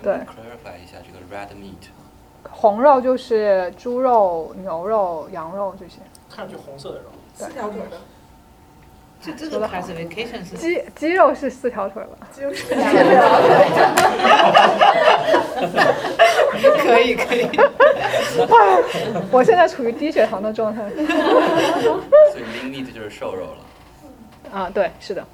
[0.00, 0.14] 对。
[0.22, 1.88] clarify 一下这个 red meat。
[2.48, 5.98] 红肉就是猪肉、牛肉、羊肉这些。
[6.34, 7.04] 看上去红色的肉。
[7.34, 7.98] 四条腿的。
[9.22, 12.28] 这这个 classification 是鸡鸡肉是四条腿吧？
[12.30, 12.92] 鸡肉是四条腿。
[16.82, 17.48] 可以可以。
[19.32, 20.90] 我现在处于低血糖的状态。
[20.90, 21.00] 所
[22.38, 23.56] 以 lean meat 就是瘦肉了。
[24.52, 25.24] 啊，对，是的。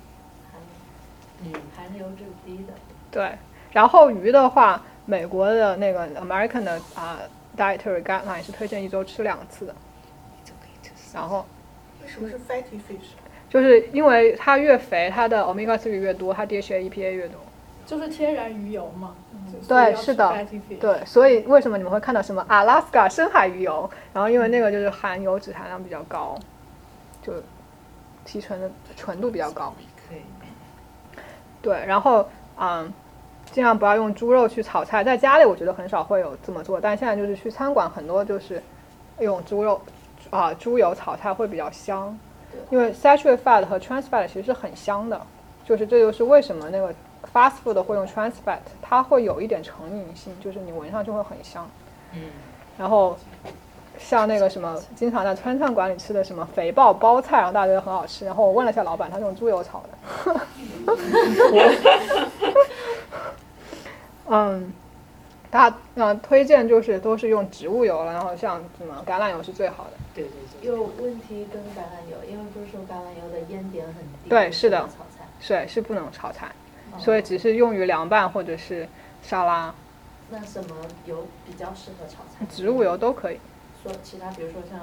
[1.42, 2.72] 嗯，含油脂低的。
[3.10, 3.32] 对，
[3.72, 7.18] 然后鱼的话，美国的那个 American 的啊
[7.56, 9.74] dietary guideline 是推荐一周吃两次的。
[11.14, 11.44] 然后。
[12.02, 13.12] 为什么是 fatty fish？
[13.48, 17.38] 就是因为它越肥，它的 omega three 越多，它 DHA EPA 越多。
[17.84, 19.14] 就是天然鱼油嘛。
[19.68, 20.46] 对，是的。
[20.80, 23.90] 对，所以为什么你们会看到什么 Alaska 深海鱼油？
[24.12, 26.38] 然后因为那个就是含油脂含量比较高，
[27.22, 27.34] 就
[28.24, 29.74] 提纯的纯度比较高。
[31.60, 32.26] 对，然后
[32.58, 32.90] 嗯，
[33.50, 35.04] 尽量不要用猪肉去炒菜。
[35.04, 38.62] 在家里我觉得很少会有这么做，但现在就是去餐馆很多就是
[39.18, 39.80] 用猪肉
[40.30, 42.18] 啊猪油炒菜会比较香。
[42.68, 45.20] 因为 saturated fat 和 trans fat 其实是很香的，
[45.64, 46.92] 就是这就是为什么那个
[47.32, 51.68] fast food 会用 trans fat，它会有一点成瘾性，就是你闻上去会很香。
[52.12, 52.22] 嗯。
[52.76, 53.16] 然后
[53.98, 59.84] 像那个什么，经常在川菜馆里吃的什么肥爆包菜，然后大家觉得很好吃，然后我问了一下老板，他是用猪油炒
[60.24, 60.40] 的。
[64.28, 64.72] 嗯。
[65.50, 69.90] 他嗯推荐就是都是用植物油了，然后像什么橄榄油是最好的。
[70.14, 70.70] 对对对。
[70.70, 74.28] 有问题跟橄榄油，因为不是说橄榄油的烟点很低。
[74.28, 74.78] 对，是的。
[74.78, 75.26] 炒菜。
[75.46, 76.52] 对，是不能炒菜，
[76.98, 78.86] 所以只是用于凉拌或者是
[79.22, 79.74] 沙拉。
[80.30, 82.46] 那什么油比较适合炒菜？
[82.48, 83.38] 植物油都可以。
[83.82, 84.80] 说其他，比如说像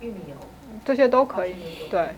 [0.00, 0.36] 玉米油。
[0.84, 1.54] 这些都可以。
[1.90, 2.10] 对，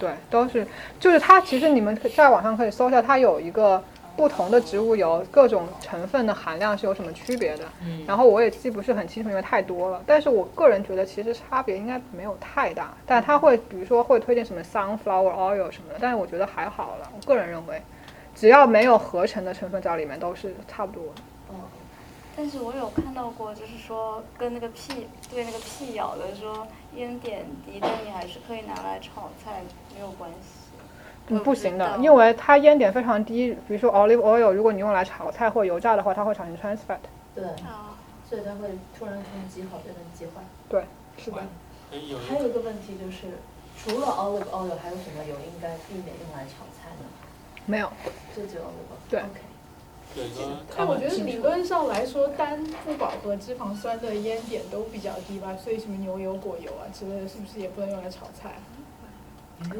[0.00, 0.66] 对，都是，
[0.98, 3.84] 就是它其实你们在网上可以搜一下，它有一个。
[4.16, 7.64] 不同的植物油各种成分的含量是有什么区别的？
[7.82, 10.02] 嗯，然后我也记不是很清楚，因为太多了。
[10.06, 17.12] 但是我个人觉得其实差别应该没有太大，但他会比如说会推荐什么 sunflower oil 什么的，但是我觉得还好了。
[17.14, 17.82] 我个人认为，
[18.34, 21.22] 只要没有合成的成分在里面，都是差不多的。
[21.48, 21.54] 哦，
[22.36, 29.62] 但是我有看到过，就是说跟那个屁对那个屁咬的说烟点低，但你还是可以拿来炒菜，
[29.94, 30.55] 没有关系。
[31.28, 33.52] 嗯，不行的，因为它烟点非常低。
[33.66, 36.98] 比如说 olive oil，如果你用来炒菜或油炸的话，它会产生 trans fat。
[37.34, 37.44] 对，
[38.28, 40.42] 所以它会突然从极好变成极坏。
[40.68, 40.84] 对，
[41.18, 41.42] 是的。
[42.28, 43.38] 还有一个问题就是，
[43.76, 47.06] 除了 olive oil，还有什么油应该避免用来炒菜呢？
[47.66, 47.90] 没有。
[48.36, 49.10] 就只有 olive oil。
[49.10, 49.22] 对。
[50.74, 58.54] 但我觉得理论上来说，单不饱和脂肪酸的烟点都比较低吧，所以什么牛油果油啊之类的，是不是也不能用来炒菜？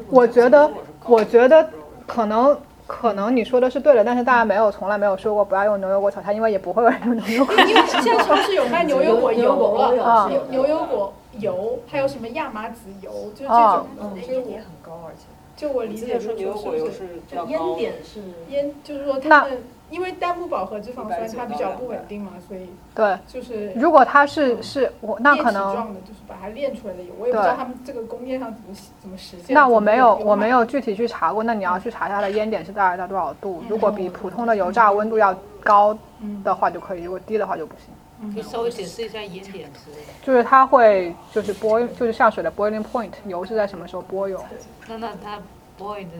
[0.09, 0.71] 我觉得，
[1.05, 1.69] 我觉得
[2.05, 7.53] 可能可能你说的是对的，但是大家没有从来没有说过不要用牛油果炒菜，因为也不会有人用牛油果。
[7.65, 15.25] 因为现在超市有卖牛油果油了，牛 牛油果油，还有什么亚麻籽油，就这种的，烟点很高，而且
[15.55, 19.63] 就我理解说牛油果油是烟点是烟，就是说它们。
[19.89, 29.53] 因为单不饱和脂肪酸它比较不稳定嘛，所以对，就是如果它是是我那可能状的，就是把它炼出来的油，我也不知道他们这个工业上怎么怎么实现。
[29.53, 33.63] 那我没有我没有 具体去查过，那你要去查它的烟点是大概在多少度？
[33.69, 35.33] 如果比普通的油炸温度要
[35.63, 35.97] 高
[36.43, 38.33] 的话就可以，如果低的话就不行。
[38.33, 40.11] 可以稍微解释一下烟点之类的。
[40.21, 44.41] 就是它会就是 boil 就是下水的 boiling point，油是在什么时候 boil？
[44.87, 45.39] 那那它
[45.79, 46.17] boil 的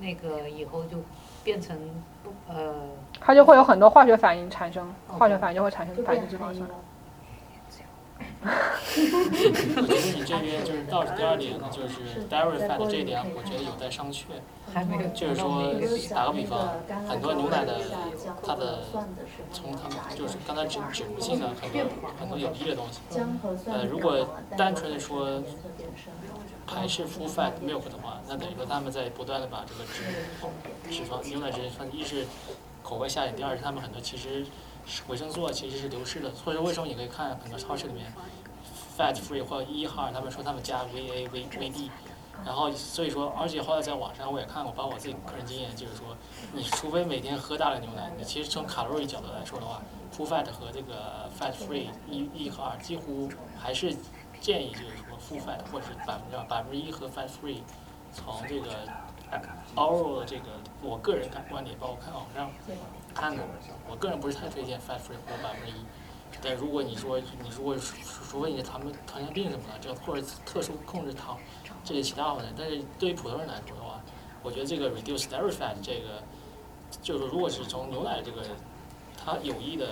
[0.00, 0.96] 那个以后就
[1.44, 1.78] 变成。
[2.48, 2.74] 呃，
[3.20, 6.68] 它就会有很多化学反应产生，化学反应就会产生反应脂肪酸。
[8.46, 8.50] 我
[9.86, 14.24] 觉得你这边就是倒数第二点呢，就是 dairy fat 这一点，我觉得有待商榷。
[15.14, 15.74] 就是说，
[16.14, 16.68] 打个比方，
[17.08, 17.80] 很多牛奶的
[18.44, 18.84] 它的
[19.52, 21.82] 从它们就是刚才指指不性的很多
[22.20, 23.00] 很多有益的东西。
[23.66, 25.42] 呃，如果单纯的说。
[26.68, 30.02] 排斥 full fat milk 的话，那等于说他们在不断的把这个脂
[30.90, 32.26] 脂肪牛奶脂肪，一是
[32.86, 34.46] 口味下降，第二是他们很多其实
[35.08, 36.32] 维生素其实是流失的。
[36.32, 38.12] 所以说为什么你可以看很多超市里面
[38.96, 41.90] fat free 或者一号，他们说他们加 VA、V、VD，
[42.44, 46.16] 然后所以说，而且后来在网上我也看过，包括我自己个人经验，就是说，
[46.52, 49.82] 你除非每天喝大量牛奶，你其实从卡路里角度来说的话
[50.16, 53.92] ，full fat 和这个 fat free 一、一和二几乎还是
[54.40, 54.96] 建议就是。
[55.28, 57.58] 说 fat 或者是百分之百分之一和 fat free，
[58.12, 58.68] 从这个
[59.74, 60.44] oral 这个
[60.82, 62.50] 我个人感观点，包括看网上
[63.14, 63.42] 看的，
[63.88, 65.74] 我个人不是太推荐 fat free 或百分之一。
[66.42, 71.38] 但如果你说你如果除非你是糖糖尿病什么的，这或者特殊控制糖
[71.84, 74.00] 这些其他问题，但是对于普通人来说的话，
[74.42, 76.22] 我觉得这个 reduce dairy fat 这个
[77.02, 78.42] 就是如果是从牛奶这个
[79.16, 79.86] 它有益的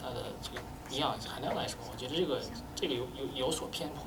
[0.00, 0.62] 它的这个。
[0.90, 2.40] 营养含量来说，我觉得这个
[2.74, 4.06] 这个有有有所偏颇。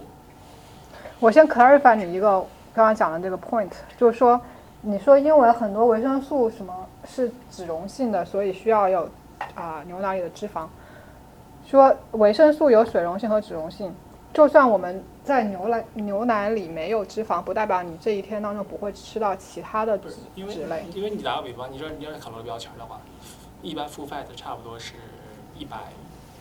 [1.18, 4.40] 我先 clarify 你一个刚刚讲的这个 point，就是说，
[4.82, 6.74] 你说因为很多维生素什么
[7.06, 9.10] 是脂溶性的，所以需要有
[9.56, 10.68] 啊牛奶里的脂肪。
[11.66, 13.94] 说维生素有水溶性和脂溶性，
[14.34, 20.10] 就算我们在牛奶牛奶里没有脂肪，不代表你这一天当中不会吃到其他的脂
[20.50, 20.86] 脂类。
[20.94, 23.00] 因为你打个比方，你说你要是卡路里标签的话，
[23.62, 24.94] 一般 full fat 差不多是
[25.58, 25.78] 一百。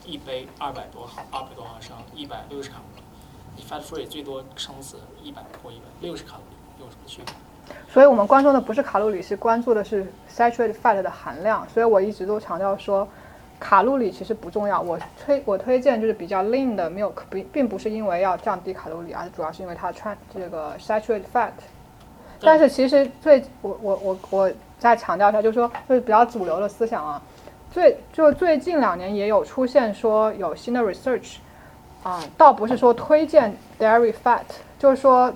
[0.04, 2.78] 一杯二百多毫，二百多毫升，一百六十卡
[3.60, 7.34] fat free 最多撑死一百或一百六十卡路里，有什么区别？
[7.88, 11.68] 所以我们关注的不是卡路里，是关注的是 saturated fat 的含量。
[11.68, 13.06] 所以我一直都强调说，
[13.60, 14.80] 卡路里其实不重要。
[14.80, 21.50] 我推我推荐就是比较 lean 的 milk，并并不是因为要降低卡路里，而是主要是因为它穿这个 saturated fat。
[22.40, 27.22] 但是其实最我我我我再强调一下，就是说就是比较主流的思想啊。
[27.70, 31.36] 最就最近两年也有出现说有新的 research，
[32.02, 34.42] 啊，倒不是说推荐 dairy fat，
[34.78, 35.32] 就是说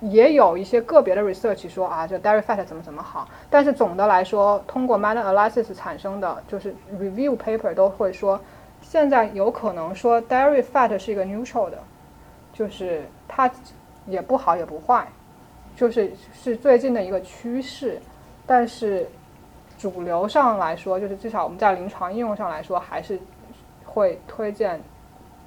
[0.00, 8.40] 也有一些个别的 research 说啊，这 dairy fat 怎么怎么好，但是总的来说，通过 meta analysis 产生的就是 review paper 都会说，
[8.80, 11.78] 现在有可能说 dairy fat 是一个 neutral 的，
[12.52, 13.50] 就是它
[14.06, 15.06] 也不好也不坏，
[15.74, 18.00] 就是是最近的一个趋势，
[18.46, 19.08] 但是。
[19.76, 23.18] 主流上来说，就是至少我们在临床应用上来说，还是
[23.84, 24.80] 会推荐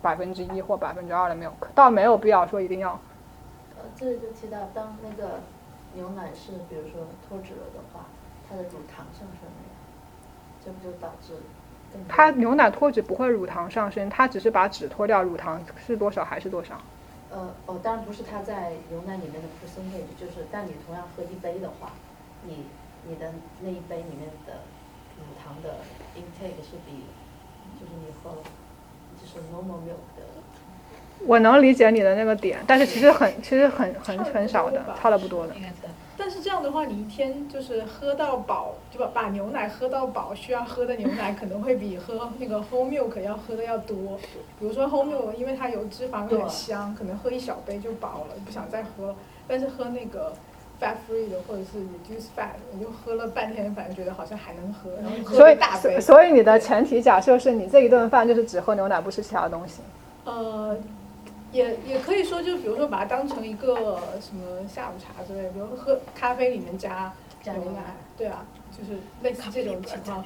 [0.08, 2.92] 百分之一或百分之二的 milk，倒没有必要说一定要。
[3.76, 5.42] 呃，这里就提到，当那个
[5.96, 8.06] 牛奶是比如说脱脂了的话，
[8.48, 9.68] 它的乳糖上升了，
[10.64, 11.34] 这不就导致？
[12.08, 16.78] 它牛奶脱脂不会乳糖上升，它只是把脂脱掉，乳糖是多少还是多少？
[17.30, 21.92] 呃，哦，当然不是它在牛奶里面的 percentage，就是但你同样喝一杯的话，
[22.44, 22.66] 你。
[23.10, 23.32] 你的
[23.62, 24.52] 那一杯里面的
[25.16, 25.78] 乳糖的
[26.18, 27.06] intake 是比，
[27.80, 28.36] 就是你喝，
[29.38, 30.24] 就是 normal milk 的。
[31.26, 35.54] 我能理解你的那个点，但是其实很，其实很很很少的，差的不多的。
[35.56, 44.18] 但但是这样的话，你一天就是喝到饱，就把把牛奶喝到饱，需要喝的牛奶可能会比喝那个 whole milk 要喝的要多。
[44.60, 49.16] 比如说 whole milk，因为它有脂肪很香，可能喝一小杯就饱了，不想再喝。
[49.48, 50.34] 但是喝那个
[50.80, 56.00] fat free 的或者是 reduced fat，我就喝了半天，反正觉得好像还能喝，然后喝一大杯。
[56.00, 59.82] 所以你的前提假设是你这一顿饭就是只喝牛奶，不吃其他东西。
[60.26, 60.78] 呃。
[61.54, 63.74] 也也可以说，就比如说把它当成一个
[64.20, 67.14] 什么下午茶之类，比如喝咖啡里面加
[67.46, 68.46] 牛奶，对啊，
[68.78, 70.24] 就是类似这种情况，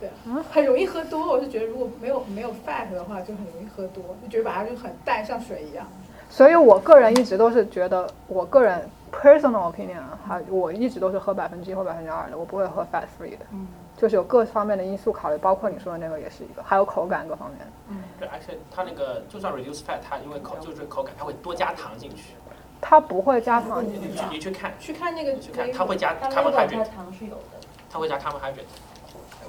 [0.00, 1.28] 对啊，很容易喝多。
[1.28, 5.86] 我是觉得如果没有没有 fat 的话，就很容易喝多，就觉得把它就很淡，像水一样。
[6.28, 8.84] 所以我个人一直都是觉得，我个人
[9.22, 13.46] personal opinion 啊，我一直都是喝百分之一或百分之二的，我不会喝 fat free 的。
[13.52, 13.66] 嗯。
[13.96, 17.60] 就是有各方面的因素考虑，包括你说的那个也是一个，还有口感各方面。
[17.88, 22.34] 嗯，对，而且它那个就算 reduce fat，它因为口就是口感，它会多加糖进去。
[22.80, 23.84] 它不会加糖。
[23.86, 26.84] 你去你去看，去看那个，去看它会加 carbohydrate。
[26.86, 27.66] 糖是有的。
[27.88, 28.66] 它会加 carbohydrate。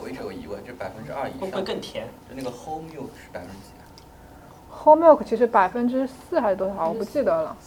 [0.02, 2.08] 我一直有疑问，就百分之二以上会不会更甜？
[2.30, 3.84] 就那个 whole milk 是百分之几啊
[4.72, 6.90] ？whole milk 其实百分之四还是多少？
[6.90, 7.58] 我不记得了。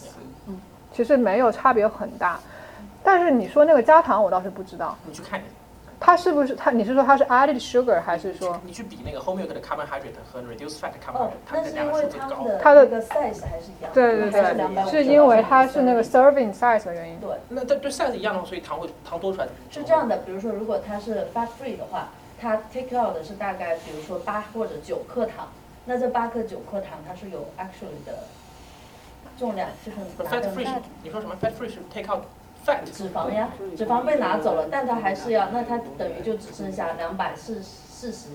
[0.98, 2.40] 嗯，其实没有差别很大，
[3.04, 4.96] 但是你说那个加糖，我倒是不知道。
[5.06, 5.40] 你去看。
[6.00, 6.70] 它是不是它？
[6.70, 8.60] 你是说它是 added sugar 还是说？
[8.64, 12.46] 你去比那个 whole milk 的 carbohydrate 和 reduced fat carbohydrate，它的两个数字高。
[12.62, 13.90] 它的 size 还是一样。
[13.92, 17.18] 对对对，是因为它是那个 serving size 的原因。
[17.18, 17.30] 对。
[17.48, 19.48] 那它对 size 一样的话，所以糖会糖多出来。
[19.70, 22.10] 是这样的，比如说如果它是 fat free 的话，
[22.40, 25.48] 它 take out 的是大概比如说八或者九克糖，
[25.84, 28.22] 那这八克九克糖它是有 actually 的
[29.38, 29.98] 重量，就是
[30.28, 30.66] fat free。
[31.02, 32.24] 你说什么 fat free 是 take out？
[32.92, 33.48] 脂肪呀，
[33.78, 38.28] 脂肪被拿走了，但它还是要，那它等于就只剩下两百四四十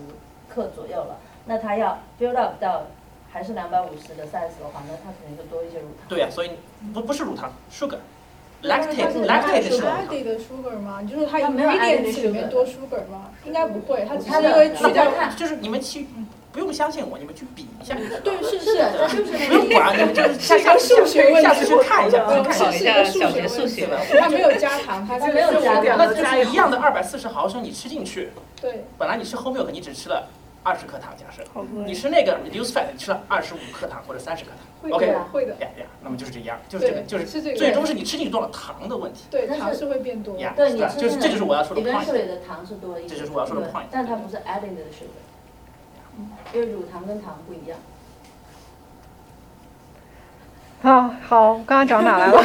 [0.49, 1.17] 克左右了。
[1.45, 2.87] 那它要 build up 到
[3.31, 6.07] 还是两百五十的 size 的话，那它肯定就多一些乳糖。
[6.09, 6.49] 对呀，所以
[6.91, 11.03] 不不是乳糖，sugar，lactate，lactate 是 added sugar 吗？
[11.03, 13.29] 就是它 ingredients 里面多 sugar 吗？
[13.45, 15.05] 应该不会，它只是因为去掉，
[15.37, 16.07] 就是你们去。
[16.53, 17.97] 不用相信我，你们去比一下。
[18.23, 23.89] 对，是是的，就是不用管，你们就是下下数学问题，下次去看一下，考一下小学数学。
[24.19, 28.29] 它没有加糖，它没有加那就是一样的二百四十毫升，你吃进去。
[28.61, 28.85] 对。
[28.99, 30.27] 本来你吃 whole milk，你只吃了
[30.61, 31.43] 二十克糖，假设。
[31.85, 34.91] 你吃那个 reduced fat，你吃了二十五克糖或者三十克糖。
[34.91, 35.53] OK，会的。
[35.53, 39.21] 呀呀，那么就是这样，就是这个，就是最终是你吃进去多少糖的问题。
[39.31, 40.37] 对，糖是会变多。
[40.55, 42.05] 对，你就是这就是我要说的 point。
[42.05, 43.85] 的糖是多一点这就是我要说的 point。
[43.89, 45.22] 但它不是 added 的 sugar。
[46.53, 47.77] 因为乳糖跟糖不一样。
[50.83, 52.37] 啊，好，刚刚讲哪来了？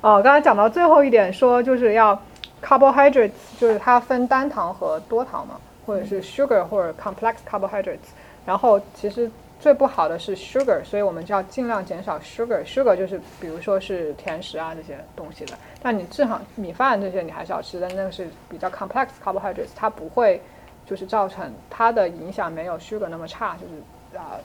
[0.00, 2.20] 哦，刚刚讲到最后一点，说就是要
[2.62, 5.56] carbohydrates，就是它分单糖和多糖嘛，
[5.86, 8.12] 或者是 sugar 或者 complex carbohydrates。
[8.46, 9.30] 然后其实
[9.60, 12.64] 最不好的是 sugar，所以我们就要尽量减少 sugar。
[12.64, 15.54] sugar 就是比如说是甜食啊这些东西的。
[15.82, 20.40] 但你正好米饭这些你还是要吃的，那个是比较 complex carbohydrates，它不会
[20.86, 24.38] 就是造成它的影响没有 sugar 那么差，就是啊，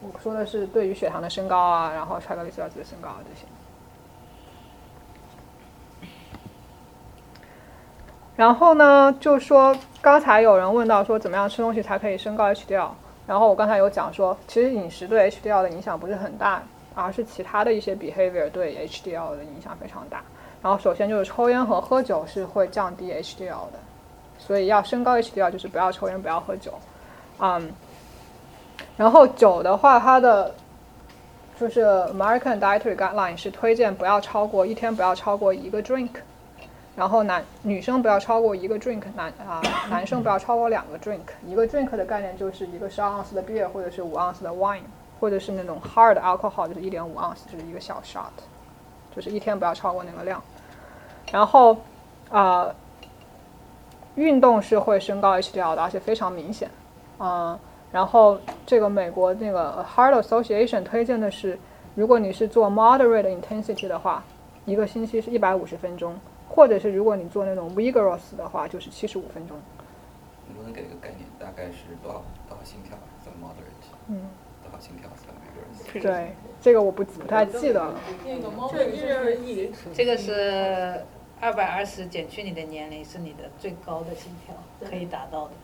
[0.00, 3.46] 我说的是对于血糖的升高啊，然后 triglycerides 的升高啊这些。
[8.36, 12.88] 然后呢，就说刚才有人问到说怎么样吃东西才可以升高 HDL，
[13.26, 16.62] 然后我刚才有讲说，其实饮食对 HDL 的影响不是很大，
[16.94, 20.22] 而是其他的一些 behavior 对 HDL 的影响非常大。
[20.62, 23.78] 然后首先就是抽烟和喝酒是会降低 HDL 的，
[24.38, 26.72] 所以要升高 HDL 就是不要抽烟不要喝酒，
[27.38, 27.72] 嗯，
[28.96, 30.54] 然后酒的话，它的
[31.58, 36.10] 就是 American Dietary Guideline 是推荐不要超过一天不要超过一个 drink，
[36.94, 44.82] 然后男女生不要超过一个 drink，男啊男生不要超过两个 drink，一个 drink 的概念就是一个十二盎司的 beer 或者是五盎司的 wine，
[45.18, 48.30] 或者是那种 hard alcohol 就是一点五盎司就是一个小 shot，
[49.16, 50.42] 就是一天不要超过那个量。
[51.30, 51.78] 然后，
[52.30, 52.74] 啊，
[54.16, 56.70] 运动是会升高 HDL 的，而且非常明显，
[57.18, 57.58] 嗯，
[57.90, 61.58] 然后这个美国那个 Heart Association 推荐的是，
[61.94, 64.22] 如果你是做 moderate intensity 的话，
[64.66, 66.14] 一个星期是一百五十分钟，
[66.54, 69.56] 或者是如果你做那种 vigorous 的话，就是七十五分钟。
[70.46, 73.88] 能不能给个概念，大概是多少多少心跳算 moderate？
[74.08, 74.20] 嗯，
[74.62, 76.02] 多少心跳算 vigorous？
[76.02, 77.94] 对，这个我不不太记得了。
[79.92, 81.04] 这个是。
[81.42, 84.54] 二百二十减去你的年龄是你的最高的心跳
[84.88, 85.54] 可以达到的，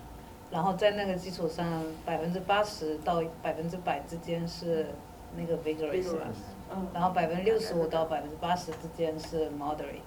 [0.51, 4.86] 然后在那个基础上，百分之八十到百分之百之间是
[5.36, 6.16] 那个 vigorous，
[6.93, 10.01] 然后百分之六十五到百分之八十之间是 moderate，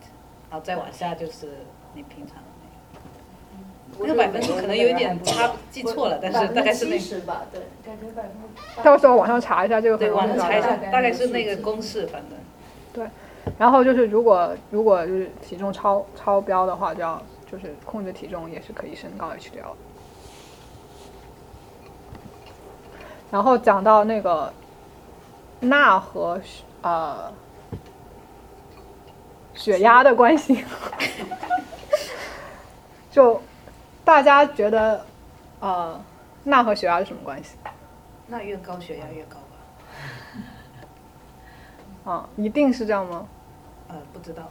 [0.51, 1.65] 然后再往下就是
[1.95, 4.05] 你平常的那个。
[4.05, 6.99] 那个百分之可能有一点差，记错了，但是大概是那。
[6.99, 7.19] 个。
[7.25, 8.83] 吧，对，感觉百分之。
[8.83, 9.97] 到时候网上查一下这个。
[9.97, 12.37] 对，网上查一下，大概是那个公式，反正。
[12.93, 13.07] 对，
[13.57, 19.75] 然后就是如果如果就是体重超超标的话，就要就是控制体重也是可以升高 HDL。
[23.31, 24.51] 然后讲到那个
[25.61, 26.41] 钠和
[26.81, 27.31] 呃
[29.61, 30.65] 血压的关系，
[33.11, 33.39] 就
[34.03, 35.05] 大家觉得
[35.59, 36.03] 呃
[36.45, 37.55] 钠和血压是什么关系？
[38.25, 39.37] 钠越高，血压越高
[42.05, 42.11] 吧？
[42.11, 43.27] 啊，一定是这样吗？
[43.91, 44.49] 呃，不知道。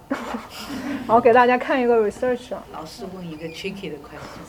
[1.08, 2.62] 我给大家看一个 research 啊。
[2.74, 4.44] 老师问一个 tricky 的 question。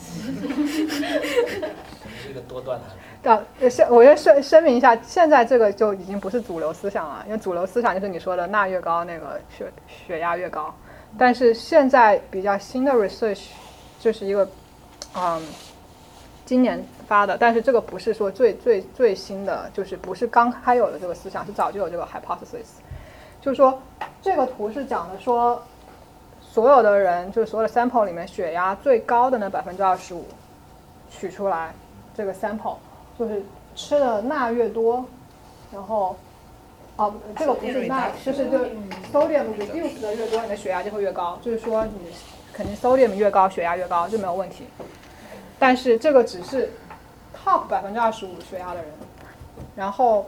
[2.21, 2.85] 是一个多段的。
[3.31, 9.71] 啊，先我先声声明一下，现在这个就已经不是主流思想了，因为主流思想就是你说的钠越高，那个血
[10.07, 10.75] 血压越高。
[11.17, 13.43] 但是现在比较新的 research
[13.99, 14.49] 就是一个，
[15.15, 15.41] 嗯，
[16.45, 22.81] 今年发的，但是这个不是说最最最新的，就是不是刚开有的这个思想，是早就有这个 hypothesis。
[23.41, 23.77] 就是说，
[24.21, 25.61] 这个图是讲的说，
[26.39, 30.25] 所有的人就是所有的 sample 里面血压最高的那百分之二十五，
[31.09, 31.73] 取出来
[32.15, 32.77] 这个 sample。
[33.19, 33.43] 就是
[33.75, 35.05] 吃的钠越多，
[35.71, 36.15] 然后，
[36.95, 38.57] 哦，这个不是钠，就是就
[39.11, 41.37] sodium reduce 的越多，你的血压就会越高。
[41.41, 41.91] 就是说你
[42.53, 44.65] 肯定 sodium 越高，血压越高就没有问题。
[45.59, 46.71] 但是这个只是
[47.35, 48.85] top 百分之二十五血压的人。
[49.75, 50.25] 然后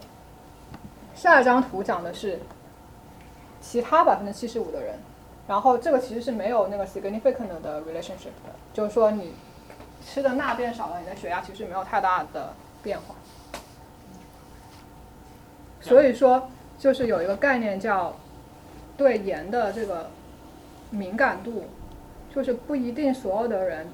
[1.16, 2.40] 下一张图讲的是
[3.64, 5.00] 其他百分之七十五的人。
[5.48, 9.34] 然后这个其实是没有那个 significant 的 relationship 的，就是说你
[10.06, 12.54] 吃的钠变少了，你的血压其实没有太大的。
[12.84, 13.16] 变化，
[15.80, 18.14] 所以说就是有一个概念叫
[18.98, 20.12] 对盐的这个
[20.90, 21.64] 敏感度，
[22.36, 23.88] 就是不一定所有的人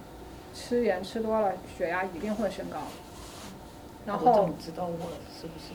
[0.55, 2.79] 吃盐吃多了血压一定会升高。
[4.07, 5.69] 然后知道我是不是？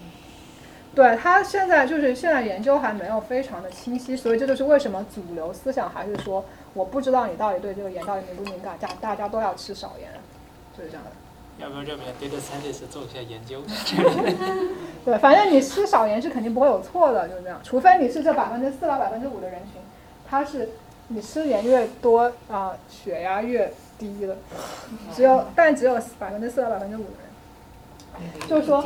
[0.94, 10.08] 对他现在就是现在研究还没有非常的清晰，所以这就是为什么主流思想还是说我不知道你到底对这个盐到底敏不敏感，大大家都要吃少盐，
[10.76, 11.10] 就是这样的。
[11.56, 13.62] 要不要这边 data scientist 做一下研究？
[15.04, 17.60] 对，反正你吃少盐是肯定不会有错的，就是这样。
[17.62, 19.80] 除非你是这百分之四到百分之五的人群，
[20.28, 20.70] 他是
[21.08, 24.36] 你吃盐越多啊，血压越低了。
[25.14, 27.10] 只有但只有百分之四到百分之五的
[28.18, 28.84] 人，就是说，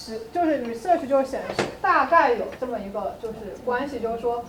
[0.00, 4.42] 是就是 research 就显示大概有这么一个就是关系，就是说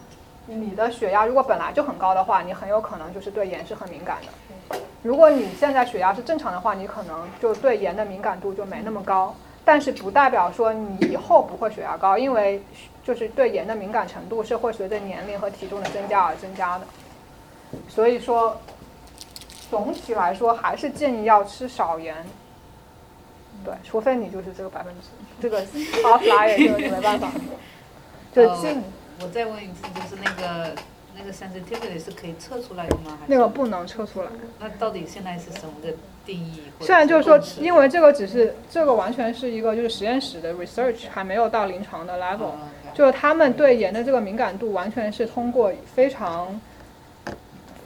[0.46, 4.78] 你的血压如果本来就很高的话，你很有可能就是对盐是很敏感的。
[5.04, 9.36] 如果你现在血压是正常的话，你可能就对盐的敏感度就没那么高。
[9.66, 12.64] 但是不代表说你以后不会血压高，因为
[13.04, 16.86] 就是对盐的敏感程度是会随着年龄和体重的增加而增加的。
[17.90, 18.58] 所以说，
[19.70, 22.16] 总体来说还是建议要吃少盐。
[23.64, 25.02] 对，除非你就是这个百分之
[25.42, 25.64] 这个
[26.04, 27.32] outlier 就没办法。
[28.34, 28.82] 就进。
[29.22, 30.76] 我再问一次，就是那个。
[31.14, 33.20] 那个 sensitivity 是可以测出来的吗？
[33.28, 34.30] 那个不能测出来。
[34.60, 35.94] 那到底现在是什么个
[36.26, 36.62] 定义？
[36.80, 42.52] 虽然就是说，因为这个只是这个完全是一个就是实验室的 research，还没有到临床的 level。
[42.96, 46.60] 就是他们对盐的这个敏感度，完全是通过非常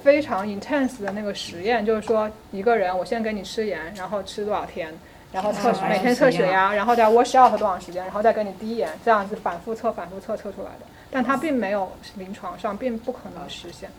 [0.03, 4.93] 非常 intense 的那个实验，就是说一个人，我先给你吃盐，然后吃多少天，
[5.35, 10.85] 然后测每天测血压，然后再 wash out 多长时间，然后再给你滴盐，这样子反复测、反复测测出来的。
[11.11, 13.89] 但它并没有临床上并不可能实现，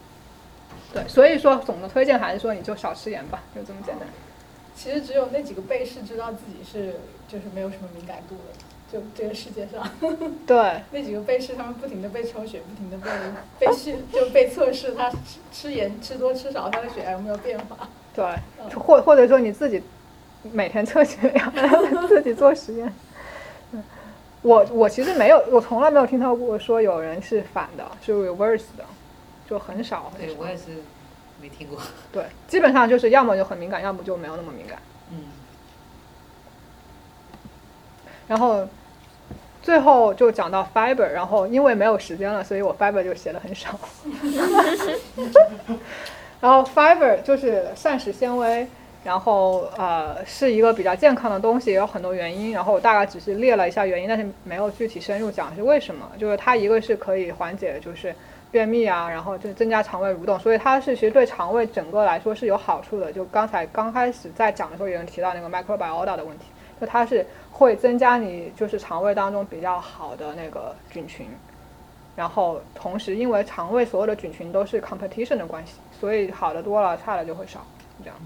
[0.94, 4.08] 对，所以说总的推荐还是说你就少吃盐吧，就这么简单。
[4.74, 6.98] 其实只有那几个被试知道自己是
[7.28, 8.52] 就是没有什么敏感度的，
[8.90, 9.86] 就这个世界上。
[10.46, 10.56] 对。
[10.90, 15.18] 那几个被试，他们不停的被抽血，不停的被被试，就被测试他吃
[15.52, 17.88] 吃盐吃多吃少，他的血压有没有变化。
[18.14, 18.24] 对，
[18.74, 19.82] 或或者说你自己
[20.52, 21.52] 每天测血压，
[22.08, 22.92] 自己做实验。
[24.42, 28.84] 我我其实没有，我从来没有听到过说有人是反的，是 reverse 的，
[29.48, 30.12] 就很少。
[30.16, 30.82] 对我也是
[31.40, 31.78] 没听过。
[32.12, 34.78] 对，基本上就是要么就很敏感，要么就没有那么敏感。
[35.10, 35.24] 嗯。
[38.28, 38.68] 然后
[39.62, 43.78] 最后就讲到 fiber，然后因为没有时间了，所以我 fiber 就写的很少。
[46.40, 48.68] 然后 fiber 就是膳食纤维。
[49.06, 52.50] 然后呃是一个比较健康的东西，也有很多原因。
[52.50, 56.10] 然后我大概只是列了一下原因，但是没有具体深入讲是为什么。
[56.18, 58.12] 就是它一个是可以缓解就是
[58.50, 63.12] 便秘啊，然后就增加肠胃蠕动，所以它是其实对肠胃整个来说是有好处的。
[63.12, 66.46] 就刚才刚开始在讲的时候，有人提到那个 microbiota 的问题，
[66.80, 71.28] 就它是会增加你就是肠胃当中比较好的那个菌群。
[72.16, 77.64] 然后同时因为肠胃所有的菌群都是 competition 的关系，所以好的多了，差的就会少，
[78.02, 78.16] 这样。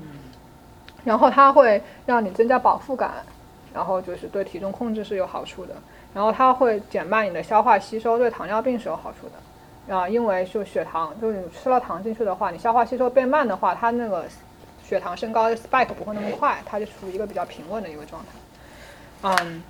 [1.05, 3.25] 然后它会让你增加饱腹感，
[3.73, 5.75] 然后就是对体重控制是有好处的。
[6.13, 9.95] 然后它会减慢你的消化吸收，对糖尿病是有好处的。
[9.95, 14.25] 啊，因为就血糖，就是你吃了糖进去的话，你消化吸收变慢的话，它那个
[14.85, 19.37] 血糖升高 spike 不会那么快，它就处于一个比较平稳的一个状态。
[19.43, 19.63] 嗯，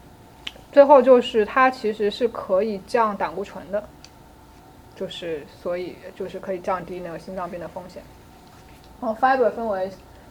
[0.73, 3.83] 最后就是它其实是可以降胆固醇的，
[4.95, 8.03] 就是所以就是可以降低那个心脏病的风险。
[9.01, 9.91] 然后 fiber 分为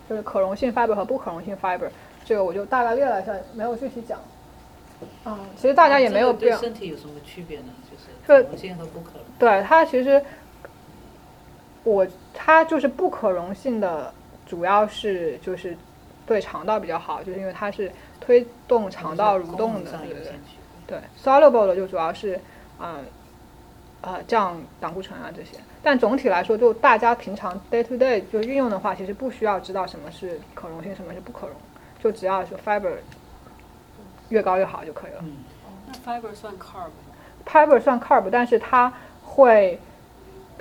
[0.10, 1.88] 就是可溶性 fiber 和不可溶性 fiber，
[2.26, 4.20] 这个我就大概列了一下，没有具体讲。
[5.26, 6.58] 嗯，其实大家也没有必要。
[6.58, 7.68] 对身体有什么区别呢？
[7.90, 9.24] 就是可溶性和不可溶。
[9.38, 10.22] 对它其实，
[11.84, 14.14] 我它就是不可溶性的，
[14.46, 15.78] 主要是就是
[16.26, 20.34] 对肠道比较好，就是因为它是推动肠道蠕动的，对对对。
[20.88, 22.40] 对，soluble 的就主要是
[22.80, 23.06] 嗯
[24.02, 25.58] 呃降胆固醇啊这些。
[25.82, 31.56] 但总体来说，就大家平常 day to day 就运用的话，其实不需要知道什么是可溶性，什么是不可溶，
[32.04, 32.92] 就只要是 fiber
[34.30, 35.20] 越高越好就可以了。
[35.24, 35.38] 嗯，
[35.88, 36.92] 那 fiber 算 carb 吗
[37.46, 38.92] ？fiber 算 carb，但是它
[39.24, 39.80] 会，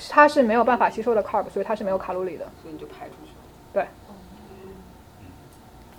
[0.08, 2.44] 它是没有办法吸收的 carb，所以它是没有卡路里的。
[2.62, 3.38] 所以你就排出去了。
[3.72, 3.86] 对。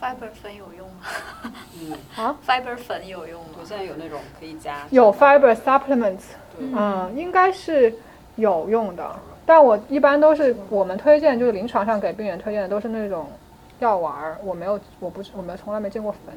[0.01, 1.53] fiber 粉有用吗？
[1.75, 3.49] 嗯啊，fiber 粉有用吗？
[3.59, 4.87] 我现在有那种可以加。
[4.91, 6.21] 有 fiber supplements，
[6.57, 7.93] 嗯，应该是
[8.39, 13.27] 有用的，但我一般都是我们推荐，就是临床上给病人推荐的都是那种
[13.79, 16.33] 药丸儿，我没有，我不是，我们从来没见过粉，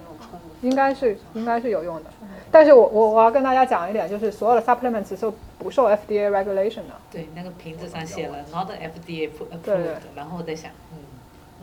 [0.61, 2.11] 应该是应该是有用的，
[2.51, 9.95] 但是我我我要跟大家讲一点，就是所有的 supplements 是不受 FDA regulation 的，对，那个瓶子上写了 not FDA approved，对对。
[10.15, 10.99] 然后我在想，嗯，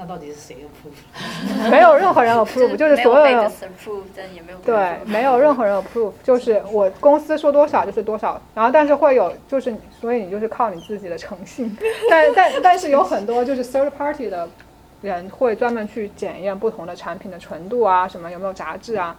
[0.02, 0.96] 那到底是谁 approve？
[1.70, 11.78] 没有任何人 approve，就是所有的 approve，但也没有对，没有任何人 approve，就是我公司说多少就是多少，然后但是会有，就是所以你就是靠你自己的诚信，
[12.10, 14.48] 但但但是有很多就是 third party 的
[15.02, 19.14] 人会专门去检验不同的产品的纯度啊，什么有没有杂质啊，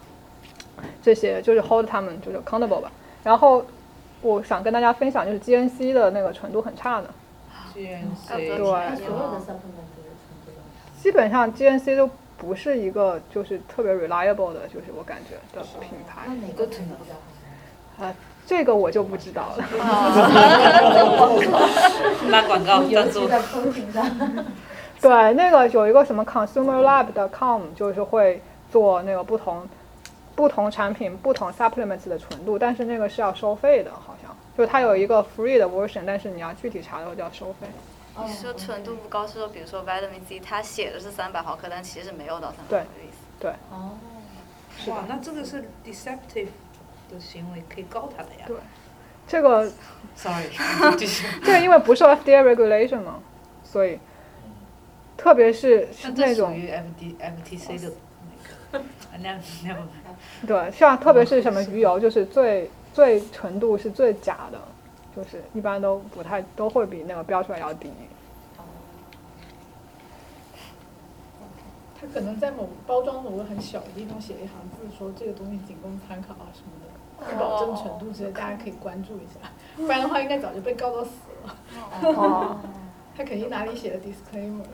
[1.03, 2.91] 这些就是 hold 他们就是 accountable 吧。
[3.23, 3.63] 然后
[4.23, 7.11] 我想跟大家分享就是 GNC 的那个纯度很差的
[7.75, 10.00] ，GNC 对它所有的 supplement。
[11.03, 16.23] 基本上 GNC 都不是一个就是特别 reliable 的，就是我感觉的品牌。
[16.27, 17.15] 那哪个品牌比较
[17.97, 18.05] 好？
[18.05, 18.15] 啊，
[18.47, 19.65] 这个我就不知道了。
[22.31, 24.05] 拉广告尤赞助其在风评上。
[25.01, 29.67] 对，那个有一个什么 consumerlab.com，就是会做那个不同
[30.35, 37.67] 不同产品、不同 supplements 的纯度，但是那个是要收费的，好像就它有一个 free 的 version，但是你要具体查的话就要收费。
[38.27, 43.17] 你说纯度不高，是说比如说 vitamin C，它写的是三百毫克，但其实没有到三百对毫克的意思。
[43.39, 43.99] 对，哦，
[44.89, 46.49] 哇，那这个是 deceptive
[47.11, 48.45] 的行为，可以告他的呀。
[48.47, 48.57] 对，
[49.27, 49.71] 这个
[50.15, 50.49] ，sorry，
[51.43, 53.21] 这个 因为不受 FDA regulation 嘛，
[53.65, 53.99] 所以
[55.17, 57.93] 特别是那那种这属于 FD FTC 的
[58.73, 58.85] 那个，
[59.19, 64.59] 那那不对，像特别是什么鱼油，就是最最纯度是最假的，
[65.17, 67.91] 就是一般都不太都会比那个标出来要低。
[72.01, 79.51] 它可能在某包装某个很小的地方写了一行字，说这个东西仅供参考啊什么的，不保证程度之类，大家可以关注一下。
[79.77, 81.11] 不然的话，应该早就被告到死
[81.45, 81.57] 了。
[82.03, 82.59] 哦
[83.15, 84.65] 他肯定哪里写的 disclaimer。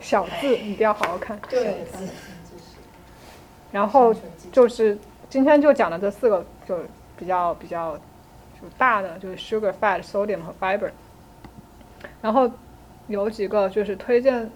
[0.00, 1.38] 小字一定要好好看。
[1.48, 1.86] 对，
[3.70, 4.12] 然后
[4.50, 6.76] 就是今天就讲的这四个，就
[7.16, 7.96] 比较比较
[8.60, 10.90] 就大的，就是 sugar、fat、sodium 和 fiber。
[12.20, 12.50] 然后
[13.08, 14.50] 有几个就是推荐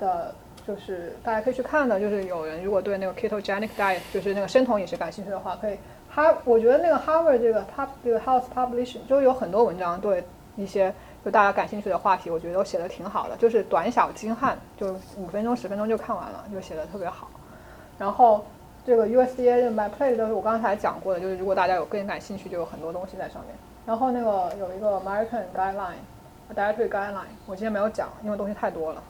[0.00, 0.34] 的，
[0.66, 5.76] 就是大家可以去看的，就是有人如果对那个 ketogenic diet，就是那个生酮饮食感兴趣的话，可以。
[6.10, 10.24] 哈，我觉得那个 Harvard 这个 pub 这个 Health Publication 就有很多文章对
[10.56, 10.92] 一些
[11.24, 17.28] 就大家感兴趣的话题，我觉得都写的挺好的，就是短小精悍，就五分钟十分钟就看完了，就写的特别好。
[17.98, 18.44] 然后
[18.86, 23.54] 这个 USDA 的 MyPlate 都是我刚才讲过的，就是如果大家有更感兴趣，就有很多东西在上面。
[23.84, 26.00] 然后那个有一个 American Guideline
[26.54, 29.02] Dietary Guideline，我今天没有讲，因为东西太多了。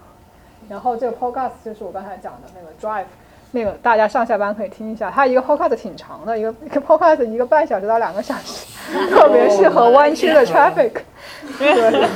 [0.69, 3.07] 然后这个 Podcast 就是我刚才讲的那个 Drive，
[3.53, 8.67] 那个大家上下班可以听一下，它一个 Podcast 挺长的，一个一个 Podcast 一个半小时到两个小时，
[9.11, 10.93] 特别适合弯曲的 traffic。
[11.59, 12.09] 对，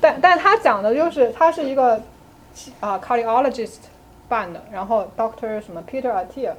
[0.00, 2.00] 但但他讲的就是他是一个
[2.80, 3.76] 啊、cardiologist
[4.28, 6.52] 办的，然后 Doctor 什么 Peter Attia，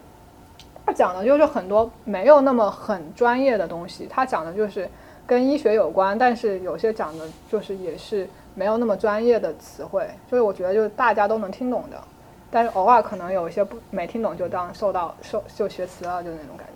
[0.86, 4.90] 他讲的就是很多没有那么很专业的东西，他讲的就是
[5.28, 12.02] 跟医学有关，但是有些讲的就是也是没有那么专业的词汇，所以我觉得就是大家都能听懂的，
[12.50, 16.74] 但是偶尔可能有一些不没听懂就当受到受就学词了，就那种感觉。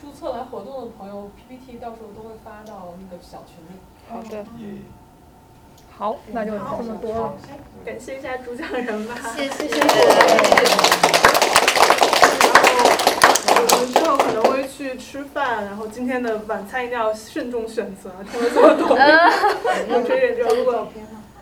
[0.00, 3.80] 注册来活动的朋友，PPT 到时候都会发到那个小群里。
[4.08, 4.44] 好的。
[5.96, 7.34] 好，那就这么多了。
[7.84, 9.14] 感谢一下主讲人吧。
[9.36, 11.59] 谢谢谢谢。
[13.60, 15.20] 我们之后可能会去吃。
[15.32, 18.10] 饭，然后今天的晚餐一定要慎重选择。
[18.32, 18.98] 听了 这么多，
[19.88, 20.88] 有这点就如果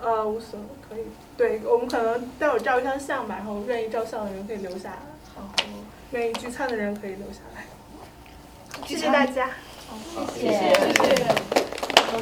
[0.02, 1.04] 呃无所谓可以，
[1.38, 4.98] 对我们可能待会儿照一张相吧，然后愿意照相的人可以留下来，
[5.36, 5.50] 然后
[6.10, 7.64] 愿意聚餐的人可以留下来。
[8.86, 9.48] 谢谢大家，
[10.34, 11.57] 谢谢谢谢。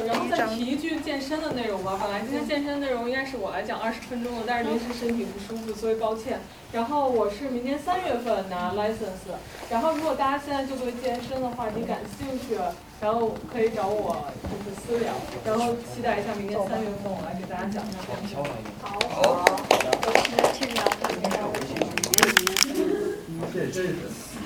[0.05, 1.97] 然后再提一句健身的内容吧。
[2.01, 6.39] 本来今天健身内容应该是我来讲二十分钟的，但是临时身体不舒服，所以抱歉。
[6.71, 9.31] 然后我是明年三月份拿 license。
[9.69, 12.57] 然后如果大家现在就对健身的话题感兴趣，
[12.99, 15.13] 然后可以找我就是私聊。
[15.45, 17.97] 然后期待一下明年三月份我来给大家讲一下。
[18.07, 18.37] 健身。
[18.81, 18.99] 好。
[19.09, 19.45] 好。
[20.03, 20.83] 我是天聊。
[23.53, 24.36] 这这是死忠。